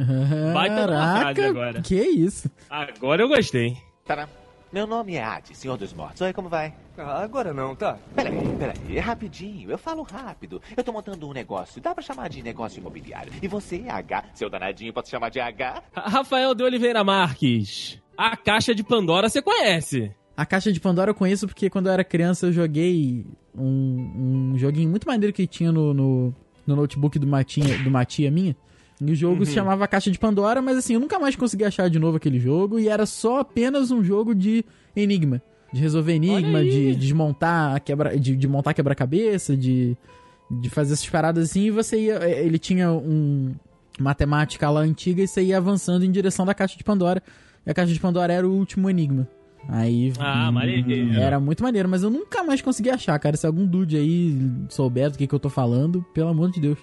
Caraca, 0.69 1.49
agora. 1.49 1.83
que 1.83 2.01
isso? 2.01 2.49
Agora 2.71 3.23
eu 3.23 3.29
gostei. 3.29 3.77
Tará. 4.05 4.29
Meu 4.71 4.87
nome 4.87 5.15
é 5.15 5.25
Adi, 5.25 5.57
Senhor 5.57 5.79
dos 5.79 5.95
Mortos. 5.95 6.21
Oi, 6.21 6.33
como 6.35 6.49
vai? 6.51 6.75
Ah, 6.99 7.23
agora 7.23 7.55
não, 7.55 7.75
tá? 7.75 7.99
Peraí, 8.15 8.35
peraí, 8.59 8.97
é 8.99 9.01
rapidinho. 9.01 9.71
Eu 9.71 9.79
falo 9.79 10.03
rápido. 10.03 10.61
Eu 10.77 10.85
tô 10.85 10.93
montando 10.93 11.27
um 11.27 11.33
negócio. 11.33 11.81
Dá 11.81 11.95
pra 11.95 12.03
chamar 12.03 12.29
de 12.29 12.43
negócio 12.43 12.79
imobiliário. 12.79 13.33
E 13.41 13.49
você, 13.49 13.85
H, 13.89 14.25
seu 14.35 14.51
danadinho, 14.51 14.93
pode 14.93 15.09
chamar 15.09 15.31
de 15.31 15.41
H? 15.41 15.83
Ra- 15.95 16.03
Rafael 16.09 16.55
de 16.55 16.63
Oliveira 16.63 17.03
Marques. 17.03 17.99
A 18.17 18.37
caixa 18.37 18.75
de 18.75 18.85
Pandora 18.85 19.31
você 19.31 19.41
conhece. 19.41 20.13
A 20.37 20.45
caixa 20.45 20.71
de 20.71 20.81
Pandora 20.81 21.13
eu 21.13 21.15
conheço 21.15 21.47
porque 21.49 21.71
quando 21.71 21.87
eu 21.87 21.93
era 21.93 22.05
criança 22.05 22.47
eu 22.47 22.53
joguei 22.53 23.25
um, 23.57 24.53
um 24.53 24.59
joguinho 24.59 24.91
muito 24.91 25.07
maneiro 25.09 25.33
que 25.33 25.47
tinha 25.47 25.73
no, 25.73 25.95
no, 25.95 26.35
no 26.67 26.77
notebook 26.77 27.19
de 27.19 27.25
uma, 27.25 27.43
tia, 27.43 27.65
de 27.79 27.89
uma 27.89 28.05
tia 28.05 28.31
minha. 28.31 28.55
E 29.01 29.13
o 29.13 29.15
jogo 29.15 29.47
se 29.47 29.53
chamava 29.53 29.87
Caixa 29.87 30.11
de 30.11 30.19
Pandora, 30.19 30.61
mas 30.61 30.77
assim, 30.77 30.95
eu 30.95 31.01
nunca 31.01 31.19
mais 31.19 31.37
consegui 31.37 31.65
achar 31.65 31.89
de 31.89 31.99
novo 31.99 32.17
aquele 32.17 32.39
jogo 32.39 32.79
e 32.79 32.89
era 32.89 33.07
só 33.07 33.41
apenas 33.41 33.91
um 33.91 34.03
jogo 34.03 34.35
de 34.35 34.65
enigma. 34.97 35.41
De 35.73 35.81
resolver 35.81 36.15
enigma, 36.15 36.63
de, 36.63 36.95
de 36.95 36.97
desmontar 36.97 37.77
a 37.77 37.81
quebra, 37.81 38.19
de, 38.19 38.35
de 38.35 38.49
montar 38.49 38.75
quebra-cabeça, 38.75 39.57
de, 39.57 39.97
de 40.51 40.71
fazer 40.71 40.95
essas 40.95 41.09
paradas 41.09 41.51
assim, 41.51 41.65
e 41.65 41.71
você 41.71 41.99
ia. 42.01 42.17
Ele 42.29 42.59
tinha 42.59 42.91
um 42.91 43.55
matemática 44.01 44.71
lá 44.71 44.81
antiga 44.81 45.23
e 45.23 45.29
você 45.29 45.43
ia 45.43 45.59
avançando 45.59 46.05
em 46.05 46.11
direção 46.11 46.47
da 46.47 46.55
caixa 46.55 46.77
de 46.77 46.85
Pandora. 46.85 47.23
E 47.67 47.71
a 47.71 47.75
caixa 47.75 47.93
de 47.93 48.01
Pandora 48.01 48.33
era 48.33 48.49
o 48.49 48.53
último 48.53 48.89
enigma. 48.89 49.29
Aí. 49.69 50.13
Ah, 50.19 50.51
maneiro. 50.51 51.13
Era 51.13 51.39
muito 51.39 51.63
maneiro, 51.63 51.89
mas 51.89 52.03
eu 52.03 52.11
nunca 52.11 52.43
mais 52.43 52.63
consegui 52.63 52.91
achar, 52.91 53.19
cara. 53.19 53.37
Se 53.37 53.47
algum 53.47 53.67
dude 53.67 53.97
aí 53.97 54.39
souber 54.69 55.11
do 55.11 55.19
que, 55.19 55.27
que 55.27 55.35
eu 55.35 55.39
tô 55.39 55.51
falando, 55.51 56.03
pelo 56.15 56.29
amor 56.29 56.51
de 56.51 56.61
Deus, 56.61 56.79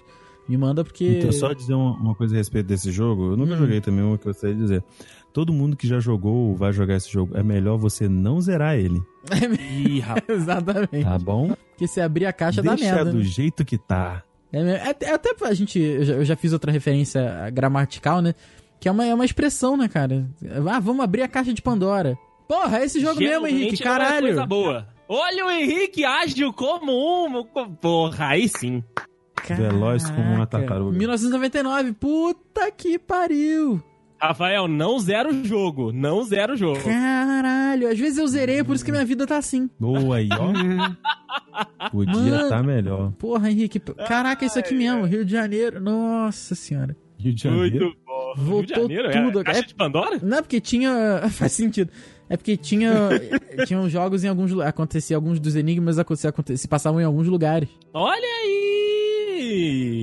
me 0.48 0.56
manda 0.56 0.84
porque. 0.84 1.18
Então, 1.18 1.32
só 1.32 1.52
dizer 1.52 1.74
uma, 1.74 1.92
uma 1.96 2.14
coisa 2.14 2.34
a 2.34 2.38
respeito 2.38 2.66
desse 2.66 2.90
jogo, 2.92 3.32
eu 3.32 3.36
nunca 3.36 3.54
Hum. 3.54 3.58
joguei 3.58 3.80
também, 3.80 4.04
uma 4.04 4.16
que 4.18 4.26
eu 4.26 4.32
gostaria 4.32 4.54
de 4.54 4.62
dizer. 4.62 4.84
Todo 5.32 5.52
mundo 5.52 5.76
que 5.76 5.86
já 5.86 6.00
jogou 6.00 6.48
ou 6.50 6.56
vai 6.56 6.72
jogar 6.72 6.94
esse 6.96 7.10
jogo, 7.12 7.36
é 7.36 7.42
melhor 7.42 7.76
você 7.76 8.08
não 8.08 8.40
zerar 8.40 8.76
ele, 8.76 9.02
Ih, 9.86 10.00
rapaz. 10.00 10.24
Exatamente. 10.28 11.04
tá 11.04 11.18
bom? 11.18 11.54
Porque 11.70 11.86
se 11.86 12.00
abrir 12.00 12.24
a 12.26 12.32
caixa 12.32 12.62
dá 12.62 12.74
Deixa 12.74 12.94
merda. 12.94 13.10
do 13.12 13.18
né? 13.18 13.24
jeito 13.24 13.64
que 13.64 13.76
tá. 13.76 14.22
É, 14.52 14.62
mesmo. 14.62 14.78
É- 14.78 14.96
é 15.02 15.12
até 15.12 15.34
pra 15.34 15.52
gente. 15.52 15.78
Eu 15.78 16.04
já, 16.04 16.14
eu 16.14 16.24
já 16.24 16.36
fiz 16.36 16.52
outra 16.54 16.72
referência 16.72 17.50
gramatical, 17.52 18.22
né? 18.22 18.34
Que 18.80 18.88
é 18.88 18.92
uma, 18.92 19.04
é 19.04 19.12
uma 19.14 19.24
expressão, 19.24 19.76
né, 19.76 19.88
cara? 19.88 20.26
Ah, 20.70 20.80
vamos 20.80 21.02
abrir 21.04 21.22
a 21.22 21.28
caixa 21.28 21.52
de 21.52 21.60
Pandora. 21.60 22.16
Porra, 22.48 22.78
é 22.78 22.84
esse 22.84 23.00
jogo 23.00 23.16
mesmo, 23.18 23.26
Geralmente 23.46 23.54
Henrique, 23.56 23.84
não 23.84 23.90
é 23.92 23.98
caralho. 23.98 24.26
coisa 24.28 24.46
boa. 24.46 24.86
Olha 25.08 25.46
o 25.46 25.50
Henrique 25.50 26.04
ágil 26.04 26.52
como 26.52 26.92
um. 26.92 27.44
Porra, 27.80 28.28
aí 28.28 28.48
sim. 28.48 28.82
Veloz 29.54 30.08
como 30.10 30.20
uma 30.22 30.46
Caraca. 30.46 30.58
tartaruga. 30.58 30.98
1999, 30.98 31.92
puta 31.92 32.70
que 32.70 32.98
pariu. 32.98 33.82
Rafael, 34.18 34.66
não 34.66 34.98
zera 34.98 35.28
o 35.28 35.44
jogo. 35.44 35.92
Não 35.92 36.22
zera 36.24 36.54
o 36.54 36.56
jogo. 36.56 36.80
Caralho, 36.82 37.86
às 37.90 37.98
vezes 37.98 38.18
eu 38.18 38.26
zerei, 38.26 38.64
por 38.64 38.74
isso 38.74 38.84
que 38.84 38.90
minha 38.90 39.04
vida 39.04 39.26
tá 39.26 39.36
assim. 39.36 39.68
Boa 39.78 40.16
aí, 40.16 40.28
ó. 40.32 40.52
Podia 41.90 42.12
Mano. 42.14 42.40
estar 42.44 42.62
melhor. 42.62 43.12
Porra, 43.12 43.50
Henrique, 43.50 43.78
caraca, 43.78 44.44
isso 44.44 44.58
aqui 44.58 44.74
mesmo, 44.74 45.04
Rio 45.04 45.24
de 45.24 45.32
Janeiro, 45.32 45.80
nossa 45.80 46.54
senhora. 46.54 46.96
Rio 47.18 47.34
de 47.34 47.42
Janeiro. 47.42 47.84
Muito 47.86 47.96
bom. 48.06 48.34
Voltou 48.36 48.86
Rio 48.86 48.88
de 48.88 48.94
Janeiro, 49.12 49.26
tudo. 49.26 49.40
É, 49.40 49.44
caixa 49.44 49.60
É- 49.60 49.64
de 49.66 49.74
Pandora? 49.74 50.18
Não, 50.22 50.38
porque 50.38 50.60
tinha. 50.60 51.22
Faz 51.32 51.52
sentido. 51.52 51.90
É 52.28 52.36
porque 52.36 52.56
tinha. 52.56 52.92
tinham 53.66 53.88
jogos 53.88 54.24
em 54.24 54.28
alguns. 54.28 54.50
lu- 54.52 54.62
Acontecia 54.62 55.16
alguns 55.16 55.38
dos 55.40 55.56
enigmas 55.56 55.98
acontecia, 55.98 56.30
acontecia, 56.30 56.56
se 56.58 56.68
passavam 56.68 57.00
em 57.00 57.04
alguns 57.04 57.26
lugares. 57.28 57.68
Olha 57.94 58.16
aí! 58.42 58.75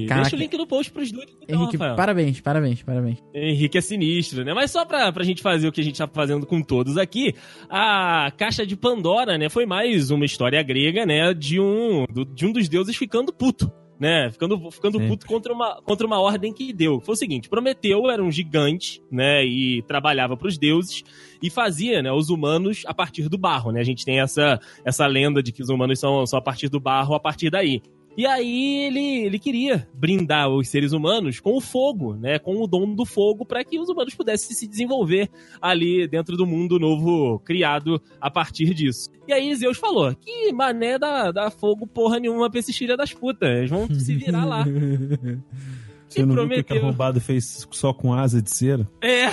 Caraca. 0.08 0.22
Deixa 0.30 0.36
o 0.36 0.40
link 0.40 0.58
no 0.58 0.68
post 0.68 0.92
pros 0.92 1.12
dois. 1.12 1.28
Então, 1.42 1.62
Henrique, 1.62 1.78
Rafael. 1.78 1.96
parabéns, 1.96 2.40
parabéns, 2.42 2.82
parabéns. 2.84 3.18
Henrique 3.34 3.78
é 3.78 3.82
sinistro, 3.82 4.44
né? 4.44 4.54
Mas 4.54 4.72
só 4.72 4.86
pra, 4.86 5.12
pra 5.12 5.24
gente 5.24 5.42
fazer 5.42 5.68
o 5.68 5.72
que 5.72 5.82
a 5.82 5.84
gente 5.84 5.98
tá 5.98 6.08
fazendo 6.08 6.46
com 6.46 6.62
todos 6.62 6.98
aqui, 6.98 7.34
a 7.70 8.32
Caixa 8.38 8.66
de 8.66 8.76
Pandora, 8.76 9.38
né, 9.38 9.50
foi 9.50 9.66
mais 9.66 10.12
uma 10.12 10.26
história 10.26 10.62
grega, 10.64 11.06
né, 11.06 11.34
de 11.34 11.60
um, 11.60 12.06
do- 12.12 12.26
de 12.26 12.46
um 12.46 12.52
dos 12.52 12.68
deuses 12.70 12.96
ficando 12.96 13.34
puto. 13.34 13.72
Né, 14.00 14.30
ficando, 14.32 14.70
ficando 14.72 15.00
puto 15.00 15.26
contra 15.26 15.54
uma, 15.54 15.82
contra 15.82 16.06
uma 16.06 16.20
ordem 16.20 16.52
que 16.52 16.74
deu. 16.74 17.00
Foi 17.00 17.14
o 17.14 17.16
seguinte: 17.16 17.48
Prometeu 17.48 18.10
era 18.10 18.22
um 18.22 18.30
gigante, 18.32 19.00
né? 19.10 19.46
E 19.46 19.82
trabalhava 19.84 20.36
pros 20.36 20.58
deuses 20.58 21.04
e 21.42 21.50
fazia, 21.50 22.02
né, 22.02 22.12
os 22.12 22.30
humanos 22.30 22.84
a 22.86 22.94
partir 22.94 23.30
do 23.30 23.38
barro, 23.38 23.72
né? 23.72 23.80
A 23.80 23.84
gente 23.84 24.04
tem 24.04 24.20
essa, 24.20 24.60
essa 24.84 25.06
lenda 25.08 25.42
de 25.42 25.54
que 25.54 25.62
os 25.62 25.70
humanos 25.70 26.00
são, 26.00 26.26
são 26.26 26.38
a 26.38 26.42
partir 26.42 26.68
do 26.68 26.82
barro, 26.82 27.14
a 27.16 27.20
partir 27.20 27.50
daí. 27.50 27.82
E 28.16 28.26
aí 28.26 28.86
ele, 28.86 29.26
ele 29.26 29.40
queria 29.40 29.88
brindar 29.94 30.50
os 30.50 30.68
seres 30.70 30.92
humanos 30.92 31.40
com 31.40 31.56
o 31.58 31.62
fogo, 31.62 32.16
né? 32.16 32.38
Com 32.38 32.62
o 32.62 32.68
dom 32.68 32.94
do 32.94 33.06
fogo 33.06 33.46
para 33.46 33.64
que 33.64 33.80
os 33.80 33.90
humanos 33.90 34.14
pudessem 34.14 34.56
se 34.56 34.68
desenvolver 34.68 35.30
ali 35.62 36.08
dentro 36.08 36.38
do 36.38 36.46
mundo 36.46 36.80
novo 36.80 37.40
criado 37.40 38.02
a 38.22 38.30
partir 38.30 38.74
disso. 38.74 39.10
E 39.28 39.34
aí 39.34 39.56
Zeus 39.56 39.78
falou: 39.78 40.16
que 40.16 40.52
mané 40.52 41.00
dá, 41.00 41.32
dá 41.32 41.50
fogo 41.50 41.88
porra 41.88 42.20
nenhuma 42.20 42.50
pra 42.50 42.60
esses 42.60 42.78
filha 42.78 42.96
das 42.96 43.14
putas. 43.14 43.50
Eles 43.50 43.70
vão 43.70 43.88
se 43.90 44.16
virar 44.16 44.46
lá. 44.46 44.66
Você 46.14 46.22
E 46.22 46.26
não 46.26 46.36
viu 46.36 46.44
o 46.46 46.50
que 46.50 46.56
que 46.56 46.64
prometeu. 46.64 46.78
a 46.78 46.88
arrombado 46.90 47.20
fez 47.22 47.68
só 47.72 47.94
com 47.94 48.14
asa 48.14 48.42
de 48.42 48.50
cera? 48.52 48.88
É. 49.02 49.32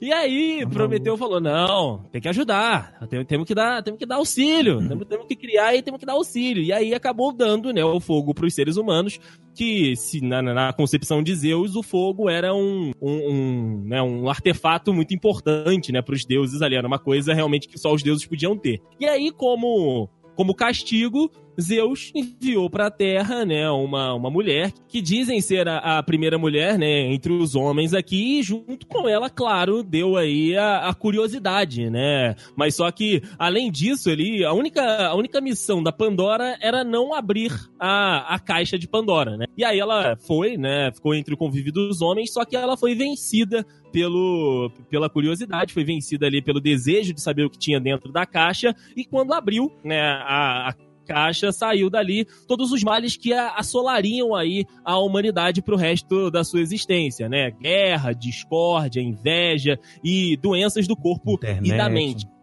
E 0.00 0.12
aí, 0.12 0.60
Tá 0.64 0.70
Prometeu 0.70 1.16
falou: 1.16 1.40
não, 1.40 1.98
tem 2.10 2.20
que 2.20 2.28
ajudar. 2.28 2.98
Tem- 3.08 3.24
Temos 3.24 3.46
que 3.46 3.54
dar, 3.54 3.80
temos 3.82 3.98
que 3.98 4.06
dar 4.06 4.16
auxílio. 4.16 4.78
Temos, 4.88 5.06
temos 5.06 5.26
que 5.26 5.36
criar 5.36 5.74
e 5.76 5.82
temos 5.82 6.00
que 6.00 6.06
dar 6.06 6.14
auxílio. 6.14 6.64
E 6.64 6.72
aí 6.72 6.92
acabou 6.94 7.32
dando 7.32 7.72
né, 7.72 7.84
o 7.84 8.00
fogo 8.00 8.34
para 8.34 8.44
os 8.46 8.54
seres 8.54 8.76
humanos, 8.76 9.20
que 9.54 9.94
se, 9.94 10.20
na, 10.20 10.42
na- 10.42 10.54
na 10.54 10.72
concepção 10.72 11.22
de 11.22 11.32
Zeus, 11.34 11.76
o 11.76 11.82
fogo 11.82 12.28
era 12.28 12.52
um, 12.54 12.90
um, 13.00 13.30
um, 13.30 13.82
né, 13.86 14.02
um 14.02 14.28
artefato 14.28 14.92
muito 14.92 15.14
importante 15.14 15.92
né, 15.92 16.02
para 16.02 16.14
os 16.14 16.24
deuses 16.24 16.60
ali. 16.60 16.74
Era 16.74 16.88
uma 16.88 16.98
coisa 16.98 17.32
realmente 17.32 17.68
que 17.68 17.78
só 17.78 17.92
os 17.94 18.02
deuses 18.02 18.26
podiam 18.26 18.56
ter. 18.56 18.80
E 18.98 19.06
aí, 19.06 19.30
como. 19.30 20.08
Como 20.36 20.52
castigo, 20.52 21.30
Zeus 21.60 22.12
enviou 22.14 22.68
para 22.68 22.86
a 22.86 22.90
Terra, 22.90 23.44
né, 23.44 23.68
uma, 23.70 24.14
uma 24.14 24.30
mulher 24.30 24.72
que 24.88 25.00
dizem 25.00 25.40
ser 25.40 25.68
a, 25.68 25.98
a 25.98 26.02
primeira 26.02 26.38
mulher, 26.38 26.78
né, 26.78 27.12
entre 27.12 27.32
os 27.32 27.54
homens 27.54 27.94
aqui, 27.94 28.38
e 28.38 28.42
junto 28.42 28.86
com 28.86 29.08
ela, 29.08 29.30
claro, 29.30 29.82
deu 29.82 30.16
aí 30.16 30.56
a, 30.56 30.88
a 30.88 30.94
curiosidade, 30.94 31.90
né? 31.90 32.34
Mas 32.56 32.74
só 32.74 32.90
que, 32.90 33.22
além 33.38 33.70
disso, 33.70 34.10
ele, 34.10 34.44
a 34.44 34.52
única, 34.52 35.08
a 35.08 35.14
única 35.14 35.40
missão 35.40 35.82
da 35.82 35.92
Pandora 35.92 36.56
era 36.60 36.84
não 36.84 37.14
abrir 37.14 37.52
a, 37.78 38.34
a 38.34 38.38
caixa 38.38 38.78
de 38.78 38.88
Pandora, 38.88 39.36
né? 39.36 39.46
E 39.56 39.64
aí 39.64 39.78
ela 39.78 40.16
foi, 40.16 40.56
né, 40.56 40.90
ficou 40.92 41.14
entre 41.14 41.34
o 41.34 41.36
convívio 41.36 41.72
dos 41.72 42.02
homens, 42.02 42.32
só 42.32 42.44
que 42.44 42.56
ela 42.56 42.76
foi 42.76 42.94
vencida 42.94 43.64
pelo, 43.92 44.70
pela 44.90 45.08
curiosidade, 45.08 45.72
foi 45.72 45.84
vencida 45.84 46.26
ali 46.26 46.42
pelo 46.42 46.60
desejo 46.60 47.14
de 47.14 47.20
saber 47.20 47.44
o 47.44 47.50
que 47.50 47.58
tinha 47.58 47.78
dentro 47.78 48.10
da 48.12 48.26
caixa, 48.26 48.74
e 48.96 49.04
quando 49.04 49.32
abriu, 49.32 49.70
né, 49.84 50.00
a, 50.00 50.70
a 50.70 50.74
caixa 51.04 51.52
saiu 51.52 51.88
dali 51.88 52.26
todos 52.46 52.72
os 52.72 52.82
males 52.82 53.16
que 53.16 53.32
assolariam 53.32 54.34
aí 54.34 54.64
a 54.84 54.98
humanidade 54.98 55.62
pro 55.62 55.76
resto 55.76 56.30
da 56.30 56.42
sua 56.42 56.60
existência, 56.60 57.28
né? 57.28 57.50
Guerra, 57.50 58.12
discórdia, 58.12 59.00
inveja 59.00 59.78
e 60.02 60.36
doenças 60.36 60.86
do 60.86 60.96
corpo 60.96 61.38
e 61.62 61.76
da 61.76 61.88
mente. 61.88 62.33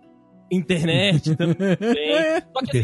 Internet 0.52 1.34
também. 1.38 1.78
Só 2.54 2.62
que 2.66 2.84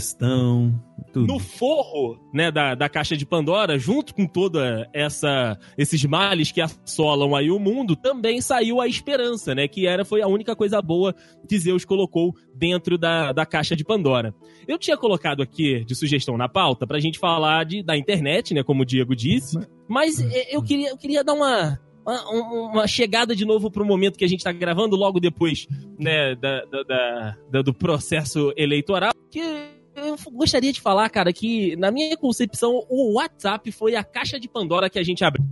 tudo. 1.12 1.34
no 1.34 1.40
forro, 1.40 2.20
né, 2.34 2.52
da, 2.52 2.76
da 2.76 2.90
caixa 2.90 3.16
de 3.18 3.26
Pandora, 3.26 3.78
junto 3.78 4.14
com 4.14 4.26
toda 4.26 4.90
essa 4.94 5.58
esses 5.78 6.04
males 6.06 6.52
que 6.52 6.62
assolam 6.62 7.36
aí 7.36 7.50
o 7.50 7.60
mundo, 7.60 7.96
também 7.96 8.42
saiu 8.42 8.80
a 8.80 8.88
esperança, 8.88 9.56
né, 9.56 9.68
que 9.68 9.88
era 9.88 10.06
foi 10.06 10.22
a 10.22 10.28
única 10.28 10.56
coisa 10.56 10.82
boa 10.82 11.16
que 11.48 11.60
Zeus 11.60 11.86
colocou 11.86 12.34
dentro 12.56 12.98
da, 12.98 13.32
da 13.32 13.46
caixa 13.46 13.76
de 13.76 13.84
Pandora. 13.84 14.34
Eu 14.68 14.78
tinha 14.78 14.98
colocado 14.98 15.42
aqui 15.42 15.84
de 15.86 15.96
sugestão 15.96 16.38
na 16.38 16.50
pauta 16.50 16.86
pra 16.86 17.00
gente 17.00 17.20
falar 17.20 17.66
de, 17.66 17.84
da 17.84 17.98
internet, 17.98 18.54
né, 18.54 18.64
como 18.64 18.84
o 18.84 18.86
Diego 18.86 19.16
disse, 19.16 19.58
mas 19.88 20.20
eh, 20.20 20.56
eu 20.56 20.62
queria, 20.62 20.90
eu 20.90 20.98
queria 20.98 21.24
dar 21.24 21.34
uma 21.34 21.80
uma, 22.14 22.70
uma 22.72 22.88
chegada 22.88 23.36
de 23.36 23.44
novo 23.46 23.70
pro 23.70 23.86
momento 23.86 24.18
que 24.18 24.26
a 24.26 24.28
gente 24.28 24.44
tá 24.44 24.52
gravando 24.52 24.96
logo 24.96 25.20
depois, 25.20 25.68
né, 26.00 26.36
da, 26.36 26.64
da- 26.66 26.84
da- 26.84 27.38
da- 27.52 27.62
do 27.62 27.74
processo 27.74 28.54
eleitoral, 28.56 29.12
que 29.30 29.40
eu 29.40 30.16
gostaria 30.34 30.72
de 30.72 30.80
falar, 30.80 31.10
cara, 31.10 31.34
que 31.34 31.76
na 31.76 31.92
minha 31.92 32.16
concepção 32.16 32.86
o 32.90 33.14
WhatsApp 33.16 33.72
foi 33.72 33.96
a 33.96 34.04
caixa 34.04 34.40
de 34.40 34.48
Pandora 34.48 34.90
que 34.90 35.00
a 35.00 35.04
gente 35.04 35.24
abriu. 35.24 35.46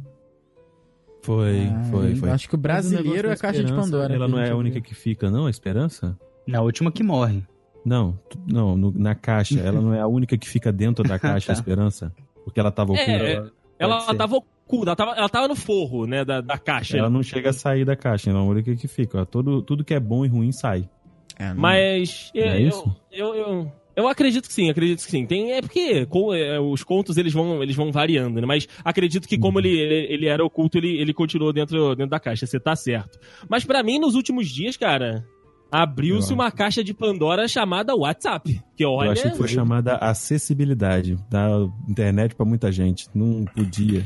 Foi, 1.21 1.67
Ah, 1.67 1.83
foi, 1.89 2.15
foi. 2.15 2.29
Acho 2.29 2.47
que 2.47 2.53
o 2.55 2.57
brasileiro 2.57 3.29
é 3.29 3.33
a 3.33 3.37
caixa 3.37 3.63
de 3.63 3.73
Pandora. 3.73 4.13
Ela 4.13 4.25
que 4.27 4.31
não 4.31 4.39
é 4.39 4.51
a 4.51 4.55
única 4.55 4.77
abriu. 4.77 4.89
que 4.89 4.95
fica, 4.95 5.31
não? 5.31 5.47
A 5.47 5.49
esperança? 5.49 6.15
Na 6.45 6.61
última 6.61 6.91
que 6.91 7.01
morre. 7.03 7.43
Não, 7.83 8.17
não, 8.47 8.77
no- 8.77 8.91
na 8.95 9.15
caixa. 9.15 9.59
Ela 9.59 9.81
não 9.81 9.93
é 9.93 9.99
a 9.99 10.07
única 10.07 10.37
que 10.37 10.47
fica 10.47 10.71
dentro 10.71 11.03
da 11.07 11.17
caixa, 11.19 11.51
a 11.51 11.55
Tá. 11.55 11.59
esperança. 11.59 12.13
Porque 12.43 12.59
ela 12.59 12.71
tava 12.71 12.93
oculta. 12.93 13.11
É, 13.11 13.33
ela- 13.33 13.51
Ela 13.79 14.13
tava 14.15 14.35
oculta, 14.37 14.54
ela 14.71 14.95
tava, 14.95 15.11
ela 15.11 15.29
tava 15.29 15.47
no 15.47 15.55
forro, 15.55 16.05
né, 16.07 16.25
da, 16.25 16.41
da 16.41 16.57
caixa. 16.57 16.97
Ela 16.97 17.09
não 17.09 17.21
chega 17.23 17.49
a 17.51 17.53
sair 17.53 17.85
da 17.85 17.95
caixa, 17.95 18.33
não. 18.33 18.47
Olha 18.49 18.61
o 18.61 18.63
que 18.63 18.75
que 18.75 18.87
fica. 18.87 19.21
ó. 19.21 19.25
Todo, 19.25 19.61
tudo 19.61 19.83
que 19.83 19.93
é 19.93 19.99
bom 19.99 20.25
e 20.25 20.27
ruim 20.27 20.51
sai. 20.51 20.89
É, 21.37 21.49
não- 21.53 21.61
Mas 21.61 22.31
Não 22.33 22.41
é 22.41 22.61
eu, 22.61 22.67
isso? 22.67 22.95
eu, 23.11 23.35
eu, 23.35 23.71
eu 23.95 24.07
acredito 24.07 24.47
que 24.47 24.53
sim, 24.53 24.69
acredito 24.69 25.03
que 25.05 25.11
sim. 25.11 25.25
Tem, 25.25 25.51
é 25.51 25.61
porque 25.61 26.05
com- 26.07 26.33
é, 26.33 26.59
os 26.59 26.83
contos 26.83 27.17
eles 27.17 27.33
vão, 27.33 27.61
eles 27.61 27.75
vão 27.75 27.91
variando, 27.91 28.39
né? 28.41 28.47
Mas 28.47 28.67
acredito 28.83 29.27
que 29.27 29.35
Uhum. 29.35 29.41
como 29.41 29.59
ele, 29.59 29.69
ele, 29.69 30.13
ele 30.13 30.25
era 30.27 30.43
oculto, 30.43 30.77
ele, 30.77 30.97
ele 30.99 31.13
continuou 31.13 31.51
dentro, 31.53 31.89
dentro 31.95 32.09
da 32.11 32.19
caixa. 32.19 32.45
Você 32.47 32.59
tá 32.59 32.75
certo. 32.75 33.19
Mas 33.49 33.63
pra 33.65 33.83
mim, 33.83 33.99
nos 33.99 34.15
últimos 34.15 34.47
dias, 34.49 34.75
cara, 34.77 35.23
abriu-se 35.71 36.31
Eu 36.31 36.35
uma 36.35 36.51
caixa 36.51 36.83
de 36.83 36.93
Pandora 36.93 37.47
chamada 37.47 37.93
WhatsApp. 37.95 38.61
Que 38.77 38.85
olha. 38.85 39.07
Eu 39.07 39.11
achei 39.11 39.31
que 39.31 39.37
foi 39.37 39.47
chamada 39.49 39.95
acessibilidade 39.97 41.17
da 41.29 41.67
internet 41.89 42.33
pra 42.35 42.45
muita 42.45 42.71
gente. 42.71 43.07
Não 43.13 43.45
podia. 43.45 44.05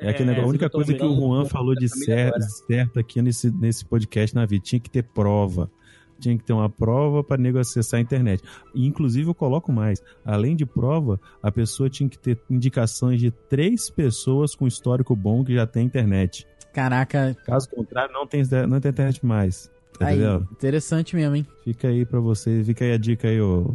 É, 0.00 0.10
aquele 0.10 0.24
É, 0.30 0.32
negócio, 0.32 0.46
a 0.46 0.48
única 0.48 0.70
coisa 0.70 0.94
que 0.94 1.04
o 1.04 1.14
Juan 1.14 1.44
falou 1.44 1.74
de 1.74 1.88
certo, 1.88 2.40
certo 2.66 2.98
aqui 2.98 3.20
nesse, 3.20 3.50
nesse 3.50 3.84
podcast 3.84 4.34
na 4.34 4.46
vida. 4.46 4.62
Tinha 4.64 4.80
que 4.80 4.90
ter 4.90 5.02
prova. 5.02 5.70
Tinha 6.18 6.36
que 6.36 6.44
ter 6.44 6.52
uma 6.52 6.68
prova 6.68 7.24
para 7.24 7.40
nego 7.40 7.58
acessar 7.58 7.98
a 7.98 8.00
internet. 8.02 8.42
E, 8.74 8.86
inclusive, 8.86 9.28
eu 9.28 9.34
coloco 9.34 9.72
mais. 9.72 10.02
Além 10.24 10.54
de 10.54 10.66
prova, 10.66 11.18
a 11.42 11.50
pessoa 11.50 11.88
tinha 11.88 12.08
que 12.08 12.18
ter 12.18 12.38
indicações 12.50 13.20
de 13.20 13.30
três 13.30 13.88
pessoas 13.90 14.54
com 14.54 14.66
histórico 14.66 15.16
bom 15.16 15.42
que 15.44 15.54
já 15.54 15.66
tem 15.66 15.86
internet. 15.86 16.46
Caraca, 16.74 17.36
Caso 17.44 17.68
contrário, 17.70 18.12
não 18.12 18.26
tem, 18.26 18.42
não 18.68 18.80
tem 18.80 18.90
internet 18.90 19.24
mais. 19.24 19.70
Tá 19.98 20.06
aí, 20.08 20.18
entendendo? 20.18 20.48
interessante 20.52 21.16
mesmo, 21.16 21.36
hein? 21.36 21.46
Fica 21.64 21.88
aí 21.88 22.06
pra 22.06 22.20
você, 22.20 22.62
fica 22.64 22.84
aí 22.84 22.92
a 22.92 22.96
dica 22.96 23.28
aí, 23.28 23.40
ô 23.40 23.74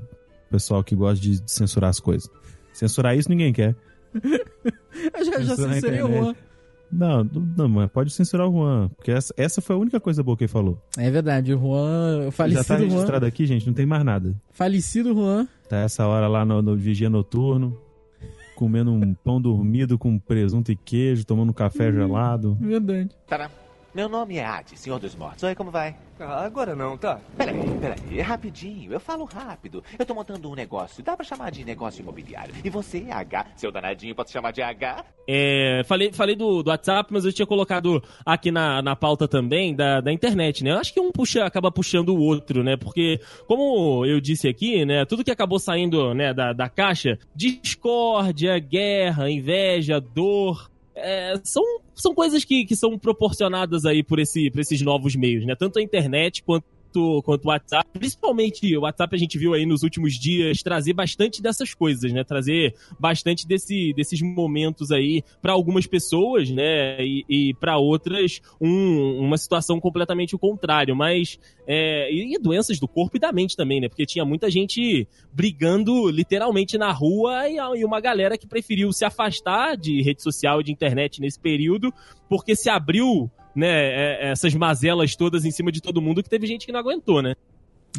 pessoal 0.50 0.84
que 0.84 0.96
gosta 0.96 1.22
de 1.22 1.42
censurar 1.46 1.90
as 1.90 2.00
coisas. 2.00 2.30
Censurar 2.72 3.18
isso 3.18 3.28
ninguém 3.30 3.52
quer. 3.52 3.76
Eu 5.14 5.26
já, 5.26 5.42
já 5.42 5.56
censurei 5.56 6.02
o. 6.02 6.08
Juan. 6.08 6.36
Não, 6.92 7.24
não, 7.24 7.68
mas 7.68 7.90
pode 7.92 8.12
censurar 8.12 8.48
o 8.48 8.52
Juan, 8.54 8.90
porque 8.96 9.12
essa, 9.12 9.34
essa 9.36 9.62
foi 9.62 9.76
a 9.76 9.80
única 9.80 10.00
coisa 10.00 10.24
boa 10.24 10.38
que 10.38 10.44
ele 10.46 10.52
falou. 10.52 10.82
É 10.98 11.10
verdade, 11.10 11.54
o 11.54 11.60
Juan. 11.60 12.20
O 12.20 12.24
Já 12.24 12.26
tá 12.26 12.32
falecido 12.32 12.78
Juan. 12.78 12.88
registrado 12.88 13.26
aqui, 13.26 13.46
gente, 13.46 13.68
não 13.68 13.74
tem 13.74 13.86
mais 13.86 14.04
nada. 14.06 14.36
Falecido 14.52 15.14
Juan. 15.14 15.48
Tá 15.68 15.78
essa 15.78 16.08
hora 16.08 16.28
lá 16.28 16.46
no, 16.46 16.62
no 16.62 16.76
vigia 16.78 17.10
noturno, 17.10 17.78
comendo 18.56 18.92
um 18.92 19.14
pão 19.14 19.42
dormido 19.42 19.98
com 19.98 20.18
presunto 20.18 20.72
e 20.72 20.76
queijo, 20.76 21.26
tomando 21.26 21.50
um 21.50 21.54
café 21.54 21.92
gelado. 21.92 22.56
Verdade. 22.62 23.10
Tá, 23.28 23.50
Meu 23.96 24.10
nome 24.10 24.36
é 24.36 24.44
Adi, 24.44 24.78
Senhor 24.78 25.00
dos 25.00 25.16
Mortos. 25.16 25.42
Oi, 25.44 25.56
como 25.56 25.72
vai? 25.72 25.96
Ah, 26.20 26.44
agora 26.44 26.76
não, 26.76 26.98
tá? 26.98 27.22
Peraí, 27.38 27.56
peraí, 27.80 28.20
rapidinho. 28.20 28.92
Eu 28.92 29.00
falo 29.00 29.24
rápido. 29.24 29.82
Eu 29.98 30.06
tô 30.06 30.14
montando 30.14 30.52
um 30.52 30.54
negócio. 30.54 31.02
Dá 31.02 31.16
pra 31.16 31.24
chamar 31.24 31.50
de 31.50 31.64
negócio 31.64 32.02
imobiliário. 32.02 32.54
E 32.62 32.70
você, 32.70 33.08
H, 33.10 33.48
seu 33.56 33.72
danadinho, 33.72 34.14
pode 34.14 34.32
chamar 34.32 34.52
de 34.52 34.62
H? 34.62 35.06
É, 35.26 35.82
falei 35.86 36.12
falei 36.12 36.36
do, 36.36 36.62
do 36.62 36.70
WhatsApp, 36.70 37.10
mas 37.14 37.24
eu 37.24 37.32
tinha 37.32 37.46
colocado 37.46 38.04
aqui 38.26 38.52
na, 38.52 38.82
na 38.82 38.98
pauta 38.98 39.30
também 39.30 39.74
da, 39.74 40.02
da 40.02 40.12
internet, 40.12 40.62
né? 40.62 40.72
Eu 40.72 40.78
acho 40.80 40.94
que 40.94 41.00
um 41.00 41.10
puxa, 41.10 41.46
acaba 41.46 41.72
puxando 41.72 42.10
o 42.10 42.20
outro, 42.20 42.66
né? 42.66 42.76
Porque, 42.76 43.22
como 43.48 44.06
eu 44.06 44.20
disse 44.20 44.50
aqui, 44.50 44.84
né? 44.84 45.06
Tudo 45.06 45.24
que 45.24 45.32
acabou 45.32 45.58
saindo 45.58 46.14
né, 46.14 46.34
da, 46.34 46.52
da 46.52 46.68
caixa, 46.68 47.18
discórdia, 47.34 48.60
guerra, 48.60 49.32
inveja, 49.32 50.02
dor, 50.02 50.70
é, 50.96 51.34
são, 51.44 51.64
são 51.94 52.14
coisas 52.16 52.44
que, 52.44 52.66
que 52.66 52.76
são 52.76 52.98
proporcionadas 52.98 53.86
aí 53.86 54.02
por, 54.02 54.20
esse, 54.20 54.50
por 54.50 54.62
esses 54.62 54.82
novos 54.82 55.16
meios, 55.16 55.46
né? 55.46 55.56
Tanto 55.56 55.80
a 55.80 55.82
internet 55.82 56.42
quanto 56.44 56.66
quanto 57.24 57.46
o 57.46 57.48
WhatsApp. 57.50 57.90
Principalmente 57.94 58.76
o 58.78 58.82
WhatsApp 58.82 59.16
a 59.16 59.20
gente 59.20 59.38
viu 59.38 59.54
aí 59.54 59.66
nos 59.66 59.84
últimos 59.84 60.14
dias 60.14 60.62
trazer 60.64 60.94
bastante 60.94 61.42
dessas 61.42 61.74
coisas, 61.74 62.12
né? 62.12 62.24
Trazer 62.24 62.76
bastante 63.00 63.48
desse, 63.48 63.94
desses 63.94 64.22
momentos 64.22 64.92
aí 64.92 65.24
para 65.42 65.54
algumas 65.54 65.86
pessoas, 65.88 66.50
né? 66.50 66.98
E, 67.04 67.26
e 67.30 67.54
para 67.56 67.78
outras 67.78 68.42
um- 68.60 69.20
uma 69.20 69.38
situação 69.38 69.80
completamente 69.80 70.36
o 70.36 70.40
contrário. 70.40 70.96
Mas 70.96 71.40
é, 71.68 72.12
e 72.14 72.38
doenças 72.40 72.80
do 72.80 72.88
corpo 72.88 73.18
e 73.18 73.20
da 73.20 73.32
mente 73.32 73.56
também, 73.56 73.80
né? 73.82 73.88
Porque 73.90 74.06
tinha 74.06 74.26
muita 74.26 74.50
gente 74.50 75.08
brigando 75.34 76.10
literalmente 76.10 76.78
na 76.78 76.92
rua 76.92 77.48
e, 77.50 77.58
e 77.80 77.86
uma 77.86 78.00
galera 78.00 78.38
que 78.38 78.48
preferiu 78.48 78.92
se 78.92 79.04
afastar 79.06 79.76
de 79.76 80.02
rede 80.02 80.22
social 80.22 80.62
e 80.62 80.64
de 80.64 80.72
internet 80.72 81.20
nesse 81.22 81.40
período 81.40 81.94
porque 82.30 82.56
se 82.56 82.70
abriu 82.70 83.30
né, 83.56 83.68
é- 83.68 84.32
essas 84.32 84.54
mazelas 84.54 85.16
todas 85.16 85.46
em 85.46 85.52
cima 85.52 85.72
de 85.72 85.82
todo 85.82 86.02
mundo 86.02 86.22
que 86.22 86.30
teve 86.30 86.46
gente 86.48 86.66
que 86.66 86.72
não 86.72 86.80
aguentou, 86.80 87.22
né? 87.22 87.36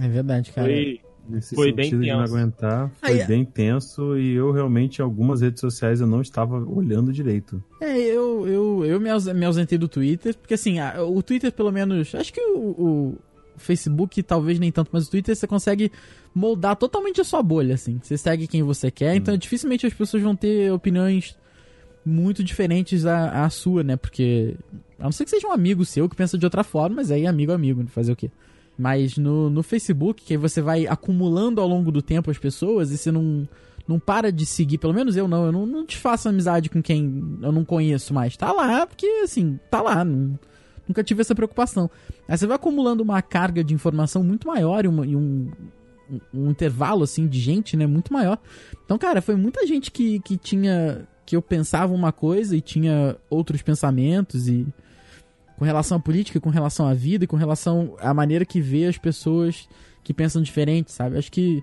É 0.01 0.09
verdade, 0.09 0.53
cara. 0.53 0.67
Foi, 0.69 1.01
Nesse 1.29 1.57
Foi 1.57 1.73
bem 1.73 1.87
sentido 1.87 2.03
de 2.05 2.13
não 2.13 2.21
tenso. 2.21 2.37
aguentar, 2.37 2.89
foi 3.01 3.21
Aí- 3.21 3.27
bem 3.27 3.45
tenso 3.45 4.17
e 4.17 4.33
eu 4.35 4.53
realmente, 4.53 5.01
em 5.01 5.03
algumas 5.03 5.41
redes 5.41 5.61
sociais, 5.61 6.01
eu 6.01 6.07
não 6.07 6.21
estava 6.21 6.57
olhando 6.57 7.13
direito. 7.13 7.61
É, 7.81 7.99
eu, 7.99 8.47
eu, 8.47 8.85
eu 8.85 9.01
me 9.01 9.11
aus- 9.11 9.27
me 9.27 9.45
ausentei 9.45 9.77
do 9.77 9.89
Twitter, 9.89 10.37
porque 10.37 10.55
assim, 10.55 10.79
a- 10.79 11.03
o 11.03 11.21
Twitter 11.25 11.51
pelo 11.51 11.73
menos. 11.73 12.15
Acho 12.15 12.33
que 12.33 12.41
o, 12.41 12.59
o 12.59 13.19
Facebook 13.57 14.23
talvez 14.23 14.61
nem 14.61 14.71
tanto, 14.71 14.91
mas 14.93 15.09
o 15.09 15.11
Twitter 15.11 15.35
você 15.35 15.49
consegue 15.49 15.91
moldar 16.33 16.77
totalmente 16.77 17.21
a 17.21 17.25
sua 17.25 17.43
bolha, 17.43 17.75
assim. 17.75 17.99
Você 18.01 18.17
segue 18.17 18.47
quem 18.47 18.63
você 18.63 18.89
quer, 18.89 19.17
então 19.17 19.37
dificilmente 19.37 19.85
as 19.85 19.95
pessoas 19.95 20.23
vão 20.23 20.37
ter 20.37 20.71
opiniões 20.73 21.37
muito 22.05 22.45
diferentes 22.45 23.05
à, 23.05 23.45
à 23.45 23.51
sua, 23.51 23.83
né? 23.83 23.97
Porque. 23.97 24.55
A 24.99 25.05
não 25.05 25.13
ser 25.13 25.25
que 25.25 25.31
seja 25.31 25.47
um 25.49 25.53
amigo 25.53 25.85
seu 25.85 26.09
que 26.09 26.17
pensa 26.17 26.39
de 26.39 26.45
outra 26.47 26.65
forma, 26.65 26.97
mas 26.97 27.11
aí 27.11 27.27
amigo 27.27 27.53
é 27.53 27.55
amigo, 27.55 27.85
fazer 27.89 28.13
o 28.13 28.17
quê? 28.17 28.31
Mas 28.79 29.17
no, 29.17 29.49
no 29.51 29.63
Facebook, 29.63 30.23
que 30.25 30.37
você 30.37 30.61
vai 30.61 30.87
acumulando 30.87 31.61
ao 31.61 31.69
longo 31.69 31.91
do 31.91 32.03
tempo 32.03 32.31
as 32.31 32.39
pessoas 32.39 32.91
e 32.91 32.99
você 32.99 33.11
não, 33.11 33.49
não 33.89 33.99
para 33.99 34.31
de 34.33 34.45
seguir, 34.47 34.79
pelo 34.79 34.93
menos 34.95 35.17
eu 35.17 35.27
não, 35.29 35.47
eu 35.47 35.53
não, 35.53 35.65
não 35.67 35.87
te 35.87 35.97
faço 35.97 36.29
amizade 36.29 36.69
com 36.69 36.83
quem 36.83 37.39
eu 37.43 37.53
não 37.53 37.65
conheço 37.65 38.13
mais. 38.15 38.37
Tá 38.37 38.53
lá, 38.53 38.87
porque 38.87 39.07
assim, 39.25 39.59
tá 39.71 39.81
lá. 39.83 40.05
não- 40.05 40.39
nunca 40.89 41.03
tive 41.03 41.21
essa 41.21 41.35
preocupação. 41.35 41.91
Aí 42.29 42.37
você 42.39 42.47
vai 42.47 42.55
acumulando 42.57 43.03
uma 43.03 43.21
carga 43.21 43.65
de 43.65 43.75
informação 43.75 44.23
muito 44.23 44.47
maior 44.47 44.85
e, 44.85 44.89
uma- 44.89 45.07
e 45.07 45.17
um, 45.17 45.51
um, 46.11 46.21
um 46.33 46.51
intervalo 46.51 47.03
assim 47.03 47.27
de 47.27 47.41
gente, 47.41 47.77
né, 47.77 47.87
muito 47.87 48.13
maior. 48.13 48.39
Então, 48.85 48.97
cara, 48.97 49.21
foi 49.21 49.35
muita 49.37 49.67
gente 49.67 49.91
que, 49.91 50.21
que 50.21 50.37
tinha. 50.37 51.07
que 51.25 51.35
eu 51.35 51.43
pensava 51.43 51.93
uma 51.93 52.13
coisa 52.13 52.55
e 52.57 52.61
tinha 52.61 53.17
outros 53.29 53.63
pensamentos 53.63 54.47
e 54.49 54.65
com 55.59 55.65
relação 55.65 55.97
à 55.97 56.01
política, 56.01 56.39
com 56.41 56.51
relação 56.51 56.87
à 56.87 56.95
vida 56.95 57.25
e 57.25 57.27
com 57.27 57.37
relação 57.37 57.95
à 58.01 58.13
maneira 58.13 58.45
que 58.45 58.61
vê 58.61 58.87
as 58.87 58.99
pessoas 58.99 59.69
que 60.05 60.13
pensam 60.15 60.43
diferente, 60.43 60.93
sabe? 60.93 61.17
Acho 61.19 61.31
que. 61.33 61.63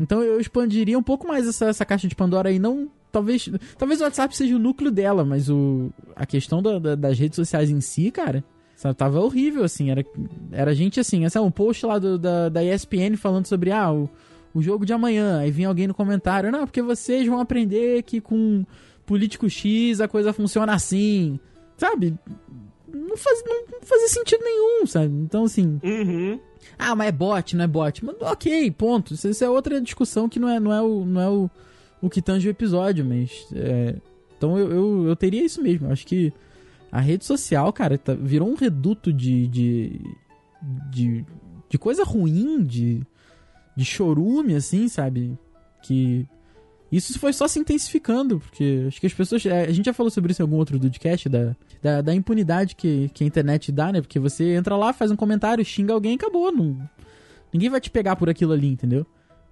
Então 0.00 0.22
eu 0.22 0.38
expandiria 0.40 0.98
um 0.98 1.02
pouco 1.02 1.26
mais 1.26 1.46
essa, 1.46 1.66
essa 1.66 1.84
caixa 1.84 2.06
de 2.08 2.14
Pandora 2.14 2.48
aí, 2.50 2.58
não. 2.58 2.88
Talvez. 3.10 3.48
Talvez 3.78 4.00
o 4.00 4.04
WhatsApp 4.04 4.36
seja 4.36 4.54
o 4.54 4.58
núcleo 4.58 4.90
dela, 4.90 5.24
mas 5.24 5.48
o. 5.48 5.90
A 6.14 6.26
questão 6.26 6.60
da- 6.62 6.78
da- 6.78 6.94
das 6.94 7.18
redes 7.18 7.36
sociais 7.36 7.70
em 7.70 7.80
si, 7.80 8.10
cara. 8.10 8.44
Sabe, 8.76 8.94
tava 8.94 9.18
horrível, 9.20 9.64
assim. 9.64 9.90
Era, 9.90 10.04
era 10.52 10.74
gente 10.74 11.00
assim, 11.00 11.24
essa 11.24 11.40
um 11.42 11.50
post 11.50 11.84
lá 11.86 11.98
do- 11.98 12.18
da, 12.18 12.48
da 12.48 12.62
ESPN 12.62 13.16
falando 13.16 13.46
sobre 13.46 13.72
ah, 13.72 13.90
o, 13.92 14.08
o 14.54 14.60
jogo 14.62 14.84
de 14.84 14.92
amanhã. 14.92 15.38
Aí 15.38 15.50
vinha 15.50 15.68
alguém 15.68 15.86
no 15.88 15.94
comentário, 15.94 16.52
não, 16.52 16.64
porque 16.66 16.82
vocês 16.82 17.26
vão 17.26 17.40
aprender 17.40 18.02
que 18.02 18.20
com 18.20 18.64
político 19.06 19.48
X 19.48 20.00
a 20.02 20.06
coisa 20.06 20.32
funciona 20.34 20.74
assim. 20.74 21.40
Sabe? 21.78 22.14
Não, 22.92 23.16
faz, 23.16 23.42
não, 23.46 23.64
não 23.72 23.80
fazia 23.82 24.08
sentido 24.08 24.42
nenhum, 24.44 24.86
sabe? 24.86 25.12
Então, 25.14 25.44
assim. 25.44 25.78
Uhum. 25.82 26.40
Ah, 26.78 26.94
mas 26.94 27.08
é 27.08 27.12
bot, 27.12 27.56
não 27.56 27.64
é 27.64 27.68
bot. 27.68 28.04
Mas, 28.04 28.16
ok, 28.20 28.70
ponto. 28.72 29.14
Isso, 29.14 29.28
isso 29.28 29.44
é 29.44 29.48
outra 29.50 29.80
discussão 29.80 30.28
que 30.28 30.38
não 30.38 30.48
é, 30.48 30.58
não 30.60 30.72
é, 30.72 30.80
o, 30.80 31.04
não 31.04 31.20
é 31.20 31.28
o, 31.28 31.50
o 32.02 32.10
que 32.10 32.22
tange 32.22 32.48
o 32.48 32.50
episódio, 32.50 33.04
mas. 33.04 33.46
é, 33.54 33.96
então 34.36 34.58
eu, 34.58 34.70
eu, 34.70 35.06
eu 35.08 35.16
teria 35.16 35.44
isso 35.44 35.62
mesmo. 35.62 35.86
Eu 35.88 35.92
acho 35.92 36.06
que 36.06 36.32
a 36.90 37.00
rede 37.00 37.24
social, 37.24 37.72
cara, 37.72 37.98
tá- 37.98 38.14
virou 38.14 38.48
um 38.48 38.54
reduto 38.54 39.12
de. 39.12 39.46
de, 39.48 40.00
de, 40.90 41.24
de 41.68 41.78
coisa 41.78 42.04
ruim, 42.04 42.62
de, 42.64 43.02
de 43.76 43.84
chorume, 43.84 44.54
assim, 44.54 44.88
sabe? 44.88 45.36
Que. 45.82 46.26
Isso 46.90 47.18
foi 47.18 47.34
só 47.34 47.46
se 47.46 47.58
intensificando, 47.58 48.40
porque 48.40 48.84
acho 48.88 48.98
que 49.00 49.06
as 49.06 49.12
pessoas. 49.12 49.44
é, 49.44 49.66
A 49.66 49.72
gente 49.72 49.84
já 49.86 49.92
falou 49.92 50.10
sobre 50.10 50.32
isso 50.32 50.40
em 50.40 50.44
algum 50.44 50.56
outro 50.56 50.78
podcast, 50.80 51.28
da, 51.28 51.54
da, 51.82 52.00
da 52.00 52.14
impunidade 52.14 52.74
que, 52.76 53.10
que 53.14 53.24
a 53.24 53.26
internet 53.26 53.70
dá, 53.72 53.92
né? 53.92 54.00
Porque 54.00 54.18
você 54.18 54.54
entra 54.54 54.76
lá, 54.76 54.92
faz 54.92 55.10
um 55.10 55.16
comentário, 55.16 55.64
xinga 55.64 55.92
alguém 55.92 56.12
e 56.12 56.16
acabou. 56.16 56.50
Não, 56.52 56.76
ninguém 57.52 57.70
vai 57.70 57.80
te 57.80 57.90
pegar 57.90 58.16
por 58.16 58.28
aquilo 58.28 58.52
ali, 58.52 58.68
entendeu? 58.68 59.06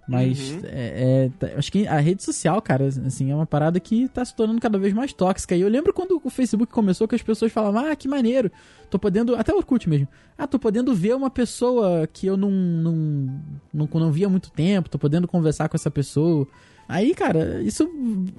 Mas 0.08 0.52
Uhum. 0.52 0.60
é, 0.66 1.24
é, 1.26 1.30
tá- 1.36 1.58
acho 1.58 1.72
que 1.72 1.84
a 1.84 1.98
rede 1.98 2.22
social, 2.22 2.62
cara, 2.62 2.86
assim, 2.86 3.32
é 3.32 3.34
uma 3.34 3.44
parada 3.44 3.80
que 3.80 4.06
tá 4.08 4.24
se 4.24 4.32
tornando 4.36 4.60
cada 4.60 4.78
vez 4.78 4.92
mais 4.94 5.12
tóxica. 5.12 5.56
E 5.56 5.60
eu 5.60 5.68
lembro 5.68 5.92
quando 5.92 6.20
o 6.22 6.30
Facebook 6.30 6.72
começou 6.72 7.08
que 7.08 7.16
as 7.16 7.22
pessoas 7.22 7.50
falavam, 7.50 7.90
ah, 7.90 7.96
que 7.96 8.06
maneiro, 8.06 8.48
tô 8.88 9.00
podendo, 9.00 9.34
até 9.34 9.52
o 9.52 9.56
Orkut 9.56 9.88
mesmo, 9.88 10.06
ah, 10.38 10.46
tô 10.46 10.60
podendo 10.60 10.94
ver 10.94 11.16
uma 11.16 11.28
pessoa 11.28 12.06
que 12.12 12.24
eu 12.24 12.36
não, 12.36 12.50
não, 12.52 13.40
não, 13.74 13.88
não 13.92 14.12
via 14.12 14.28
há 14.28 14.30
muito 14.30 14.48
tempo, 14.52 14.88
tô 14.88 14.96
podendo 14.96 15.26
conversar 15.26 15.68
com 15.68 15.76
essa 15.76 15.90
pessoa. 15.90 16.46
Aí, 16.88 17.14
cara, 17.14 17.60
isso 17.62 17.88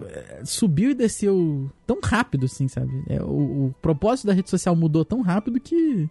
é, 0.08 0.42
subiu 0.46 0.92
e 0.92 0.96
desceu 0.96 1.70
tão 1.86 2.00
rápido, 2.02 2.46
assim, 2.46 2.68
sabe? 2.68 3.04
É, 3.10 3.22
o, 3.22 3.68
o 3.68 3.76
propósito 3.82 4.28
da 4.28 4.34
rede 4.34 4.50
social 4.50 4.76
mudou 4.76 5.04
tão 5.04 5.22
rápido 5.22 5.60
que 5.60 6.10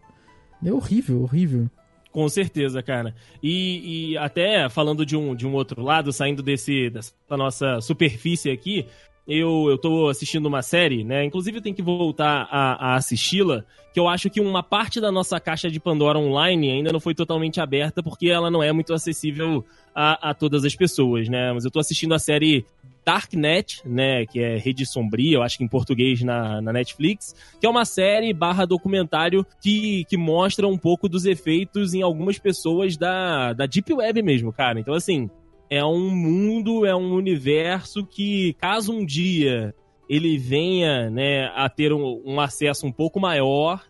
é 0.65 0.73
horrível, 0.73 1.23
horrível. 1.23 1.71
Com 2.13 2.29
certeza, 2.29 2.83
cara. 2.83 3.15
E, 3.43 4.13
e 4.13 4.19
até 4.19 4.69
falando 4.69 5.05
de 5.05 5.17
um, 5.17 5.35
de 5.35 5.47
um 5.47 5.53
outro 5.55 5.83
lado, 5.83 6.13
saindo 6.13 6.43
desse, 6.43 6.89
dessa 6.89 7.13
nossa 7.31 7.81
superfície 7.81 8.51
aqui, 8.51 8.87
eu, 9.27 9.67
eu 9.69 9.79
tô 9.79 10.09
assistindo 10.09 10.47
uma 10.47 10.63
série, 10.63 11.03
né? 11.03 11.25
Inclusive 11.25 11.59
eu 11.59 11.63
tenho 11.63 11.75
que 11.75 11.83
voltar 11.83 12.49
a, 12.51 12.93
a 12.93 12.95
assisti-la, 12.95 13.65
que 13.93 13.99
eu 13.99 14.09
acho 14.09 14.31
que 14.31 14.41
uma 14.41 14.63
parte 14.63 15.01
da 15.01 15.11
nossa 15.11 15.41
caixa 15.41 15.71
de 15.71 15.81
Pandora 15.81 16.19
online 16.19 16.71
ainda 16.71 16.93
não 16.93 17.01
foi 17.01 17.15
totalmente 17.15 17.61
aberta, 17.61 18.03
porque 18.03 18.29
ela 18.29 18.51
não 18.51 18.63
é 18.63 18.73
muito 18.73 18.95
acessível 18.95 19.65
a, 19.95 20.31
a 20.31 20.35
todas 20.35 20.65
as 20.65 20.77
pessoas, 20.77 21.29
né? 21.29 21.53
Mas 21.53 21.65
eu 21.65 21.71
tô 21.71 21.81
assistindo 21.81 22.15
a 22.15 22.19
série 22.19 22.65
Darknet, 23.07 23.83
né, 23.85 24.27
que 24.27 24.41
é 24.41 24.59
Rede 24.59 24.85
Sombria, 24.85 25.37
eu 25.37 25.43
acho 25.43 25.59
que 25.59 25.63
em 25.63 25.69
português 25.69 26.23
na, 26.23 26.61
na 26.61 26.73
Netflix, 26.73 27.37
que 27.61 27.65
é 27.65 27.71
uma 27.71 27.85
série 27.85 28.33
barra 28.33 28.65
documentário 28.67 29.47
que, 29.63 30.05
que 30.07 30.17
mostra 30.17 30.67
um 30.67 30.77
pouco 30.77 31.09
dos 31.09 31.25
efeitos 31.25 31.95
em 31.95 32.03
algumas 32.03 32.37
pessoas 32.37 32.97
da, 32.97 33.53
da 33.53 33.65
Deep 33.65 33.93
Web 33.93 34.23
mesmo, 34.23 34.53
cara. 34.53 34.81
Então, 34.81 34.93
assim, 34.93 35.31
é 35.69 35.85
um 35.85 36.11
mundo, 36.11 36.87
é 36.87 36.95
um 36.95 37.13
universo 37.13 38.05
que, 38.05 38.55
caso 38.55 38.93
um 38.93 39.05
dia 39.05 39.75
ele 40.09 40.39
venha 40.39 41.11
né, 41.11 41.47
a 41.55 41.69
ter 41.69 41.93
um, 41.93 42.23
um 42.25 42.41
acesso 42.41 42.87
um 42.87 42.93
pouco 42.93 43.19
maior, 43.19 43.85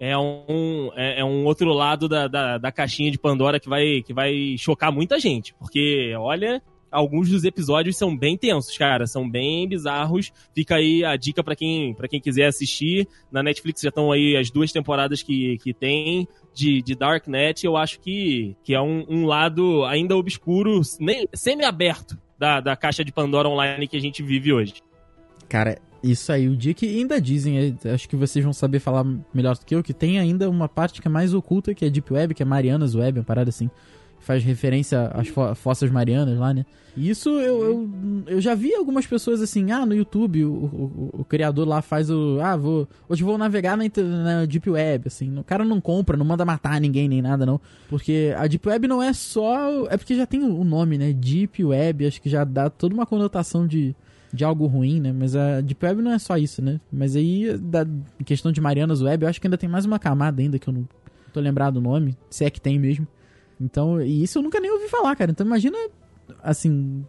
é 0.00 0.16
um, 0.16 0.90
é, 0.96 1.20
é 1.20 1.24
um 1.24 1.44
outro 1.44 1.72
lado 1.72 2.08
da, 2.08 2.26
da, 2.26 2.58
da, 2.58 2.72
caixinha 2.72 3.10
de 3.10 3.18
Pandora 3.18 3.60
que 3.60 3.68
vai, 3.68 4.02
que 4.02 4.14
vai 4.14 4.56
chocar 4.58 4.90
muita 4.90 5.20
gente. 5.20 5.54
Porque, 5.54 6.14
olha, 6.16 6.62
alguns 6.90 7.28
dos 7.28 7.44
episódios 7.44 7.98
são 7.98 8.16
bem 8.16 8.36
tensos, 8.36 8.76
cara. 8.78 9.06
São 9.06 9.28
bem 9.28 9.68
bizarros. 9.68 10.32
Fica 10.54 10.76
aí 10.76 11.04
a 11.04 11.16
dica 11.16 11.44
para 11.44 11.54
quem, 11.54 11.94
quem 12.08 12.20
quiser 12.20 12.46
assistir. 12.46 13.06
Na 13.30 13.42
Netflix 13.42 13.82
já 13.82 13.90
estão 13.90 14.10
aí 14.10 14.38
as 14.38 14.50
duas 14.50 14.72
temporadas 14.72 15.22
que, 15.22 15.58
que 15.58 15.74
tem 15.74 16.26
de, 16.54 16.82
de 16.82 16.94
Darknet. 16.94 17.64
Eu 17.64 17.76
acho 17.76 18.00
que, 18.00 18.56
que 18.62 18.74
é 18.74 18.80
um, 18.80 19.04
um 19.08 19.26
lado 19.26 19.84
ainda 19.84 20.16
obscuro, 20.16 20.80
semi-aberto 21.34 22.18
da, 22.38 22.60
da 22.60 22.76
caixa 22.76 23.04
de 23.04 23.12
Pandora 23.12 23.48
online 23.48 23.86
que 23.86 23.96
a 23.96 24.00
gente 24.00 24.22
vive 24.22 24.52
hoje. 24.52 24.74
Cara, 25.48 25.78
isso 26.02 26.32
aí, 26.32 26.48
o 26.48 26.56
dia 26.56 26.72
que 26.72 26.86
ainda 26.86 27.20
dizem, 27.20 27.76
é, 27.84 27.90
acho 27.92 28.08
que 28.08 28.16
vocês 28.16 28.42
vão 28.42 28.52
saber 28.52 28.78
falar 28.78 29.04
melhor 29.34 29.56
do 29.56 29.64
que 29.64 29.74
eu, 29.74 29.82
que 29.82 29.92
tem 29.92 30.18
ainda 30.18 30.48
uma 30.48 30.68
parte 30.68 31.02
que 31.02 31.08
é 31.08 31.10
mais 31.10 31.34
oculta, 31.34 31.74
que 31.74 31.84
é 31.84 31.90
Deep 31.90 32.12
Web, 32.12 32.34
que 32.34 32.42
é 32.42 32.46
Marianas 32.46 32.94
Web, 32.94 33.18
uma 33.18 33.24
parada 33.24 33.50
assim 33.50 33.70
faz 34.20 34.44
referência 34.44 35.08
às 35.08 35.28
fo 35.28 35.54
fossas 35.54 35.90
marianas 35.90 36.38
lá, 36.38 36.54
né? 36.54 36.64
E 36.96 37.08
isso 37.08 37.28
eu, 37.30 37.62
eu, 37.62 37.90
eu, 38.26 38.40
já 38.40 38.54
vi 38.54 38.74
algumas 38.74 39.06
pessoas 39.06 39.40
assim, 39.40 39.70
ah, 39.70 39.86
no 39.86 39.94
YouTube, 39.94 40.44
o, 40.44 40.52
o, 40.52 41.10
o 41.20 41.24
criador 41.24 41.66
lá 41.66 41.80
faz 41.80 42.10
o. 42.10 42.38
Ah, 42.42 42.56
vou. 42.56 42.88
Hoje 43.08 43.22
vou 43.22 43.38
navegar 43.38 43.76
na, 43.76 43.84
na, 43.84 44.44
Deep 44.44 44.68
Web, 44.68 45.06
assim. 45.06 45.38
O 45.38 45.44
cara 45.44 45.64
não 45.64 45.80
compra, 45.80 46.16
não 46.16 46.24
manda 46.24 46.44
matar 46.44 46.80
ninguém 46.80 47.08
nem 47.08 47.22
nada, 47.22 47.46
não. 47.46 47.60
Porque 47.88 48.34
a 48.36 48.46
Deep 48.46 48.68
Web 48.68 48.88
não 48.88 49.02
é 49.02 49.12
só. 49.12 49.86
É 49.88 49.96
porque 49.96 50.14
já 50.14 50.26
tem 50.26 50.42
o 50.42 50.64
nome, 50.64 50.98
né? 50.98 51.12
Deep 51.12 51.64
Web, 51.64 52.06
acho 52.06 52.20
que 52.20 52.28
já 52.28 52.44
dá 52.44 52.68
toda 52.68 52.94
uma 52.94 53.06
conotação 53.06 53.66
de, 53.66 53.94
de 54.32 54.44
algo 54.44 54.66
ruim, 54.66 55.00
né? 55.00 55.12
Mas 55.12 55.36
a 55.36 55.60
Deep 55.60 55.84
Web 55.84 56.02
não 56.02 56.12
é 56.12 56.18
só 56.18 56.36
isso, 56.36 56.60
né? 56.60 56.80
Mas 56.92 57.14
aí, 57.14 57.56
da 57.56 57.86
questão 58.24 58.50
de 58.50 58.60
Marianas 58.60 59.00
Web, 59.00 59.24
eu 59.24 59.28
acho 59.28 59.40
que 59.40 59.46
ainda 59.46 59.58
tem 59.58 59.68
mais 59.68 59.84
uma 59.84 59.98
camada 59.98 60.42
ainda 60.42 60.58
que 60.58 60.68
eu 60.68 60.74
não 60.74 60.88
tô 61.32 61.38
lembrado 61.38 61.76
o 61.76 61.80
nome, 61.80 62.16
se 62.28 62.44
é 62.44 62.50
que 62.50 62.60
tem 62.60 62.78
mesmo. 62.78 63.06
Então, 63.60 64.00
e 64.00 64.22
isso 64.22 64.38
eu 64.38 64.42
nunca 64.42 64.58
nem 64.58 64.70
ouvi 64.70 64.88
falar, 64.88 65.14
cara. 65.16 65.30
Então 65.30 65.46
imagina, 65.46 65.76
assim, 66.42 67.04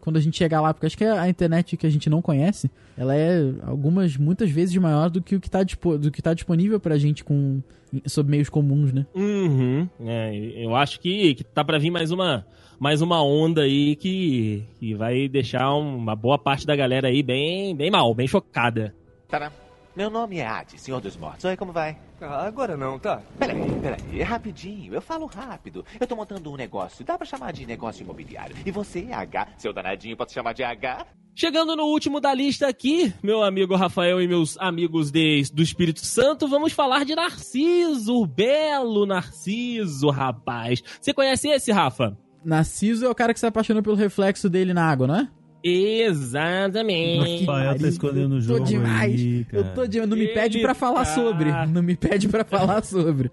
quando 0.00 0.18
a 0.18 0.20
gente 0.20 0.36
chegar 0.36 0.60
lá, 0.60 0.72
porque 0.72 0.86
acho 0.86 0.96
que 0.96 1.04
a 1.04 1.28
internet 1.28 1.76
que 1.76 1.84
a 1.84 1.90
gente 1.90 2.08
não 2.08 2.22
conhece, 2.22 2.70
ela 2.96 3.16
é 3.16 3.40
algumas, 3.64 4.16
muitas 4.16 4.48
vezes 4.50 4.76
maior 4.76 5.10
do 5.10 5.20
que 5.20 5.34
o 5.34 5.40
que 5.40 5.50
tá, 5.50 5.64
do 5.64 6.10
que 6.12 6.22
tá 6.22 6.32
disponível 6.32 6.78
pra 6.78 6.96
gente 6.96 7.24
com, 7.24 7.60
sob 8.06 8.30
meios 8.30 8.48
comuns, 8.48 8.92
né? 8.92 9.04
Uhum. 9.12 9.88
É, 10.00 10.64
eu 10.64 10.76
acho 10.76 11.00
que, 11.00 11.34
que 11.34 11.42
tá 11.42 11.64
pra 11.64 11.78
vir 11.78 11.90
mais 11.90 12.12
uma, 12.12 12.46
mais 12.78 13.02
uma 13.02 13.20
onda 13.20 13.62
aí 13.62 13.96
que, 13.96 14.62
que 14.78 14.94
vai 14.94 15.28
deixar 15.28 15.74
uma 15.74 16.14
boa 16.14 16.38
parte 16.38 16.64
da 16.64 16.76
galera 16.76 17.08
aí 17.08 17.20
bem, 17.20 17.74
bem 17.74 17.90
mal, 17.90 18.14
bem 18.14 18.28
chocada. 18.28 18.94
Tá, 19.28 19.50
meu 19.96 20.10
nome 20.10 20.36
é 20.36 20.46
Adi, 20.46 20.78
Senhor 20.78 21.00
dos 21.00 21.16
Mortos. 21.16 21.44
Oi, 21.46 21.56
como 21.56 21.72
vai? 21.72 21.96
Ah, 22.20 22.46
agora 22.46 22.76
não, 22.76 22.98
tá? 22.98 23.22
Peraí, 23.38 23.58
peraí, 23.80 24.20
é 24.20 24.22
rapidinho. 24.22 24.92
Eu 24.92 25.00
falo 25.00 25.24
rápido. 25.24 25.86
Eu 25.98 26.06
tô 26.06 26.14
montando 26.14 26.52
um 26.52 26.56
negócio. 26.56 27.02
Dá 27.02 27.16
pra 27.16 27.26
chamar 27.26 27.52
de 27.54 27.64
negócio 27.64 28.02
imobiliário. 28.02 28.54
E 28.64 28.70
você, 28.70 29.08
H, 29.10 29.48
seu 29.56 29.72
danadinho, 29.72 30.14
pode 30.14 30.32
chamar 30.32 30.52
de 30.52 30.62
H? 30.62 31.06
Chegando 31.34 31.74
no 31.74 31.84
último 31.84 32.20
da 32.20 32.32
lista 32.34 32.66
aqui, 32.66 33.12
meu 33.22 33.42
amigo 33.42 33.74
Rafael 33.74 34.20
e 34.20 34.28
meus 34.28 34.56
amigos 34.58 35.10
de, 35.10 35.42
do 35.52 35.62
Espírito 35.62 36.00
Santo, 36.00 36.48
vamos 36.48 36.72
falar 36.72 37.04
de 37.04 37.14
Narciso, 37.14 38.22
o 38.22 38.26
belo 38.26 39.04
Narciso, 39.06 40.08
rapaz. 40.10 40.82
Você 41.00 41.12
conhece 41.12 41.48
esse, 41.48 41.72
Rafa? 41.72 42.16
Narciso 42.44 43.04
é 43.04 43.08
o 43.10 43.14
cara 43.14 43.34
que 43.34 43.40
se 43.40 43.46
apaixonou 43.46 43.82
pelo 43.82 43.96
reflexo 43.96 44.48
dele 44.48 44.72
na 44.72 44.88
água, 44.88 45.06
não 45.06 45.16
é? 45.16 45.28
Exatamente. 45.62 47.40
Rafael 47.40 47.78
tá 47.78 47.88
escondendo 47.88 48.36
o 48.36 48.40
jogo. 48.40 48.60
Tô 48.60 48.64
demais. 48.64 49.20
Aí, 49.20 49.46
eu 49.52 49.74
tô 49.74 49.86
demais. 49.86 50.08
Não 50.10 50.16
me 50.16 50.28
pede 50.28 50.60
para 50.60 50.74
falar 50.74 51.04
tá... 51.04 51.14
sobre. 51.14 51.50
Não 51.68 51.82
me 51.82 51.96
pede 51.96 52.28
para 52.28 52.44
falar 52.44 52.82
sobre. 52.86 53.30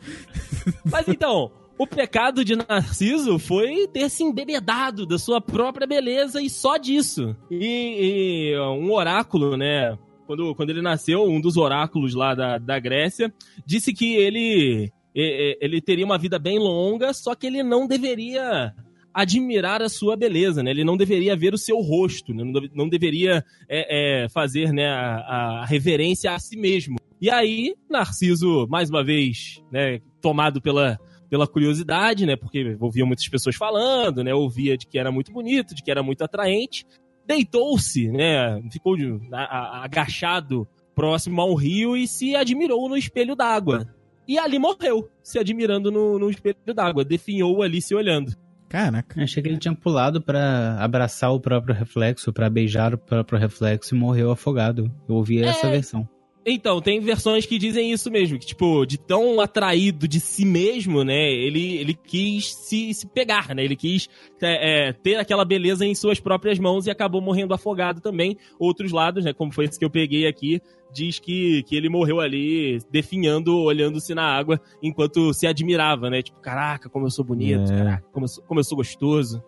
Mas 0.84 1.08
então, 1.08 1.52
o 1.78 1.88
pecado 1.88 2.44
de 2.44 2.56
Narciso 2.56 3.38
foi 3.40 3.88
ter 3.88 4.10
se 4.10 4.24
embebedado 4.24 5.06
da 5.06 5.18
sua 5.18 5.42
própria 5.42 5.88
beleza 5.88 6.42
e 6.42 6.50
só 6.50 6.78
disso. 6.78 7.36
E, 7.50 8.54
e 8.54 8.60
um 8.60 8.92
oráculo, 8.92 9.58
né? 9.58 9.98
Quando, 10.26 10.56
quando 10.56 10.70
ele 10.70 10.82
nasceu, 10.82 11.24
um 11.24 11.42
dos 11.42 11.58
oráculos 11.58 12.16
lá 12.16 12.34
da, 12.34 12.58
da 12.58 12.80
Grécia 12.80 13.34
disse 13.66 13.94
que 13.94 14.16
ele, 14.16 14.92
ele 15.14 15.82
teria 15.82 16.06
uma 16.06 16.18
vida 16.18 16.40
bem 16.40 16.58
longa, 16.58 17.14
só 17.14 17.36
que 17.36 17.48
ele 17.48 17.62
não 17.62 17.86
deveria 17.86 18.74
admirar 19.14 19.82
a 19.82 19.90
sua 19.90 20.18
beleza, 20.18 20.64
né? 20.64 20.72
Ele 20.72 20.84
não 20.84 20.98
deveria 20.98 21.36
ver 21.36 21.54
o 21.54 21.58
seu 21.58 21.80
rosto, 21.80 22.34
né? 22.34 22.44
não, 22.74 22.90
deveria 22.90 23.46
é, 23.70 24.24
é, 24.24 24.30
fazer 24.30 24.74
né, 24.74 24.88
a, 24.88 25.62
a, 25.62 25.66
reverência 25.66 26.32
a 26.34 26.40
si 26.40 26.58
mesmo. 26.58 26.98
E 27.22 27.30
aí, 27.30 27.76
Narciso, 27.90 28.68
mais 28.68 28.90
uma 28.90 29.04
vez, 29.04 29.62
né, 29.72 30.00
tomado 30.20 30.62
pela, 30.62 31.00
pela 31.30 31.48
curiosidade, 31.48 32.26
né? 32.26 32.36
Porque 32.36 32.76
ouvia 32.80 33.06
muitas 33.06 33.28
pessoas 33.28 33.56
falando, 33.56 34.24
né? 34.24 34.34
Ouvia 34.34 34.78
de 34.78 34.88
que 34.88 34.98
era 34.98 35.12
muito 35.12 35.32
bonito, 35.32 35.76
de 35.76 35.84
que 35.84 35.92
era 35.92 36.02
muito 36.02 36.24
atraente. 36.24 36.86
Deitou-se, 37.26 38.12
né? 38.12 38.62
Ficou 38.72 38.98
de, 38.98 39.20
a, 39.32 39.44
a, 39.44 39.86
agachado 39.86 40.68
próximo 40.96 41.40
ao 41.40 41.54
rio 41.56 41.96
e 41.96 42.08
se 42.08 42.36
admirou 42.36 42.90
no 42.90 42.98
espelho 42.98 43.36
d'água. 43.36 43.88
E 44.28 44.38
ali 44.38 44.58
morreu, 44.58 45.10
se 45.22 45.38
admirando 45.38 45.92
no, 45.92 46.18
no 46.18 46.30
espelho 46.30 46.58
d'água. 46.74 47.04
Definhou 47.04 47.62
ali 47.62 47.82
se 47.82 47.94
olhando. 47.94 48.34
Caraca. 48.74 49.22
Achei 49.22 49.44
que 49.44 49.48
ele 49.48 49.60
tinha 49.60 49.76
pulado 49.76 50.20
para 50.20 50.78
abraçar 50.80 51.32
o 51.32 51.40
próprio 51.40 51.76
reflexo, 51.76 52.34
para 52.34 52.50
beijar 52.50 52.96
o 52.96 52.98
próprio 52.98 53.38
reflexo 53.38 53.94
e 53.94 53.98
morreu 53.98 54.32
afogado. 54.32 54.92
Eu 55.08 55.14
ouvi 55.14 55.44
é... 55.44 55.46
essa 55.46 55.70
versão. 55.70 56.10
Então, 56.44 56.82
tem 56.82 57.00
versões 57.00 57.46
que 57.46 57.60
dizem 57.60 57.92
isso 57.92 58.10
mesmo, 58.10 58.38
que, 58.40 58.48
tipo, 58.48 58.84
de 58.86 58.98
tão 58.98 59.40
atraído 59.40 60.08
de 60.08 60.20
si 60.20 60.44
mesmo, 60.44 61.04
né, 61.04 61.32
ele, 61.32 61.78
ele 61.78 61.94
quis 61.94 62.54
se, 62.54 62.94
se 62.94 63.08
pegar, 63.08 63.56
né, 63.56 63.64
ele 63.64 63.78
quis 63.78 64.10
é, 64.42 64.90
é, 64.90 64.92
ter 64.92 65.16
aquela 65.16 65.46
beleza 65.46 65.86
em 65.86 65.96
suas 65.96 66.20
próprias 66.20 66.60
mãos 66.60 66.86
e 66.86 66.92
acabou 66.92 67.22
morrendo 67.22 67.54
afogado 67.54 68.02
também. 68.02 68.36
Outros 68.60 68.92
lados, 68.92 69.24
né, 69.24 69.32
como 69.32 69.54
foi 69.54 69.66
esse 69.66 69.80
que 69.80 69.86
eu 69.86 69.90
peguei 69.90 70.28
aqui, 70.28 70.60
diz 70.94 71.20
que, 71.20 71.64
que 71.64 71.76
ele 71.76 71.90
morreu 71.90 72.20
ali 72.20 72.80
definhando, 72.92 73.58
olhando-se 73.58 74.14
na 74.14 74.24
água, 74.24 74.62
enquanto 74.82 75.34
se 75.34 75.48
admirava, 75.48 76.10
né, 76.10 76.22
tipo, 76.22 76.40
caraca, 76.40 76.90
como 76.90 77.06
eu 77.06 77.12
sou 77.12 77.26
bonito, 77.26 77.72
é. 77.72 77.78
caraca, 77.78 78.06
como 78.12 78.26
eu 78.26 78.30
sou, 78.30 78.44
como 78.44 78.60
eu 78.60 78.64
sou 78.64 78.78
gostoso. 78.78 79.44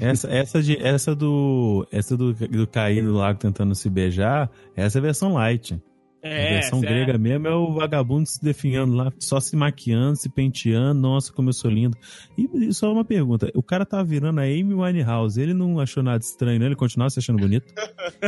Essa, 0.00 0.28
essa, 0.28 0.62
de, 0.62 0.76
essa 0.76 1.14
do 1.14 1.86
essa 1.90 2.14
do, 2.14 2.34
do 2.34 2.66
cair 2.66 3.02
no 3.02 3.14
lago 3.14 3.38
tentando 3.38 3.74
se 3.74 3.88
beijar, 3.88 4.50
essa 4.76 4.98
é 4.98 5.00
a 5.00 5.02
versão 5.02 5.32
light. 5.34 5.80
É, 6.22 6.48
a 6.48 6.52
versão 6.60 6.80
grega 6.80 7.14
é. 7.14 7.18
mesmo 7.18 7.48
é 7.48 7.54
o 7.54 7.72
vagabundo 7.72 8.26
se 8.26 8.42
definhando 8.42 8.94
lá, 8.94 9.10
só 9.18 9.40
se 9.40 9.56
maquiando, 9.56 10.16
se 10.16 10.28
penteando. 10.28 11.00
Nossa, 11.00 11.32
como 11.32 11.48
eu 11.48 11.52
sou 11.52 11.70
lindo. 11.70 11.96
E 12.36 12.72
só 12.74 12.92
uma 12.92 13.04
pergunta: 13.04 13.50
o 13.54 13.62
cara 13.62 13.86
tá 13.86 14.02
virando 14.02 14.40
a 14.40 14.44
Amy 14.44 14.74
Winehouse. 14.74 15.40
Ele 15.40 15.54
não 15.54 15.80
achou 15.80 16.02
nada 16.02 16.22
estranho, 16.22 16.60
né? 16.60 16.66
Ele 16.66 16.76
continuava 16.76 17.10
se 17.10 17.18
achando 17.18 17.38
bonito? 17.38 17.72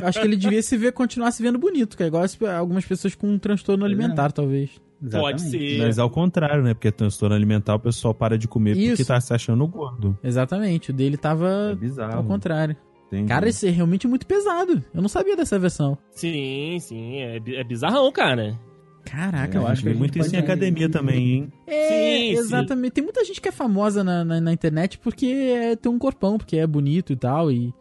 Acho 0.02 0.20
que 0.20 0.26
ele 0.26 0.36
devia 0.36 0.62
se 0.62 0.76
ver, 0.76 0.92
continuar 0.92 1.32
se 1.32 1.42
vendo 1.42 1.58
bonito, 1.58 1.96
que 1.96 2.02
é 2.02 2.06
igual 2.06 2.24
algumas 2.58 2.84
pessoas 2.84 3.14
com 3.14 3.28
um 3.28 3.38
transtorno 3.38 3.84
alimentar, 3.84 4.30
é. 4.30 4.32
talvez. 4.32 4.70
Exatamente. 5.02 5.40
Pode 5.40 5.50
ser. 5.50 5.78
Mas 5.78 5.98
ao 5.98 6.08
contrário, 6.08 6.62
né? 6.62 6.74
Porque 6.74 6.90
transtorno 6.92 7.34
alimentar 7.34 7.74
o 7.74 7.80
pessoal 7.80 8.14
para 8.14 8.38
de 8.38 8.46
comer 8.46 8.76
Isso. 8.76 8.90
porque 8.90 9.04
tá 9.04 9.20
se 9.20 9.34
achando 9.34 9.66
gordo. 9.66 10.16
Exatamente. 10.22 10.90
O 10.90 10.94
dele 10.94 11.16
tava 11.16 11.72
é 11.72 11.74
bizarro. 11.74 12.18
ao 12.18 12.24
contrário. 12.24 12.76
Entendi. 13.12 13.28
Cara, 13.28 13.46
esse 13.46 13.68
é 13.68 13.70
realmente 13.70 14.08
muito 14.08 14.26
pesado. 14.26 14.82
Eu 14.94 15.02
não 15.02 15.08
sabia 15.08 15.36
dessa 15.36 15.58
versão. 15.58 15.98
Sim, 16.12 16.78
sim. 16.80 17.16
É, 17.20 17.36
é 17.36 17.64
bizarrão, 17.64 18.10
cara. 18.10 18.58
Caraca, 19.04 19.58
é, 19.58 19.60
eu 19.60 19.66
acho 19.66 19.82
que. 19.82 19.92
muito 19.92 20.18
isso 20.18 20.34
em 20.34 20.38
academia 20.38 20.88
também, 20.88 21.32
hein? 21.34 21.52
É, 21.66 21.88
sim, 21.88 22.38
exatamente. 22.38 22.86
Sim. 22.86 22.94
Tem 22.94 23.04
muita 23.04 23.22
gente 23.22 23.40
que 23.40 23.48
é 23.48 23.52
famosa 23.52 24.02
na, 24.02 24.24
na, 24.24 24.40
na 24.40 24.52
internet 24.52 24.98
porque 24.98 25.26
é, 25.26 25.76
tem 25.76 25.92
um 25.92 25.98
corpão, 25.98 26.38
porque 26.38 26.56
é 26.56 26.66
bonito 26.66 27.12
e 27.12 27.16
tal, 27.16 27.52
e 27.52 27.74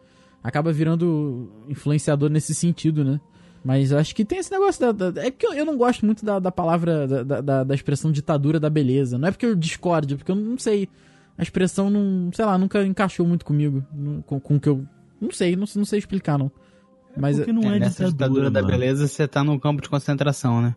acaba 0.44 0.70
virando 0.70 1.50
influenciador 1.66 2.28
nesse 2.28 2.54
sentido, 2.54 3.02
né? 3.02 3.18
Mas 3.64 3.92
eu 3.92 3.98
acho 3.98 4.14
que 4.14 4.24
tem 4.26 4.38
esse 4.38 4.50
negócio 4.50 4.92
da. 4.92 5.10
da 5.10 5.24
é 5.24 5.30
porque 5.30 5.46
eu, 5.46 5.54
eu, 5.54 5.64
não 5.64 5.78
gosto 5.78 6.04
muito 6.04 6.26
da, 6.26 6.38
da 6.38 6.52
palavra, 6.52 7.06
da, 7.06 7.40
da, 7.40 7.64
da, 7.64 7.74
expressão 7.74 8.12
ditadura 8.12 8.60
da 8.60 8.68
beleza. 8.68 9.16
Não 9.16 9.28
é 9.28 9.30
porque 9.30 9.46
eu 9.46 9.54
discordo, 9.54 10.12
é 10.12 10.16
porque 10.18 10.32
eu 10.32 10.36
não 10.36 10.58
sei. 10.58 10.88
A 11.38 11.42
expressão 11.42 11.88
não. 11.88 12.30
Sei 12.34 12.44
lá, 12.44 12.58
nunca 12.58 12.84
encaixou 12.84 13.26
muito 13.26 13.46
comigo. 13.46 13.82
Com, 14.26 14.38
com 14.40 14.56
o 14.56 14.60
que 14.60 14.68
eu 14.68 14.84
não 15.22 15.30
sei, 15.32 15.56
não, 15.56 15.66
não 15.74 15.84
sei 15.84 15.98
explicar, 15.98 16.38
não. 16.38 16.50
Mas 17.16 17.36
Porque 17.36 17.52
não 17.52 17.62
é, 17.72 17.78
Nessa 17.78 18.06
ditadura, 18.06 18.48
ditadura 18.48 18.50
da 18.50 18.62
beleza, 18.62 19.06
você 19.06 19.28
tá 19.28 19.44
num 19.44 19.58
campo 19.58 19.82
de 19.82 19.88
concentração, 19.88 20.62
né? 20.62 20.74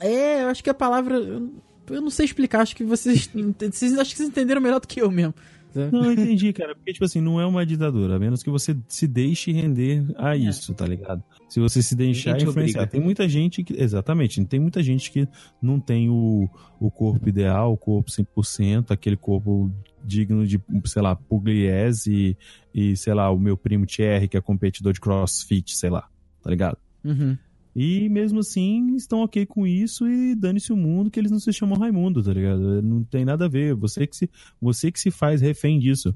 é, 0.00 0.42
eu 0.42 0.48
acho 0.48 0.62
que 0.62 0.70
a 0.70 0.74
palavra. 0.74 1.16
Eu 1.16 1.50
eu 1.90 2.00
não 2.00 2.10
sei 2.10 2.26
explicar, 2.26 2.60
acho 2.60 2.76
que 2.76 2.84
vocês. 2.84 3.30
vocês 3.58 3.98
acho 3.98 4.10
que 4.10 4.16
vocês 4.16 4.28
entenderam 4.28 4.60
melhor 4.60 4.80
do 4.80 4.86
que 4.86 5.00
eu 5.00 5.10
mesmo. 5.10 5.34
Não, 5.74 6.04
eu 6.04 6.12
entendi, 6.12 6.52
cara. 6.52 6.74
Porque, 6.74 6.92
tipo 6.92 7.04
assim, 7.04 7.20
não 7.20 7.40
é 7.40 7.46
uma 7.46 7.64
ditadura, 7.64 8.16
a 8.16 8.18
menos 8.18 8.42
que 8.42 8.50
você 8.50 8.76
se 8.88 9.06
deixe 9.06 9.52
render 9.52 10.04
a 10.16 10.36
isso, 10.36 10.74
tá 10.74 10.86
ligado? 10.86 11.22
Se 11.48 11.60
você 11.60 11.82
se 11.82 11.94
deixar 11.94 12.40
influenciar. 12.40 12.86
Tem 12.86 13.00
muita 13.00 13.28
gente 13.28 13.62
que. 13.62 13.80
Exatamente, 13.80 14.44
tem 14.44 14.60
muita 14.60 14.82
gente 14.82 15.10
que 15.10 15.28
não 15.60 15.78
tem 15.78 16.08
o, 16.08 16.48
o 16.80 16.90
corpo 16.90 17.28
ideal, 17.28 17.72
o 17.72 17.76
corpo 17.76 18.10
100%, 18.10 18.90
aquele 18.90 19.16
corpo 19.16 19.70
digno 20.04 20.46
de, 20.46 20.60
sei 20.84 21.02
lá, 21.02 21.14
Pugliese 21.14 22.36
e, 22.74 22.90
e, 22.92 22.96
sei 22.96 23.14
lá, 23.14 23.30
o 23.30 23.38
meu 23.38 23.56
primo 23.56 23.86
Thierry, 23.86 24.28
que 24.28 24.36
é 24.36 24.40
competidor 24.40 24.92
de 24.92 25.00
crossfit, 25.00 25.76
sei 25.76 25.90
lá, 25.90 26.08
tá 26.42 26.50
ligado? 26.50 26.78
Uhum. 27.04 27.36
E 27.80 28.08
mesmo 28.08 28.40
assim 28.40 28.96
estão 28.96 29.20
ok 29.20 29.46
com 29.46 29.64
isso 29.64 30.08
e 30.08 30.34
dane-se 30.34 30.72
o 30.72 30.76
mundo 30.76 31.10
que 31.10 31.20
eles 31.20 31.30
não 31.30 31.38
se 31.38 31.52
chamam 31.52 31.78
Raimundo, 31.78 32.20
tá 32.22 32.32
ligado? 32.32 32.82
Não 32.82 33.04
tem 33.04 33.24
nada 33.24 33.44
a 33.44 33.48
ver. 33.48 33.72
Você 33.74 34.04
que 34.04 34.16
se, 34.16 34.28
você 34.60 34.90
que 34.90 34.98
se 34.98 35.10
faz 35.12 35.40
refém 35.40 35.78
disso. 35.78 36.12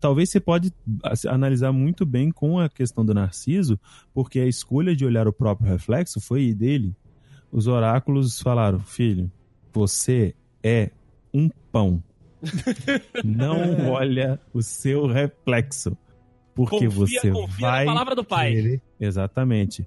Talvez 0.00 0.30
você 0.30 0.40
pode 0.40 0.72
analisar 1.28 1.70
muito 1.70 2.06
bem 2.06 2.30
com 2.30 2.58
a 2.58 2.66
questão 2.68 3.04
do 3.04 3.12
Narciso, 3.12 3.78
porque 4.14 4.40
a 4.40 4.46
escolha 4.46 4.96
de 4.96 5.04
olhar 5.04 5.28
o 5.28 5.32
próprio 5.34 5.68
reflexo 5.70 6.18
foi 6.18 6.54
dele. 6.54 6.94
Os 7.52 7.66
oráculos 7.66 8.40
falaram, 8.40 8.80
filho, 8.80 9.30
você 9.74 10.34
é 10.62 10.90
um 11.34 11.50
pão. 11.70 12.02
Não 13.22 13.90
olha 13.92 14.40
o 14.54 14.62
seu 14.62 15.06
reflexo. 15.06 15.96
Porque 16.54 16.86
Confia- 16.86 17.20
você 17.20 17.30
confia 17.30 17.66
na 17.66 17.70
vai 17.72 17.84
palavra 17.84 18.14
do 18.14 18.24
pai. 18.24 18.52
querer- 18.54 18.82
Exatamente. 18.98 19.86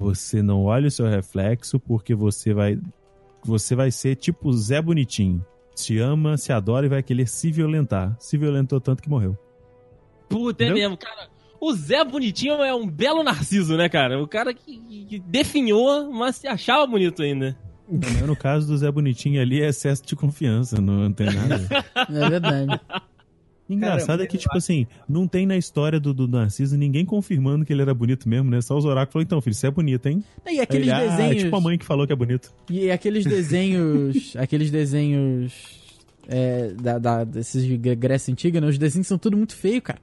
Você 0.00 0.42
não 0.42 0.64
olha 0.64 0.88
o 0.88 0.90
seu 0.90 1.06
reflexo 1.06 1.78
porque 1.78 2.14
você 2.14 2.52
vai 2.54 2.78
você 3.44 3.74
vai 3.76 3.90
ser 3.90 4.16
tipo 4.16 4.52
Zé 4.52 4.80
Bonitinho. 4.82 5.44
Se 5.74 5.98
ama, 5.98 6.36
se 6.36 6.52
adora 6.52 6.86
e 6.86 6.88
vai 6.88 7.02
querer 7.02 7.26
se 7.28 7.50
violentar. 7.52 8.16
Se 8.18 8.36
violentou 8.36 8.80
tanto 8.80 9.02
que 9.02 9.08
morreu. 9.08 9.36
Puta, 10.28 10.64
é 10.64 10.72
mesmo, 10.72 10.96
cara. 10.96 11.28
O 11.60 11.72
Zé 11.74 12.02
Bonitinho 12.04 12.54
é 12.62 12.74
um 12.74 12.86
belo 12.86 13.22
narciso, 13.22 13.76
né, 13.76 13.88
cara? 13.88 14.22
O 14.22 14.26
cara 14.26 14.52
que, 14.54 14.78
que- 15.06 15.18
definhou, 15.20 16.10
mas 16.10 16.36
se 16.36 16.48
achava 16.48 16.86
bonito 16.86 17.22
ainda. 17.22 17.56
No 18.26 18.36
caso 18.36 18.66
do 18.68 18.76
Zé 18.78 18.90
Bonitinho 18.90 19.40
ali 19.42 19.60
é 19.60 19.68
excesso 19.68 20.02
de 20.06 20.14
confiança, 20.16 20.80
não 20.80 21.12
tem 21.12 21.26
nada. 21.26 21.60
É 22.08 22.28
verdade. 22.30 22.80
Engraçado 23.70 24.06
Cara, 24.08 24.22
é 24.24 24.26
que, 24.26 24.36
tipo 24.36 24.56
assim, 24.56 24.86
não 25.08 25.26
tem 25.28 25.46
na 25.46 25.56
história 25.56 26.00
do, 26.00 26.12
do 26.12 26.26
Narciso 26.26 26.76
ninguém 26.76 27.04
confirmando 27.04 27.64
que 27.64 27.72
ele 27.72 27.82
era 27.82 27.94
bonito 27.94 28.28
mesmo, 28.28 28.50
né? 28.50 28.60
Só 28.60 28.76
os 28.76 28.84
oráculos 28.84 29.12
falaram, 29.12 29.26
então, 29.26 29.40
filho, 29.40 29.54
você 29.54 29.68
é 29.68 29.70
bonito, 29.70 30.06
hein? 30.06 30.24
E 30.50 30.60
aqueles 30.60 30.88
Ele, 30.88 30.92
"Ah, 30.96 31.00
desenhos. 31.06 31.36
é 31.36 31.44
tipo 31.44 31.56
a 31.56 31.60
mãe 31.60 31.78
que 31.78 31.84
falou 31.84 32.06
que 32.06 32.12
é 32.12 32.16
bonito. 32.16 32.52
E 32.68 32.90
aqueles 32.90 33.24
desenhos. 33.24 34.34
aqueles 34.36 34.70
desenhos. 34.70 35.78
É, 36.28 36.72
da, 36.80 36.98
da, 36.98 37.24
desses 37.24 37.64
de 37.64 37.76
Grécia 37.96 38.30
Antiga, 38.32 38.60
né? 38.60 38.66
Os 38.66 38.78
desenhos 38.78 39.06
são 39.08 39.18
tudo 39.18 39.36
muito 39.36 39.56
feio, 39.56 39.80
cara. 39.82 39.98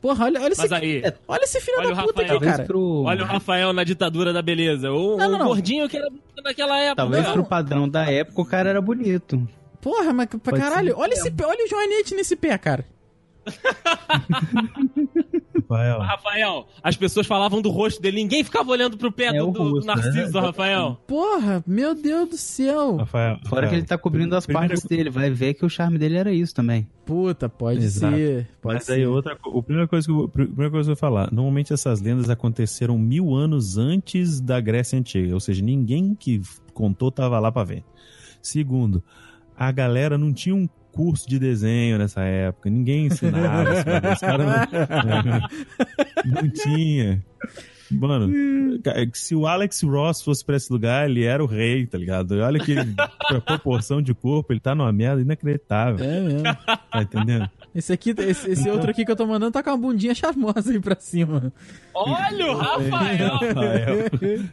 Porra, 0.00 0.24
olha, 0.24 0.40
olha, 0.42 0.52
esse, 0.52 0.74
aí, 0.74 1.00
olha 1.28 1.44
esse 1.44 1.60
filho 1.60 1.78
olha 1.78 1.94
da 1.94 2.02
o 2.02 2.06
puta 2.06 2.22
Rafael. 2.22 2.36
aqui, 2.38 2.46
cara. 2.46 2.64
pro, 2.64 3.02
olha 3.04 3.22
o 3.22 3.26
Rafael 3.26 3.72
na 3.72 3.84
ditadura 3.84 4.32
da 4.32 4.42
beleza. 4.42 4.90
O, 4.90 5.16
Não, 5.16 5.28
o 5.28 5.30
não, 5.30 5.38
não. 5.38 5.46
gordinho 5.46 5.88
que 5.88 5.96
era 5.96 6.08
bonito 6.10 6.42
naquela 6.44 6.76
época. 6.80 6.96
talvez 6.96 7.24
Não. 7.24 7.32
pro 7.34 7.44
padrão 7.44 7.88
da 7.88 8.10
época 8.10 8.40
o 8.42 8.44
cara 8.44 8.70
era 8.70 8.80
bonito. 8.80 9.48
Porra, 9.82 10.12
mas 10.14 10.28
pra 10.28 10.38
Pode 10.38 10.58
caralho, 10.60 10.94
olha 10.96 11.12
esse 11.12 11.30
pé, 11.30 11.44
olha 11.44 11.62
o 11.64 11.68
joanete 11.68 12.14
nesse 12.14 12.34
pé, 12.36 12.56
cara. 12.56 12.86
Rafael, 15.68 15.98
Rafael, 16.00 16.66
as 16.82 16.96
pessoas 16.96 17.26
falavam 17.26 17.62
do 17.62 17.70
rosto 17.70 18.00
dele, 18.00 18.16
ninguém 18.18 18.44
ficava 18.44 18.70
olhando 18.70 18.96
pro 18.98 19.10
pé 19.10 19.26
É 19.26 19.38
do, 19.38 19.50
do- 19.50 19.70
rosto, 19.70 19.86
Narciso 19.86 20.32
né? 20.32 20.40
Rafael. 20.40 21.00
Porra, 21.06 21.64
meu 21.66 21.94
Deus 21.94 22.28
do 22.28 22.36
céu. 22.36 22.96
Rafael. 22.96 23.36
Fora 23.36 23.62
Rafael, 23.62 23.68
que 23.70 23.74
ele 23.76 23.86
tá 23.86 23.96
cobrindo 23.98 24.36
as 24.36 24.44
primeira 24.46 24.68
partes 24.68 24.84
dele. 24.88 25.08
Vai 25.10 25.30
ver 25.30 25.54
que 25.54 25.64
o 25.64 25.68
charme 25.70 25.98
dele 25.98 26.16
era 26.16 26.32
isso 26.32 26.54
também. 26.54 26.86
Puta, 27.06 27.48
pode 27.48 27.82
Exato. 27.84 28.14
ser. 28.14 28.48
Pode 28.60 28.74
Mas 28.76 28.84
ser. 28.84 28.92
aí 28.92 29.06
outra, 29.06 29.32
a 29.32 29.62
primeira 29.62 29.88
coisa 29.88 30.06
que 30.06 30.12
eu, 30.12 30.28
primeira 30.28 30.70
coisa 30.70 30.86
que 30.88 30.90
eu 30.92 30.94
vou 30.94 30.96
falar, 30.96 31.32
normalmente 31.32 31.72
essas 31.72 32.00
lendas 32.00 32.28
aconteceram 32.28 32.98
mil 32.98 33.34
anos 33.34 33.78
antes 33.78 34.40
da 34.40 34.60
Grécia 34.60 34.98
Antiga, 34.98 35.34
ou 35.34 35.40
seja, 35.40 35.64
ninguém 35.64 36.14
que 36.14 36.40
contou 36.74 37.10
tava 37.10 37.38
lá 37.40 37.50
pra 37.50 37.64
ver. 37.64 37.82
Segundo, 38.42 39.02
a 39.56 39.70
galera 39.72 40.16
não 40.18 40.32
tinha 40.32 40.54
um 40.54 40.68
curso 40.92 41.28
de 41.28 41.38
desenho 41.38 41.96
nessa 41.98 42.22
época, 42.22 42.68
ninguém 42.68 43.06
ensinava, 43.06 43.70
os 44.12 44.20
caras 44.20 44.46
não, 46.26 46.42
não 46.42 46.48
tinha. 46.50 47.24
Mano, 47.90 48.32
se 49.12 49.34
o 49.34 49.46
Alex 49.46 49.82
Ross 49.82 50.22
fosse 50.22 50.42
pra 50.44 50.56
esse 50.56 50.72
lugar, 50.72 51.08
ele 51.08 51.24
era 51.24 51.42
o 51.42 51.46
rei, 51.46 51.86
tá 51.86 51.98
ligado? 51.98 52.32
Olha 52.40 52.58
que 52.58 52.74
proporção 53.46 54.00
de 54.00 54.14
corpo, 54.14 54.52
ele 54.52 54.60
tá 54.60 54.74
numa 54.74 54.90
merda 54.92 55.20
inacreditável, 55.20 56.04
É 56.04 56.20
mesmo. 56.20 56.42
tá 56.42 57.02
entendendo? 57.02 57.50
Esse 57.74 57.92
aqui, 57.92 58.14
esse, 58.18 58.50
esse 58.50 58.68
outro 58.68 58.90
aqui 58.90 59.04
que 59.04 59.10
eu 59.10 59.16
tô 59.16 59.26
mandando 59.26 59.50
tá 59.52 59.62
com 59.62 59.70
uma 59.70 59.78
bundinha 59.78 60.14
charmosa 60.14 60.70
aí 60.72 60.78
pra 60.80 60.94
cima. 61.00 61.52
Olha 61.94 62.52
o 62.52 62.56
Rafael! 62.58 63.28
Rafael. 63.28 63.96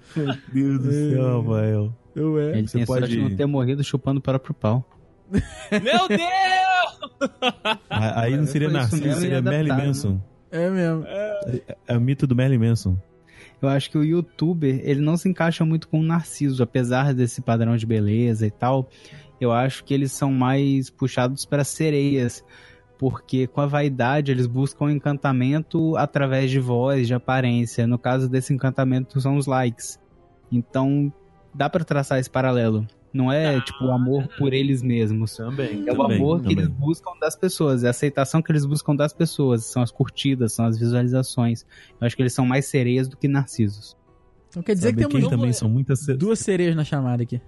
Meu 0.54 0.80
Deus 0.80 0.80
do 0.80 0.92
céu, 0.92 1.42
Rafael. 1.42 1.94
Eu 2.16 2.40
é. 2.40 2.58
Ele 2.58 2.68
você 2.68 2.78
tem 2.78 2.86
pode- 2.88 3.02
sorte 3.02 3.16
de 3.16 3.22
não 3.22 3.36
ter 3.36 3.46
morrido 3.46 3.84
chupando 3.84 4.20
o 4.20 4.24
próprio 4.24 4.54
pau. 4.54 4.86
Meu 5.32 6.08
Deus! 6.08 7.80
A- 7.90 8.22
Aí 8.22 8.38
não 8.38 8.46
seria 8.46 8.70
Foi 8.70 8.80
isso 8.82 8.96
Narciso, 8.96 9.20
seria 9.22 9.38
é 9.38 9.42
Merlin 9.42 9.70
Manson. 9.70 10.22
É 10.52 10.70
mesmo. 10.70 11.04
É 11.88 11.98
o 11.98 12.02
mito 12.02 12.26
do 12.26 12.36
Merlin 12.36 12.58
Manson. 12.58 12.98
Eu 13.62 13.68
acho 13.68 13.92
que 13.92 13.98
o 13.98 14.04
youtuber, 14.04 14.80
ele 14.84 15.02
não 15.02 15.18
se 15.18 15.28
encaixa 15.28 15.66
muito 15.66 15.90
com 15.90 16.00
o 16.00 16.04
Narciso, 16.04 16.64
apesar 16.64 17.14
desse 17.14 17.42
padrão 17.42 17.76
de 17.76 17.86
beleza 17.86 18.48
e 18.48 18.52
tal. 18.52 18.90
Eu 19.40 19.52
acho 19.52 19.84
que 19.84 19.94
eles 19.94 20.12
são 20.14 20.32
mais 20.32 20.90
puxados 20.90 21.46
para 21.46 21.64
sereias, 21.66 22.44
porque 23.00 23.48
com 23.48 23.62
a 23.62 23.66
vaidade 23.66 24.30
eles 24.30 24.46
buscam 24.46 24.92
encantamento 24.92 25.96
através 25.96 26.52
de 26.52 26.60
voz, 26.60 27.08
de 27.08 27.14
aparência. 27.14 27.88
No 27.88 27.98
caso 27.98 28.28
desse 28.28 28.54
encantamento 28.54 29.20
são 29.22 29.38
os 29.38 29.48
likes. 29.48 29.98
Então, 30.52 31.12
dá 31.56 31.70
para 31.70 31.86
traçar 31.86 32.20
esse 32.20 32.30
paralelo. 32.30 32.86
Não 33.14 33.32
é 33.32 33.60
tipo 33.62 33.86
o 33.86 33.92
amor 33.92 34.28
por 34.38 34.54
eles 34.54 34.84
mesmos. 34.84 35.38
Também. 35.38 35.88
É 35.88 35.94
o 35.94 36.04
amor 36.04 36.42
que 36.42 36.52
eles 36.52 36.68
buscam 36.68 37.12
das 37.20 37.38
pessoas, 37.38 37.86
é 37.86 37.88
a 37.88 37.90
aceitação 37.92 38.42
que 38.42 38.52
eles 38.52 38.66
buscam 38.66 38.94
das 38.94 39.14
pessoas, 39.14 39.64
são 39.64 39.82
as 39.82 39.92
curtidas, 39.92 40.52
são 40.52 40.66
as 40.66 40.78
visualizações. 40.78 41.66
Eu 42.02 42.06
acho 42.06 42.18
que 42.18 42.22
eles 42.22 42.34
são 42.34 42.46
mais 42.46 42.66
sereias 42.66 43.08
do 43.08 43.16
que 43.16 43.30
narcisos. 43.30 43.96
Então 44.50 44.62
quer 44.62 44.74
dizer 44.74 44.90
Sabe 44.90 45.06
que 45.06 45.10
temos 45.10 45.30
também 45.30 45.54
são 45.54 45.70
muitas... 45.70 46.06
duas 46.18 46.40
sereias 46.40 46.76
na 46.76 46.84
chamada 46.84 47.24
aqui. 47.24 47.42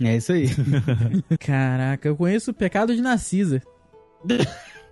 É 0.00 0.16
isso 0.16 0.32
aí. 0.32 0.46
Caraca, 1.40 2.06
eu 2.06 2.16
conheço 2.16 2.52
o 2.52 2.54
pecado 2.54 2.94
de 2.94 3.02
Narcisa. 3.02 3.60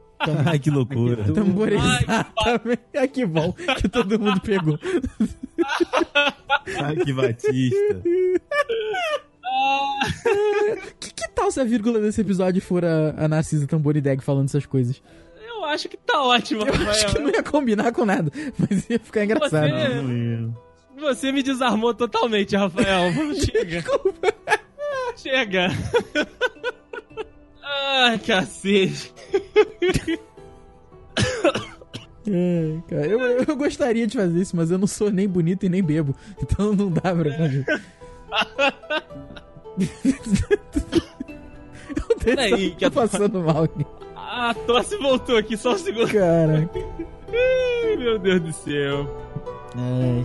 Ai, 0.47 0.59
que 0.59 0.71
loucura. 0.71 1.25
Tamborizar 1.33 2.33
também. 2.45 2.79
Ai, 2.97 3.09
que 3.09 3.25
bom 3.27 3.53
que 3.53 3.89
todo 3.89 4.19
mundo 4.19 4.41
pegou. 4.41 4.79
Ai, 6.83 6.97
que 6.97 7.13
batista. 7.13 8.03
Que, 11.01 11.13
que 11.15 11.29
tal 11.35 11.51
se 11.51 11.61
a 11.61 11.65
vírgula 11.65 12.01
desse 12.01 12.21
episódio 12.21 12.61
for 12.63 12.85
a, 12.85 13.15
a 13.17 13.29
Narcisa 13.29 13.67
Tamborideg 13.67 14.23
falando 14.23 14.47
essas 14.49 14.67
coisas? 14.67 15.03
Eu 15.47 15.65
acho 15.67 15.89
que 15.89 15.97
tá 15.97 16.23
ótimo, 16.23 16.63
Eu 16.67 16.91
acho 16.91 17.07
que 17.09 17.19
não 17.21 17.31
ia 17.31 17.43
combinar 17.43 17.93
com 17.93 18.05
nada, 18.05 18.31
mas 18.59 18.89
ia 18.89 18.99
ficar 18.99 19.25
engraçado. 19.25 19.69
Você- 19.71 20.51
Você 21.01 21.33
me 21.33 21.43
desarmou 21.43 21.93
totalmente, 21.95 22.55
Rafael. 22.57 23.13
Chega. 23.35 23.85
Chega. 25.17 25.69
Ai, 27.73 28.19
cacete. 28.19 29.13
É, 32.25 32.79
cara, 32.89 33.07
eu, 33.07 33.21
eu 33.21 33.57
gostaria 33.57 34.07
de 34.07 34.17
fazer 34.17 34.41
isso, 34.41 34.55
mas 34.57 34.71
eu 34.71 34.79
não 34.79 34.87
sou 34.87 35.11
nem 35.11 35.29
bonito 35.29 35.67
e 35.67 35.69
nem 35.69 35.83
bebo. 35.83 36.15
Então 36.41 36.73
não 36.73 36.89
dá 36.91 37.13
pra 37.15 37.33
fazer. 37.37 37.67
eu 41.97 42.17
Peraí, 42.25 42.71
que 42.71 42.85
tô 42.85 42.91
passando 42.93 43.41
mal 43.41 43.65
aqui. 43.65 43.85
A 44.15 44.55
tosse 44.55 44.97
voltou 44.99 45.37
aqui, 45.37 45.57
só 45.57 45.73
um 45.73 45.79
segundo. 45.79 46.13
Caraca. 46.13 46.71
Ai, 47.29 47.97
meu 47.97 48.19
Deus 48.19 48.41
do 48.41 48.53
céu. 48.53 49.09
Ai. 49.75 50.25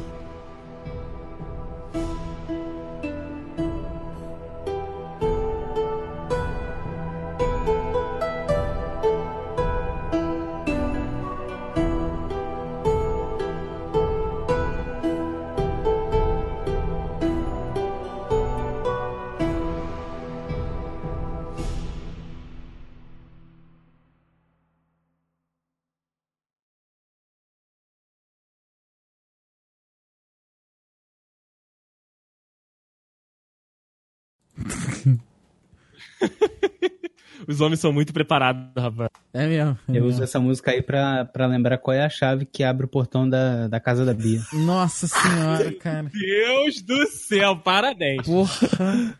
Os 37.58 37.62
homens 37.62 37.80
são 37.80 37.92
muito 37.92 38.14
preparados, 38.14 38.62
rapaz. 38.78 39.10
É 39.34 39.48
mesmo. 39.48 39.72
é 39.88 39.90
Eu 39.90 39.94
mesmo. 39.94 40.10
uso 40.10 40.24
essa 40.24 40.40
música 40.40 40.70
aí 40.70 40.80
pra, 40.84 41.26
pra 41.26 41.48
lembrar 41.48 41.80
qual 41.80 41.96
é 41.98 42.06
a 42.06 42.10
chave 42.10 42.46
que 42.46 42.64
abre 42.64 42.86
o 42.86 42.88
portão 42.88 43.28
da, 43.28 43.68
da 43.68 43.80
casa 43.80 44.06
da 44.06 44.14
Bia. 44.14 44.40
Nossa 44.54 45.08
senhora, 45.08 45.72
cara. 45.82 46.12
Deus 46.14 46.84
do 46.84 47.08
céu, 47.08 47.56
parabéns. 47.58 48.22
Porra. 48.28 49.18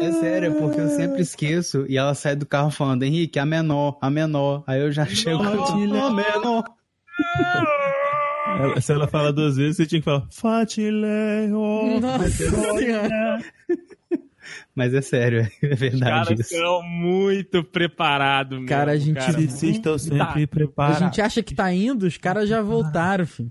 É 0.00 0.12
sério, 0.12 0.48
é 0.56 0.58
porque 0.58 0.80
eu 0.80 0.88
sempre 0.88 1.20
esqueço 1.20 1.84
e 1.88 1.98
ela 1.98 2.14
sai 2.14 2.34
do 2.34 2.46
carro 2.46 2.70
falando, 2.70 3.02
Henrique, 3.02 3.38
a 3.38 3.44
menor, 3.44 3.98
a 4.00 4.08
menor. 4.08 4.64
Aí 4.66 4.80
eu 4.80 4.90
já 4.90 5.04
chego 5.04 5.42
a 5.42 6.10
menor. 6.10 6.64
Ela- 8.60 8.80
se 8.80 8.92
ela 8.92 9.06
fala 9.08 9.30
duas 9.32 9.56
vezes, 9.56 9.76
você 9.76 9.84
tinha 9.86 10.00
que 10.00 10.04
falar 10.06 10.26
Fatileo. 10.30 12.00
Nossa 12.00 12.28
senhora. 12.30 13.40
Mas 14.74 14.92
é 14.94 15.00
sério, 15.00 15.40
é 15.62 15.72
Os 15.74 15.78
verdade 15.80 16.26
caras 16.28 16.40
isso. 16.40 16.56
são 16.56 16.82
muito 16.82 17.62
preparados, 17.64 18.52
mesmo, 18.58 18.68
Cara, 18.68 18.92
a 18.92 18.96
gente- 18.96 19.14
cara. 19.16 19.48
Se 19.48 19.70
estão 19.70 19.96
sempre 19.98 20.42
A 20.44 20.46
preparados. 20.46 20.98
gente 21.00 21.20
acha 21.20 21.42
que 21.42 21.54
tá 21.54 21.72
indo, 21.72 22.06
os 22.06 22.16
caras 22.16 22.48
já 22.48 22.60
voltaram, 22.62 23.26
filho. 23.26 23.50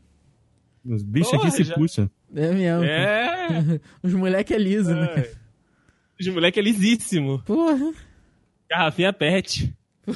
Os 0.86 1.02
bichos 1.04 1.32
Porra, 1.32 1.48
aqui 1.48 1.52
se 1.58 1.64
já- 1.64 1.76
puxam. 1.76 2.10
É 2.36 2.52
mesmo. 2.52 2.84
É, 2.84 3.80
Os 4.04 4.14
moleque 4.14 4.54
é 4.54 4.58
liso, 4.58 4.94
né? 4.94 5.06
é. 5.18 5.32
Os 6.20 6.28
moleque 6.28 6.60
é 6.60 6.64
lisíssimo. 6.64 7.42
Porra. 7.46 7.92
Garrafinha 8.70 9.14
pet. 9.14 9.74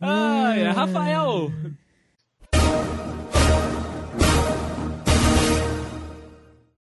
Ai, 0.00 0.62
Rafael, 0.72 1.52